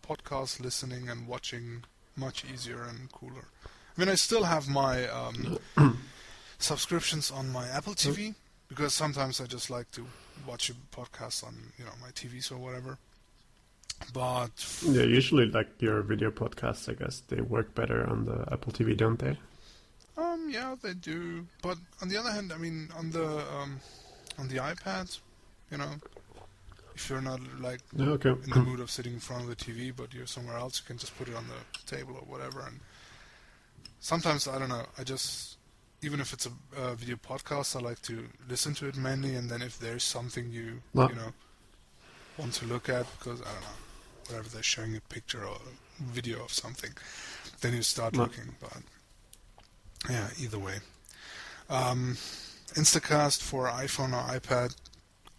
podcast 0.07 0.59
listening 0.59 1.09
and 1.09 1.27
watching 1.27 1.83
much 2.15 2.43
easier 2.51 2.83
and 2.83 3.11
cooler. 3.11 3.45
I 3.65 3.99
mean, 3.99 4.09
I 4.09 4.15
still 4.15 4.43
have 4.43 4.67
my 4.67 5.07
um, 5.07 5.59
subscriptions 6.59 7.31
on 7.31 7.49
my 7.51 7.67
Apple 7.67 7.93
TV 7.93 8.35
because 8.67 8.93
sometimes 8.93 9.41
I 9.41 9.45
just 9.45 9.69
like 9.69 9.91
to 9.91 10.05
watch 10.47 10.69
a 10.69 10.73
podcast 10.95 11.43
on 11.43 11.55
you 11.77 11.85
know 11.85 11.91
my 12.01 12.09
TVs 12.09 12.51
or 12.51 12.57
whatever. 12.57 12.97
But 14.13 14.51
yeah, 14.83 15.03
usually 15.03 15.45
like 15.47 15.81
your 15.81 16.01
video 16.01 16.31
podcasts, 16.31 16.89
I 16.89 16.93
guess 16.93 17.21
they 17.27 17.41
work 17.41 17.75
better 17.75 18.09
on 18.09 18.25
the 18.25 18.47
Apple 18.51 18.71
TV, 18.73 18.95
don't 18.97 19.19
they? 19.19 19.37
Um, 20.17 20.49
yeah, 20.49 20.75
they 20.81 20.93
do. 20.93 21.45
But 21.61 21.77
on 22.01 22.09
the 22.09 22.17
other 22.17 22.31
hand, 22.31 22.51
I 22.51 22.57
mean, 22.57 22.89
on 22.97 23.11
the 23.11 23.25
um, 23.53 23.79
on 24.37 24.47
the 24.47 24.55
iPad, 24.57 25.17
you 25.71 25.77
know, 25.77 25.91
if 26.95 27.09
you're 27.09 27.21
not 27.21 27.39
like 27.61 27.81
Okay. 27.97 28.29
in 28.31 28.49
the 28.49 28.61
mood 28.61 28.79
of 28.79 28.89
sitting 28.89 29.13
in 29.13 29.19
front 29.19 29.43
of 29.43 29.49
the 29.49 29.55
TV, 29.55 29.93
but 29.95 30.13
you're 30.13 30.25
somewhere 30.27 30.57
else, 30.57 30.81
you 30.81 30.87
can 30.87 30.97
just 30.97 31.17
put 31.17 31.27
it 31.29 31.35
on 31.35 31.45
the 31.47 31.95
table 31.95 32.15
or 32.15 32.25
whatever. 32.25 32.61
And 32.61 32.79
sometimes 33.99 34.47
I 34.47 34.57
don't 34.59 34.69
know. 34.69 34.85
I 34.97 35.03
just 35.03 35.57
even 36.01 36.19
if 36.21 36.31
it's 36.33 36.47
a, 36.47 36.51
a 36.81 36.95
video 36.95 37.17
podcast, 37.17 37.75
I 37.75 37.79
like 37.81 38.01
to 38.03 38.25
listen 38.49 38.73
to 38.75 38.87
it 38.87 38.95
mainly, 38.97 39.35
and 39.35 39.49
then 39.49 39.61
if 39.61 39.77
there's 39.77 40.03
something 40.03 40.49
you 40.49 40.81
Well- 40.93 41.09
you 41.09 41.15
know 41.15 41.33
want 42.37 42.53
to 42.53 42.65
look 42.65 42.87
at, 42.89 43.05
because 43.19 43.41
I 43.41 43.45
don't 43.51 43.61
know, 43.61 43.67
whatever 44.29 44.49
they're 44.49 44.63
showing 44.63 44.95
a 44.95 45.01
picture 45.13 45.45
or 45.45 45.57
video 45.99 46.43
of 46.43 46.53
something, 46.53 46.91
then 47.61 47.73
you 47.73 47.81
start 47.81 48.13
No. 48.15 48.23
looking. 48.23 48.55
But 48.59 48.77
yeah, 50.09 50.29
either 50.39 50.59
way. 50.59 50.79
Um, 51.69 52.17
Instacast 52.73 53.41
for 53.41 53.67
iPhone 53.67 54.13
or 54.13 54.39
iPad. 54.39 54.75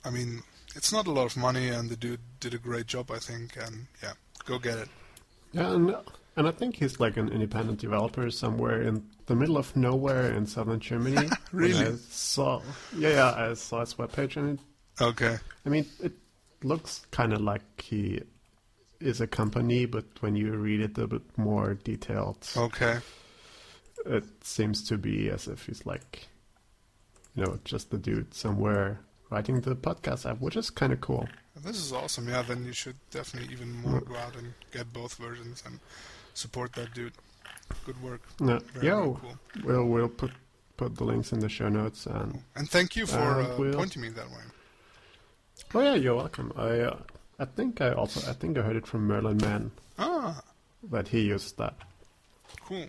I 0.04 0.10
mean, 0.10 0.42
it's 0.74 0.92
not 0.92 1.06
a 1.06 1.10
lot 1.10 1.26
of 1.26 1.36
money, 1.36 1.68
and 1.68 1.88
the 1.90 1.96
dude 1.96 2.20
did 2.40 2.54
a 2.54 2.58
great 2.58 2.86
job, 2.86 3.10
I 3.10 3.18
think. 3.18 3.56
And 3.56 3.86
yeah, 4.02 4.12
go 4.44 4.58
get 4.58 4.78
it. 4.78 4.88
Yeah, 5.52 5.72
and, 5.74 5.94
and 6.36 6.46
I 6.48 6.50
think 6.52 6.76
he's 6.76 7.00
like 7.00 7.16
an 7.16 7.28
independent 7.30 7.80
developer 7.80 8.30
somewhere 8.30 8.82
in 8.82 9.04
the 9.26 9.34
middle 9.34 9.56
of 9.56 9.74
nowhere 9.76 10.32
in 10.32 10.46
southern 10.46 10.80
Germany. 10.80 11.28
Really? 11.52 11.84
I 11.86 11.94
saw, 12.08 12.62
yeah, 12.96 13.08
yeah, 13.10 13.50
I 13.50 13.54
saw 13.54 13.80
his 13.80 13.94
webpage, 13.94 14.36
and 14.36 14.58
it, 14.58 14.64
Okay. 15.02 15.36
I 15.66 15.68
mean, 15.68 15.86
it 16.00 16.12
looks 16.62 17.04
kind 17.10 17.32
of 17.32 17.40
like 17.40 17.62
he 17.80 18.22
is 19.00 19.20
a 19.20 19.26
company, 19.26 19.86
but 19.86 20.04
when 20.20 20.36
you 20.36 20.52
read 20.52 20.80
it 20.80 20.98
a 20.98 21.06
bit 21.06 21.22
more 21.38 21.74
detailed, 21.74 22.46
Okay. 22.56 22.98
it 24.06 24.24
seems 24.44 24.86
to 24.88 24.98
be 24.98 25.30
as 25.30 25.48
if 25.48 25.66
he's 25.66 25.84
like, 25.86 26.28
you 27.34 27.44
know, 27.44 27.58
just 27.64 27.90
the 27.90 27.98
dude 27.98 28.34
somewhere 28.34 29.00
writing 29.30 29.60
the 29.60 29.74
podcast 29.76 30.28
app, 30.28 30.40
which 30.40 30.56
is 30.56 30.70
kind 30.70 30.92
of 30.92 31.00
cool. 31.00 31.28
This 31.56 31.76
is 31.76 31.92
awesome. 31.92 32.28
Yeah, 32.28 32.42
then 32.42 32.64
you 32.64 32.72
should 32.72 32.96
definitely 33.10 33.52
even 33.52 33.72
more 33.82 34.00
go 34.00 34.16
out 34.16 34.36
and 34.36 34.52
get 34.72 34.92
both 34.92 35.14
versions 35.16 35.62
and 35.66 35.78
support 36.34 36.72
that 36.74 36.94
dude. 36.94 37.12
Good 37.84 38.00
work. 38.02 38.22
Yeah, 38.40 38.58
Very, 38.74 38.86
yo, 38.86 39.12
very 39.12 39.14
cool. 39.20 39.62
we'll 39.64 39.84
we'll 39.86 40.08
put 40.08 40.32
put 40.76 40.96
the 40.96 41.04
links 41.04 41.32
in 41.32 41.38
the 41.40 41.48
show 41.48 41.68
notes 41.68 42.06
and 42.06 42.42
And 42.56 42.68
thank 42.68 42.96
you 42.96 43.06
for 43.06 43.18
uh, 43.18 43.56
we'll- 43.58 43.74
pointing 43.74 44.02
me 44.02 44.08
that 44.10 44.28
way. 44.28 44.42
Oh 45.74 45.80
yeah, 45.80 45.94
you're 45.94 46.16
welcome. 46.16 46.52
I 46.56 46.80
uh, 46.80 46.98
I 47.40 47.46
think 47.46 47.80
I 47.80 47.92
also 47.92 48.20
I 48.30 48.34
think 48.34 48.56
I 48.58 48.62
heard 48.62 48.76
it 48.76 48.86
from 48.86 49.06
Merlin 49.06 49.38
Mann 49.38 49.70
Ah, 49.98 50.42
that 50.90 51.08
he 51.08 51.22
used 51.22 51.56
that. 51.58 51.74
cool. 52.66 52.86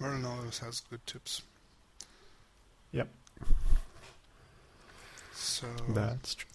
Merlin 0.00 0.24
always 0.24 0.58
has 0.60 0.80
good 0.80 1.06
tips. 1.06 1.42
Yep, 2.92 3.08
So, 5.34 5.66
that's 5.90 6.34
true. 6.34 6.48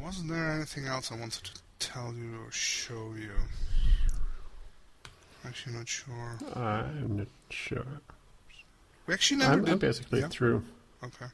wasn't 0.00 0.30
there 0.30 0.50
anything 0.50 0.86
else 0.86 1.12
I 1.12 1.16
wanted 1.16 1.44
to 1.44 1.52
tell 1.78 2.12
you 2.12 2.40
or 2.44 2.50
show 2.50 3.14
you? 3.16 3.30
Actually, 5.44 5.74
not 5.76 5.86
sure. 5.88 6.38
I'm 6.56 7.16
not 7.18 7.28
sure. 7.50 7.86
We 9.06 9.14
actually 9.14 9.36
never 9.38 9.52
I'm, 9.52 9.64
did. 9.64 9.72
I'm 9.72 9.78
basically 9.78 10.20
yeah? 10.20 10.28
through. 10.28 10.64
Okay. 11.04 11.26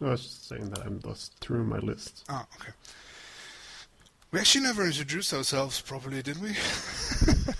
I 0.00 0.10
was 0.10 0.22
just 0.22 0.48
saying 0.48 0.70
that 0.70 0.80
I'm 0.86 1.00
just 1.00 1.38
through 1.40 1.64
my 1.64 1.78
list. 1.78 2.24
Ah, 2.28 2.46
okay. 2.60 2.72
We 4.32 4.38
actually 4.40 4.64
never 4.64 4.86
introduced 4.86 5.34
ourselves 5.34 5.80
properly, 5.80 6.22
did 6.22 6.40
we? 6.40 6.54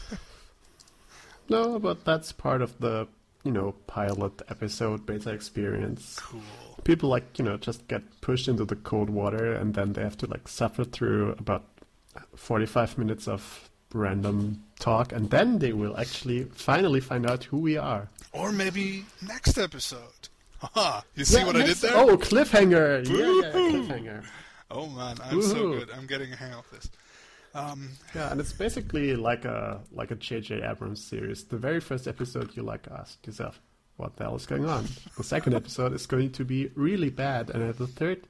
No, 1.48 1.80
but 1.80 2.04
that's 2.04 2.30
part 2.32 2.62
of 2.62 2.78
the 2.78 3.08
you 3.42 3.50
know 3.50 3.74
pilot 3.88 4.40
episode 4.48 5.04
beta 5.04 5.30
experience. 5.30 6.16
cool. 6.20 6.40
People 6.84 7.08
like 7.08 7.38
you 7.38 7.44
know 7.44 7.56
just 7.56 7.86
get 7.88 8.02
pushed 8.20 8.46
into 8.48 8.64
the 8.64 8.76
cold 8.76 9.10
water 9.10 9.52
and 9.52 9.74
then 9.74 9.92
they 9.92 10.02
have 10.02 10.16
to 10.18 10.26
like 10.26 10.46
suffer 10.46 10.84
through 10.84 11.32
about 11.32 11.64
45 12.36 12.96
minutes 12.98 13.26
of 13.26 13.68
random 13.92 14.62
talk 14.78 15.12
and 15.12 15.30
then 15.30 15.58
they 15.58 15.72
will 15.72 15.96
actually 15.98 16.44
finally 16.44 17.00
find 17.00 17.28
out 17.28 17.44
who 17.44 17.58
we 17.58 17.76
are. 17.76 18.08
Or 18.32 18.52
maybe 18.52 19.04
next 19.20 19.58
episode. 19.58 20.28
You 21.16 21.24
see 21.24 21.38
Yeah, 21.38 21.46
what 21.46 21.56
I 21.56 21.66
did 21.66 21.76
there? 21.78 21.96
Oh, 21.96 22.16
cliffhanger! 22.16 23.06
Yeah, 23.08 23.16
yeah, 23.16 23.52
cliffhanger. 23.52 24.24
Oh 24.70 24.86
man, 24.88 25.16
I'm 25.24 25.42
so 25.42 25.72
good. 25.72 25.90
I'm 25.90 26.06
getting 26.06 26.32
a 26.32 26.36
hang 26.36 26.52
of 26.52 26.70
this. 26.70 26.90
Um, 27.54 27.90
Yeah, 28.14 28.30
and 28.30 28.40
it's 28.40 28.52
basically 28.52 29.16
like 29.16 29.44
a 29.44 29.80
like 29.90 30.10
a 30.10 30.14
J.J. 30.14 30.62
Abrams 30.62 31.02
series. 31.02 31.44
The 31.44 31.56
very 31.58 31.80
first 31.80 32.06
episode, 32.06 32.56
you 32.56 32.62
like 32.62 32.86
ask 32.88 33.26
yourself, 33.26 33.60
"What 33.96 34.16
the 34.16 34.24
hell 34.24 34.36
is 34.36 34.46
going 34.46 34.66
on?" 34.66 34.86
The 35.16 35.24
second 35.24 35.54
episode 35.54 35.92
is 35.92 36.06
going 36.06 36.30
to 36.32 36.44
be 36.44 36.70
really 36.76 37.10
bad, 37.10 37.50
and 37.50 37.62
at 37.64 37.78
the 37.78 37.88
third, 37.88 38.28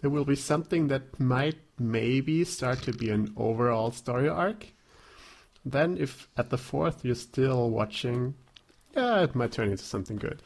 there 0.00 0.08
will 0.10 0.24
be 0.24 0.36
something 0.36 0.88
that 0.88 1.20
might 1.20 1.58
maybe 1.78 2.44
start 2.44 2.80
to 2.82 2.92
be 2.92 3.10
an 3.10 3.32
overall 3.36 3.90
story 3.90 4.28
arc. 4.28 4.66
Then, 5.64 5.98
if 5.98 6.28
at 6.36 6.48
the 6.50 6.58
fourth 6.58 7.04
you're 7.04 7.14
still 7.14 7.68
watching, 7.70 8.34
yeah, 8.96 9.22
it 9.24 9.34
might 9.34 9.52
turn 9.52 9.70
into 9.70 9.84
something 9.84 10.16
good. 10.16 10.42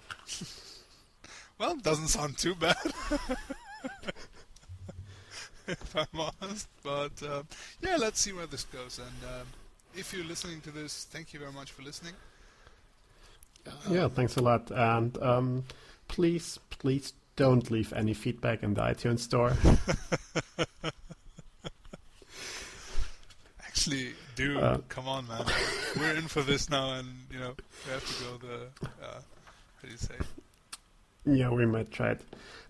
Well, 1.58 1.76
doesn't 1.76 2.08
sound 2.08 2.38
too 2.38 2.54
bad. 2.54 2.76
if 5.68 5.96
I'm 5.96 6.06
honest, 6.40 6.68
but 6.82 7.22
uh, 7.22 7.42
yeah, 7.82 7.96
let's 7.96 8.20
see 8.20 8.32
where 8.32 8.46
this 8.46 8.64
goes. 8.64 8.98
And 8.98 9.24
um, 9.24 9.46
if 9.94 10.12
you're 10.12 10.24
listening 10.24 10.60
to 10.62 10.70
this, 10.70 11.06
thank 11.10 11.32
you 11.32 11.40
very 11.40 11.52
much 11.52 11.72
for 11.72 11.82
listening. 11.82 12.12
Yeah, 13.90 14.06
thanks 14.08 14.36
a 14.36 14.42
lot, 14.42 14.70
and 14.70 15.20
um, 15.20 15.64
please, 16.06 16.58
please 16.70 17.12
don't 17.34 17.68
leave 17.70 17.92
any 17.92 18.14
feedback 18.14 18.62
in 18.62 18.74
the 18.74 18.80
iTunes 18.82 19.20
store. 19.20 19.52
Actually, 23.66 24.12
dude, 24.36 24.56
Uh, 24.56 24.78
come 24.88 25.08
on, 25.08 25.26
man. 25.26 25.44
We're 25.96 26.14
in 26.14 26.28
for 26.28 26.42
this 26.42 26.70
now, 26.70 26.92
and 26.94 27.08
you 27.30 27.40
know 27.40 27.54
we 27.86 27.92
have 27.92 28.06
to 28.06 28.24
go 28.24 28.36
the 28.38 28.86
uh, 29.04 29.14
how 29.14 29.82
do 29.82 29.88
you 29.88 29.96
say? 29.96 30.14
Yeah, 31.26 31.50
we 31.50 31.66
might 31.66 31.90
try 31.90 32.12
it. 32.12 32.20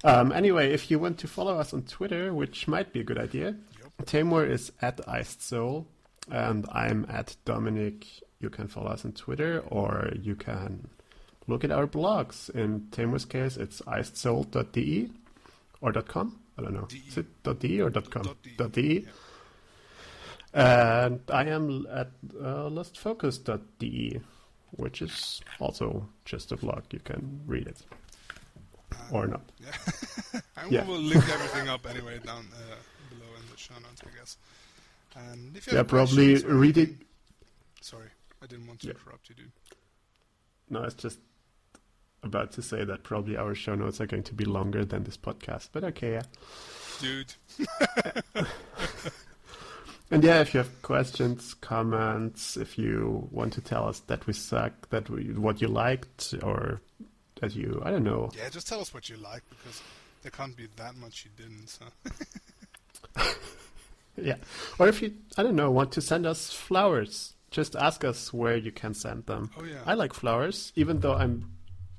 Um, 0.02 0.32
anyway, 0.32 0.72
if 0.72 0.90
you 0.90 0.98
want 0.98 1.18
to 1.18 1.28
follow 1.28 1.58
us 1.58 1.74
on 1.74 1.82
Twitter, 1.82 2.32
which 2.32 2.66
might 2.66 2.92
be 2.92 3.00
a 3.00 3.04
good 3.04 3.18
idea, 3.18 3.54
Yep. 3.98 4.06
Tamor 4.06 4.48
is 4.48 4.72
at 4.80 5.00
Iced 5.08 5.42
Soul, 5.42 5.86
and 6.30 6.66
I'm 6.72 7.06
at 7.08 7.36
Dominic. 7.44 8.06
You 8.40 8.50
can 8.50 8.68
follow 8.68 8.88
us 8.90 9.04
on 9.04 9.12
Twitter, 9.12 9.62
or 9.68 10.10
you 10.20 10.34
can 10.36 10.88
look 11.46 11.64
at 11.64 11.70
our 11.70 11.86
blogs. 11.86 12.50
In 12.50 12.88
Tamor's 12.90 13.24
case, 13.24 13.56
it's 13.56 13.80
icedsoul.de 13.82 15.10
or 15.80 15.92
.com. 15.92 16.40
I 16.58 16.62
don't 16.62 16.74
know. 16.74 16.86
DE. 16.88 17.02
Is 17.08 17.18
it 17.18 17.58
.de 17.60 17.80
or 17.82 17.90
.com? 17.90 18.36
Dot 18.56 18.72
DE. 18.72 19.00
.de. 19.00 19.06
And 20.54 21.20
I 21.30 21.44
am 21.44 21.86
at 21.90 22.08
uh, 22.40 22.70
lostfocus.de, 22.70 24.20
which 24.70 25.02
is 25.02 25.42
also 25.60 26.08
just 26.24 26.52
a 26.52 26.56
blog. 26.56 26.84
You 26.90 27.00
can 27.00 27.42
read 27.46 27.66
it 27.66 27.76
or 29.10 29.26
not. 29.26 29.42
Yeah. 29.60 30.40
and 30.56 30.72
Yeah. 30.72 30.84
we 30.84 30.90
will 30.92 31.00
link 31.00 31.28
everything 31.28 31.68
up 31.68 31.86
anyway 31.88 32.18
down 32.24 32.46
uh, 32.52 32.76
below 33.10 33.30
in 33.40 33.50
the 33.50 33.56
show 33.56 33.74
notes, 33.74 34.02
I 34.04 34.18
guess. 34.18 34.36
And 35.16 35.56
if 35.56 35.66
you 35.66 35.74
Yeah, 35.74 35.82
probably 35.84 36.36
read 36.44 36.76
it. 36.78 36.90
Sorry, 37.80 38.08
I 38.42 38.46
didn't 38.46 38.66
want 38.66 38.80
to 38.80 38.86
Yeah. 38.88 38.92
interrupt 38.94 39.28
you, 39.28 39.34
dude. 39.34 39.52
No, 40.68 40.82
it's 40.82 40.94
just 40.94 41.18
about 42.22 42.52
to 42.52 42.62
say 42.62 42.84
that 42.84 43.02
probably 43.04 43.36
our 43.36 43.54
show 43.54 43.74
notes 43.76 44.00
are 44.00 44.06
going 44.06 44.24
to 44.24 44.34
be 44.34 44.44
longer 44.44 44.84
than 44.84 45.04
this 45.04 45.16
podcast, 45.16 45.68
but 45.72 45.84
okay, 45.84 46.12
yeah. 46.14 46.22
Dude, 47.00 47.34
And 50.10 50.22
yeah, 50.22 50.40
if 50.40 50.54
you 50.54 50.58
have 50.58 50.82
questions, 50.82 51.54
comments, 51.54 52.56
if 52.56 52.78
you 52.78 53.28
want 53.32 53.52
to 53.54 53.60
tell 53.60 53.88
us 53.88 53.98
that 54.06 54.24
we 54.28 54.32
suck, 54.34 54.88
that 54.90 55.10
we 55.10 55.32
what 55.32 55.60
you 55.60 55.66
liked, 55.66 56.32
or 56.44 56.80
that 57.40 57.54
you, 57.54 57.82
I 57.84 57.90
don't 57.90 58.04
know. 58.04 58.30
yeah, 58.36 58.48
just 58.48 58.66
tell 58.68 58.80
us 58.80 58.92
what 58.94 59.08
you 59.08 59.16
like 59.16 59.42
because 59.50 59.82
there 60.22 60.30
can't 60.30 60.56
be 60.56 60.68
that 60.76 60.96
much 60.96 61.26
you 61.26 61.30
didn't. 61.36 61.68
So. 61.68 61.84
Yeah. 64.16 64.36
Or 64.78 64.88
if 64.88 65.02
you, 65.02 65.14
I 65.36 65.42
don't 65.42 65.56
know, 65.56 65.70
want 65.70 65.92
to 65.92 66.00
send 66.00 66.26
us 66.26 66.52
flowers, 66.52 67.34
just 67.50 67.76
ask 67.76 68.04
us 68.04 68.32
where 68.32 68.56
you 68.56 68.72
can 68.72 68.94
send 68.94 69.26
them. 69.26 69.50
Oh 69.58 69.64
yeah. 69.64 69.80
I 69.86 69.94
like 69.94 70.12
flowers, 70.14 70.72
even 70.74 71.00
though 71.00 71.14
I'm 71.14 71.50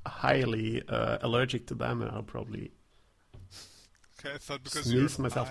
highly 0.06 0.82
uh, 0.88 1.18
allergic 1.22 1.66
to 1.68 1.74
them, 1.74 2.02
and 2.02 2.10
I'll 2.10 2.22
probably 2.22 2.72
okay, 4.18 4.34
I 4.34 4.38
thought 4.38 4.64
because 4.64 4.84
sneeze 4.84 5.18
you're 5.18 5.24
myself. 5.24 5.50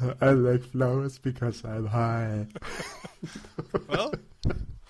I 0.20 0.30
like 0.30 0.62
flowers 0.64 1.18
because 1.18 1.64
I'm 1.64 1.86
high. 1.86 2.46
Well, 3.88 4.14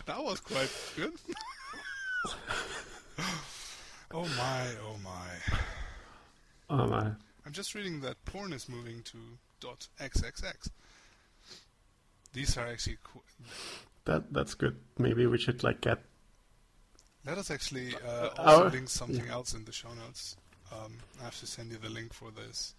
that 0.05 0.23
was 0.23 0.41
quite 0.41 0.71
good. 0.97 1.13
oh 4.13 4.27
my, 4.37 4.67
oh 4.83 4.97
my. 5.03 5.57
Oh 6.71 6.87
my. 6.87 7.11
I'm 7.45 7.53
just 7.53 7.75
reading 7.75 8.01
that 8.01 8.23
porn 8.25 8.53
is 8.53 8.69
moving 8.69 9.03
to 9.05 9.19
.xxx. 10.01 10.69
These 12.33 12.57
are 12.59 12.67
actually. 12.67 12.99
Qu- 13.05 13.21
That 14.05 14.33
that's 14.33 14.55
good. 14.55 14.77
Maybe 14.99 15.27
we 15.27 15.39
should 15.39 15.63
like 15.65 15.81
get 15.81 15.99
Let 17.25 17.39
us 17.39 17.51
actually 17.51 17.95
uh, 17.97 18.09
Uh, 18.09 18.31
also 18.39 18.65
our- 18.65 18.71
link 18.71 18.89
something 18.89 19.27
yeah. 19.27 19.33
else 19.33 19.55
in 19.55 19.65
the 19.65 19.73
show 19.73 19.93
notes. 19.95 20.37
Um, 20.73 20.99
I 21.21 21.25
have 21.25 21.39
to 21.41 21.47
send 21.47 21.71
you 21.73 21.79
the 21.79 21.89
link 21.89 22.13
for 22.13 22.31
this. 22.31 22.75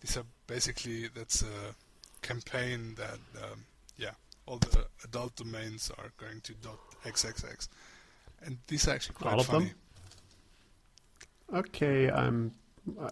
These 0.00 0.16
are 0.16 0.24
basically 0.46 1.08
that's 1.08 1.42
a 1.42 1.74
campaign 2.22 2.94
that 2.96 3.20
um, 3.42 3.64
yeah 3.98 4.12
all 4.46 4.58
the 4.58 4.86
adult 5.04 5.36
domains 5.36 5.90
are 5.98 6.12
going 6.16 6.40
to 6.42 6.54
dot 6.54 6.78
.xxx, 7.04 7.68
and 8.44 8.58
these 8.66 8.88
are 8.88 8.92
actually 8.92 9.14
quite 9.14 9.34
All 9.34 9.40
of 9.40 9.46
them? 9.48 9.62
funny. 9.62 9.72
Okay, 11.52 12.10
I'm 12.10 12.52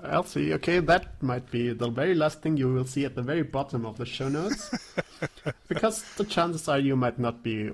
I'll 0.05 0.25
see. 0.25 0.53
Okay, 0.55 0.81
that 0.81 1.23
might 1.23 1.51
be 1.51 1.73
the 1.73 1.89
very 1.91 2.15
last 2.15 2.41
thing 2.43 2.57
you 2.57 2.73
will 2.73 2.85
see 2.87 3.05
at 3.05 3.15
the 3.15 3.23
very 3.23 3.43
bottom 3.43 3.85
of 3.85 3.99
the 3.99 4.07
show 4.07 4.29
notes. 4.29 4.71
because 5.69 6.03
the 6.17 6.25
chances 6.25 6.69
are 6.69 6.79
you 6.79 6.97
might 6.97 7.19
not 7.19 7.43
be 7.43 7.71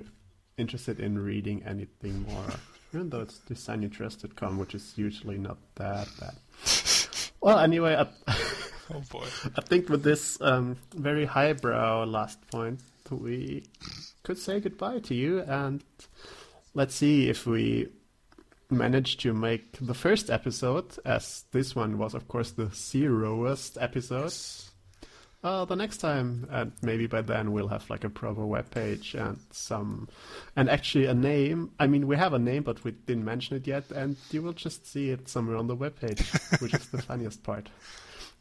interested 0.57 0.99
in 0.99 1.17
reading 1.17 1.63
anything 1.65 2.23
more. 2.23 2.45
Even 2.93 3.09
though 3.09 3.21
it's 3.21 3.39
designinterest.com, 3.49 4.57
which 4.57 4.75
is 4.75 4.93
usually 4.97 5.37
not 5.37 5.57
that 5.75 6.07
bad. 6.19 6.35
Well, 7.41 7.59
anyway, 7.59 7.95
I, 7.95 8.33
Oh 8.93 9.01
boy. 9.11 9.25
I 9.55 9.61
think 9.61 9.89
with 9.89 10.03
this 10.03 10.39
um, 10.41 10.77
very 10.95 11.25
highbrow 11.25 12.05
last 12.05 12.39
point, 12.49 12.81
we 13.11 13.65
could 14.23 14.37
say 14.39 14.59
goodbye 14.59 14.99
to 14.99 15.13
you 15.13 15.41
and 15.41 15.83
let's 16.75 16.93
see 16.93 17.29
if 17.29 17.47
we 17.47 17.87
manage 18.69 19.17
to 19.17 19.33
make 19.33 19.77
the 19.81 19.93
first 19.93 20.29
episode, 20.29 20.97
as 21.05 21.45
this 21.51 21.75
one 21.75 21.97
was, 21.97 22.13
of 22.13 22.27
course, 22.27 22.51
the 22.51 22.65
zeroest 22.65 23.81
episode. 23.81 24.33
Uh, 25.43 25.63
the 25.63 25.75
next 25.75 25.97
time, 25.97 26.47
and 26.49 26.71
maybe 26.81 27.05
by 27.05 27.21
then 27.21 27.51
we'll 27.51 27.67
have 27.67 27.87
like 27.87 28.03
a 28.03 28.09
proper 28.09 28.43
web 28.43 28.69
page 28.71 29.13
and 29.13 29.37
some, 29.51 30.09
and 30.55 30.69
actually 30.69 31.05
a 31.05 31.13
name. 31.13 31.69
I 31.79 31.85
mean, 31.85 32.07
we 32.07 32.17
have 32.17 32.33
a 32.33 32.39
name, 32.39 32.63
but 32.63 32.83
we 32.83 32.91
didn't 32.91 33.25
mention 33.25 33.55
it 33.55 33.67
yet, 33.67 33.91
and 33.91 34.17
you 34.31 34.41
will 34.41 34.53
just 34.53 34.91
see 34.91 35.11
it 35.11 35.29
somewhere 35.29 35.57
on 35.57 35.67
the 35.67 35.75
web 35.75 35.99
page, 35.99 36.19
which 36.59 36.73
is 36.73 36.89
the 36.89 37.01
funniest 37.01 37.43
part. 37.43 37.69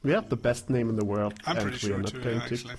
We 0.03 0.13
have 0.13 0.31
the 0.31 0.37
best 0.37 0.71
name 0.71 0.89
in 0.89 0.97
the 0.97 1.05
world, 1.05 1.35
I'm 1.47 1.59
and 1.59 1.67
we 1.67 1.73
are 1.73 1.79
sure 1.79 1.99
not 1.99 2.11
too, 2.11 2.21
going 2.23 2.41
yeah, 2.41 2.47
to. 2.47 2.77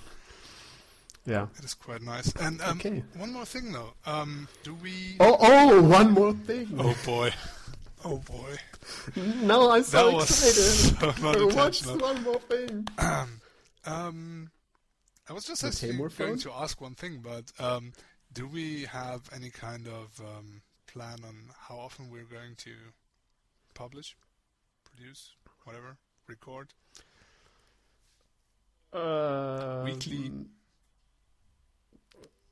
Yeah. 1.26 1.47
It 1.57 1.65
is 1.65 1.73
quite 1.73 2.01
nice. 2.01 2.32
And 2.36 2.61
um, 2.61 2.78
Okay. 2.78 3.03
one 3.17 3.34
more 3.34 3.45
thing 3.45 3.71
though. 3.71 3.93
Um, 4.05 4.47
do 4.63 4.76
we 4.76 5.15
Oh, 5.19 5.38
oh, 5.39 5.82
one 5.82 6.11
more 6.11 6.34
thing. 6.34 6.67
Oh 6.78 6.95
boy. 7.05 7.32
Oh 8.03 8.17
boy. 8.19 8.55
No, 9.15 9.71
I'm 9.71 9.84
so 9.84 10.11
that 10.11 10.13
was 10.15 10.30
excited. 10.30 11.15
so 11.21 11.47
What's 11.55 11.86
one 11.88 12.21
more 12.23 12.39
thing? 12.41 12.88
Um, 13.86 14.51
I 15.28 15.34
was 15.34 15.45
just 15.45 15.63
actually 15.63 15.93
going 15.97 16.09
phone? 16.11 16.38
to 16.39 16.51
ask 16.51 16.80
one 16.80 16.93
thing, 16.93 17.21
but 17.23 17.51
um, 17.59 17.93
do 18.32 18.47
we 18.47 18.84
have 18.84 19.21
any 19.34 19.49
kind 19.49 19.88
of 19.88 20.19
um, 20.19 20.61
plan 20.86 21.17
on 21.26 21.36
how 21.67 21.78
often 21.78 22.11
we're 22.11 22.23
going 22.26 22.55
to 22.57 22.71
publish, 23.73 24.15
produce, 24.84 25.32
whatever, 25.63 25.97
record? 26.28 26.73
Uh, 28.93 29.82
Weekly? 29.84 30.32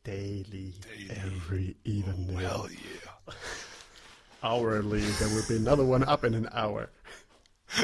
Daily, 0.04 0.74
Daily. 0.82 1.10
every 1.24 1.78
evening, 1.86 2.34
Well, 2.36 2.68
yeah. 2.70 3.34
hourly. 4.44 5.00
There 5.02 5.30
will 5.30 5.48
be 5.48 5.56
another 5.56 5.86
one 5.86 6.04
up 6.04 6.26
in 6.26 6.34
an 6.34 6.50
hour. 6.52 6.90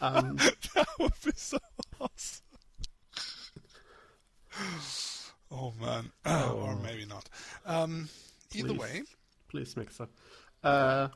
um, 0.00 0.36
that 0.36 0.86
would 0.98 1.12
be 1.22 1.32
so 1.36 1.58
awesome. 2.00 2.44
oh 5.50 5.74
man, 5.80 6.10
or 6.26 6.70
Oh. 6.72 6.80
maybe 6.82 7.04
not. 7.04 7.28
Um, 7.66 8.08
either 8.54 8.68
Please. 8.68 8.78
way, 8.78 9.02
please 9.48 9.76
mix 9.76 10.00
up. 10.00 10.08
Uh, 10.64 11.08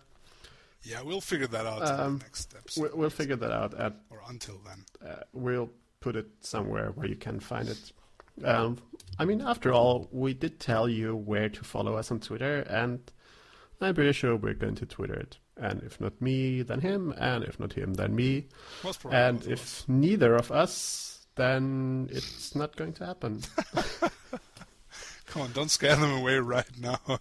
yeah, 0.83 1.01
we'll 1.01 1.23
figure 1.23 1.47
that 1.47 1.65
out 1.67 1.83
in 1.83 1.89
Um, 2.01 2.19
the 2.19 2.25
next 2.25 2.41
steps, 2.43 2.77
we, 2.77 2.89
we'll 2.93 3.09
figure 3.11 3.37
that 3.37 3.51
out, 3.51 3.73
and 3.73 3.95
or 4.11 4.21
until 4.29 4.61
then. 4.67 4.85
uh, 5.11 5.23
we'll 5.33 5.71
put 6.01 6.17
it 6.17 6.27
somewhere 6.41 6.91
where 6.91 7.07
you 7.07 7.17
can 7.17 7.41
find 7.41 7.69
it. 7.71 7.93
Um, 8.43 8.79
I 9.19 9.25
mean, 9.25 9.41
after 9.41 9.73
all, 9.73 10.09
we 10.11 10.35
did 10.35 10.59
tell 10.59 10.89
you 10.89 11.15
where 11.15 11.49
to 11.49 11.65
follow 11.65 11.95
us 11.97 12.11
on 12.11 12.21
Twitter, 12.21 12.61
and 12.63 13.01
I'm 13.81 13.95
pretty 13.95 14.13
sure 14.13 14.35
we're 14.37 14.55
going 14.55 14.75
to 14.77 14.87
Twitter 14.87 15.15
it. 15.15 15.39
And 15.57 15.83
if 15.83 16.01
not 16.01 16.21
me, 16.21 16.63
then 16.63 16.81
him, 16.81 17.15
and 17.17 17.45
if 17.45 17.61
not 17.61 17.75
him, 17.75 17.95
then 17.95 18.17
me. 18.17 18.49
Most 18.83 19.01
probably. 19.01 19.19
And 19.19 19.39
both 19.39 19.47
of 19.47 19.53
us. 19.53 19.81
if 19.81 19.89
neither 19.89 20.35
of 20.35 20.51
us, 20.51 21.27
then 21.37 22.09
it's 22.11 22.55
not 22.57 22.75
going 22.75 22.93
to 22.95 23.07
happen. 23.07 23.43
Come 25.27 25.43
on, 25.43 25.53
don't 25.53 25.71
scare 25.71 25.97
them 25.97 26.13
away 26.13 26.39
right 26.39 26.79
now. 26.79 26.99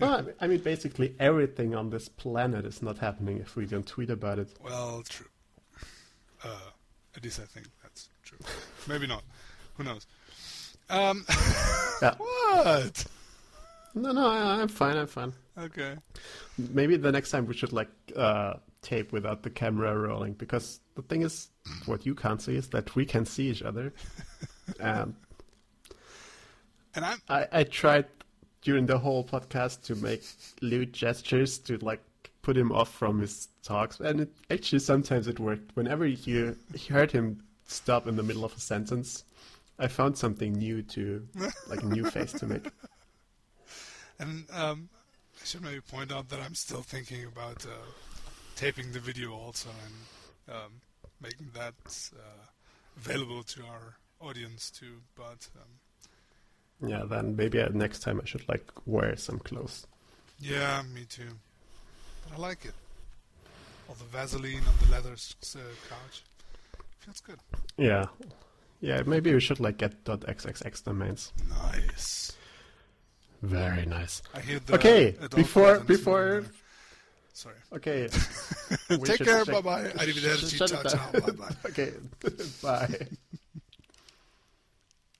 Well, 0.00 0.26
I 0.40 0.48
mean, 0.48 0.58
basically 0.58 1.14
everything 1.20 1.74
on 1.74 1.90
this 1.90 2.08
planet 2.08 2.64
is 2.66 2.82
not 2.82 2.98
happening 2.98 3.38
if 3.38 3.54
we 3.54 3.64
don't 3.64 3.86
tweet 3.86 4.10
about 4.10 4.40
it. 4.40 4.48
well, 4.62 5.02
true. 5.08 5.28
Uh, 6.42 6.70
at 7.14 7.22
least 7.22 7.38
I 7.40 7.44
think 7.44 7.68
that's 7.82 8.08
true. 8.24 8.38
Maybe 8.88 9.06
not. 9.06 9.22
Who 9.76 9.84
knows? 9.84 10.06
Um, 10.90 11.24
Yeah. 12.02 12.14
what? 12.18 13.04
No, 13.94 14.12
no, 14.12 14.28
I, 14.28 14.60
I'm 14.60 14.68
fine. 14.68 14.96
I'm 14.98 15.06
fine. 15.06 15.32
Okay. 15.58 15.96
Maybe 16.58 16.96
the 16.98 17.10
next 17.10 17.30
time 17.30 17.46
we 17.46 17.54
should 17.54 17.72
like 17.72 17.88
uh, 18.14 18.54
tape 18.82 19.12
without 19.12 19.42
the 19.42 19.48
camera 19.50 19.96
rolling 19.98 20.34
because 20.34 20.80
the 20.94 21.02
thing 21.02 21.22
is, 21.22 21.48
what 21.86 22.04
you 22.04 22.14
can't 22.14 22.40
see 22.42 22.56
is 22.56 22.68
that 22.68 22.94
we 22.94 23.06
can 23.06 23.24
see 23.24 23.48
each 23.48 23.62
other. 23.62 23.94
and 24.78 25.14
And 26.94 27.04
I'm 27.04 27.18
I, 27.28 27.46
I 27.52 27.64
tried 27.64 28.06
during 28.62 28.86
the 28.86 28.98
whole 28.98 29.24
podcast 29.24 29.82
to 29.84 29.94
make 29.96 30.22
lewd 30.60 30.92
gestures 30.92 31.58
to 31.60 31.78
like 31.78 32.02
put 32.42 32.56
him 32.56 32.72
off 32.72 32.90
from 32.92 33.20
his 33.20 33.48
talks, 33.62 34.00
and 34.00 34.20
it 34.20 34.32
actually 34.50 34.78
sometimes 34.78 35.26
it 35.28 35.38
worked. 35.40 35.74
Whenever 35.74 36.06
you 36.06 36.56
heard 36.90 37.12
him 37.12 37.42
stop 37.66 38.06
in 38.06 38.16
the 38.16 38.22
middle 38.22 38.44
of 38.44 38.54
a 38.56 38.60
sentence, 38.60 39.24
I 39.78 39.88
found 39.88 40.16
something 40.16 40.52
new 40.54 40.82
to 40.82 41.26
like 41.68 41.82
a 41.82 41.86
new 41.86 42.04
face 42.10 42.32
to 42.34 42.46
make. 42.46 42.66
And 44.18 44.46
um, 44.50 44.88
I 45.40 45.44
should 45.44 45.62
maybe 45.62 45.80
point 45.80 46.10
out 46.12 46.30
that 46.30 46.40
I'm 46.40 46.54
still 46.54 46.82
thinking 46.82 47.24
about 47.24 47.66
uh, 47.66 47.70
taping 48.54 48.92
the 48.92 49.00
video 49.00 49.32
also 49.34 49.68
and 49.84 50.56
um, 50.56 50.72
making 51.20 51.50
that 51.54 51.74
uh, 52.16 52.46
available 52.96 53.42
to 53.42 53.62
our 53.64 53.96
audience 54.20 54.70
too. 54.70 55.02
But 55.14 55.48
um, 55.56 56.88
Yeah, 56.88 57.04
then 57.04 57.36
maybe 57.36 57.60
uh, 57.60 57.68
next 57.72 58.00
time 58.00 58.20
I 58.22 58.26
should 58.26 58.48
like 58.48 58.70
wear 58.86 59.16
some 59.16 59.38
clothes. 59.38 59.86
yeah, 60.40 60.82
me 60.94 61.04
too. 61.04 61.38
But 62.24 62.38
I 62.38 62.40
like 62.40 62.64
it. 62.64 62.74
All 63.88 63.94
the 63.94 64.04
Vaseline 64.04 64.62
on 64.66 64.74
the 64.84 64.90
leather 64.92 65.12
uh, 65.12 65.58
couch 65.88 66.22
feels 66.98 67.20
good. 67.20 67.38
Yeah, 67.76 68.06
yeah, 68.80 69.02
maybe 69.06 69.32
we 69.32 69.40
should 69.40 69.60
like 69.60 69.78
get 69.78 70.04
.xxx 70.04 70.82
domains. 70.84 71.32
Nice. 71.48 72.32
Very 73.42 73.86
nice. 73.86 74.22
I 74.34 74.40
hear 74.40 74.58
the 74.60 74.74
Okay, 74.74 75.14
before- 75.34 75.80
before- 75.80 76.44
Sorry. 77.32 77.56
Okay. 77.74 78.08
Take 79.04 79.18
care. 79.24 79.44
check- 79.44 79.54
Bye 79.54 79.60
bye. 79.60 79.82
Arrivederci. 80.00 80.56
Ciao 80.56 80.82
ciao. 80.82 81.12
Bye 81.12 81.32
bye. 81.32 81.54
okay, 81.66 81.92
bye. 82.62 83.06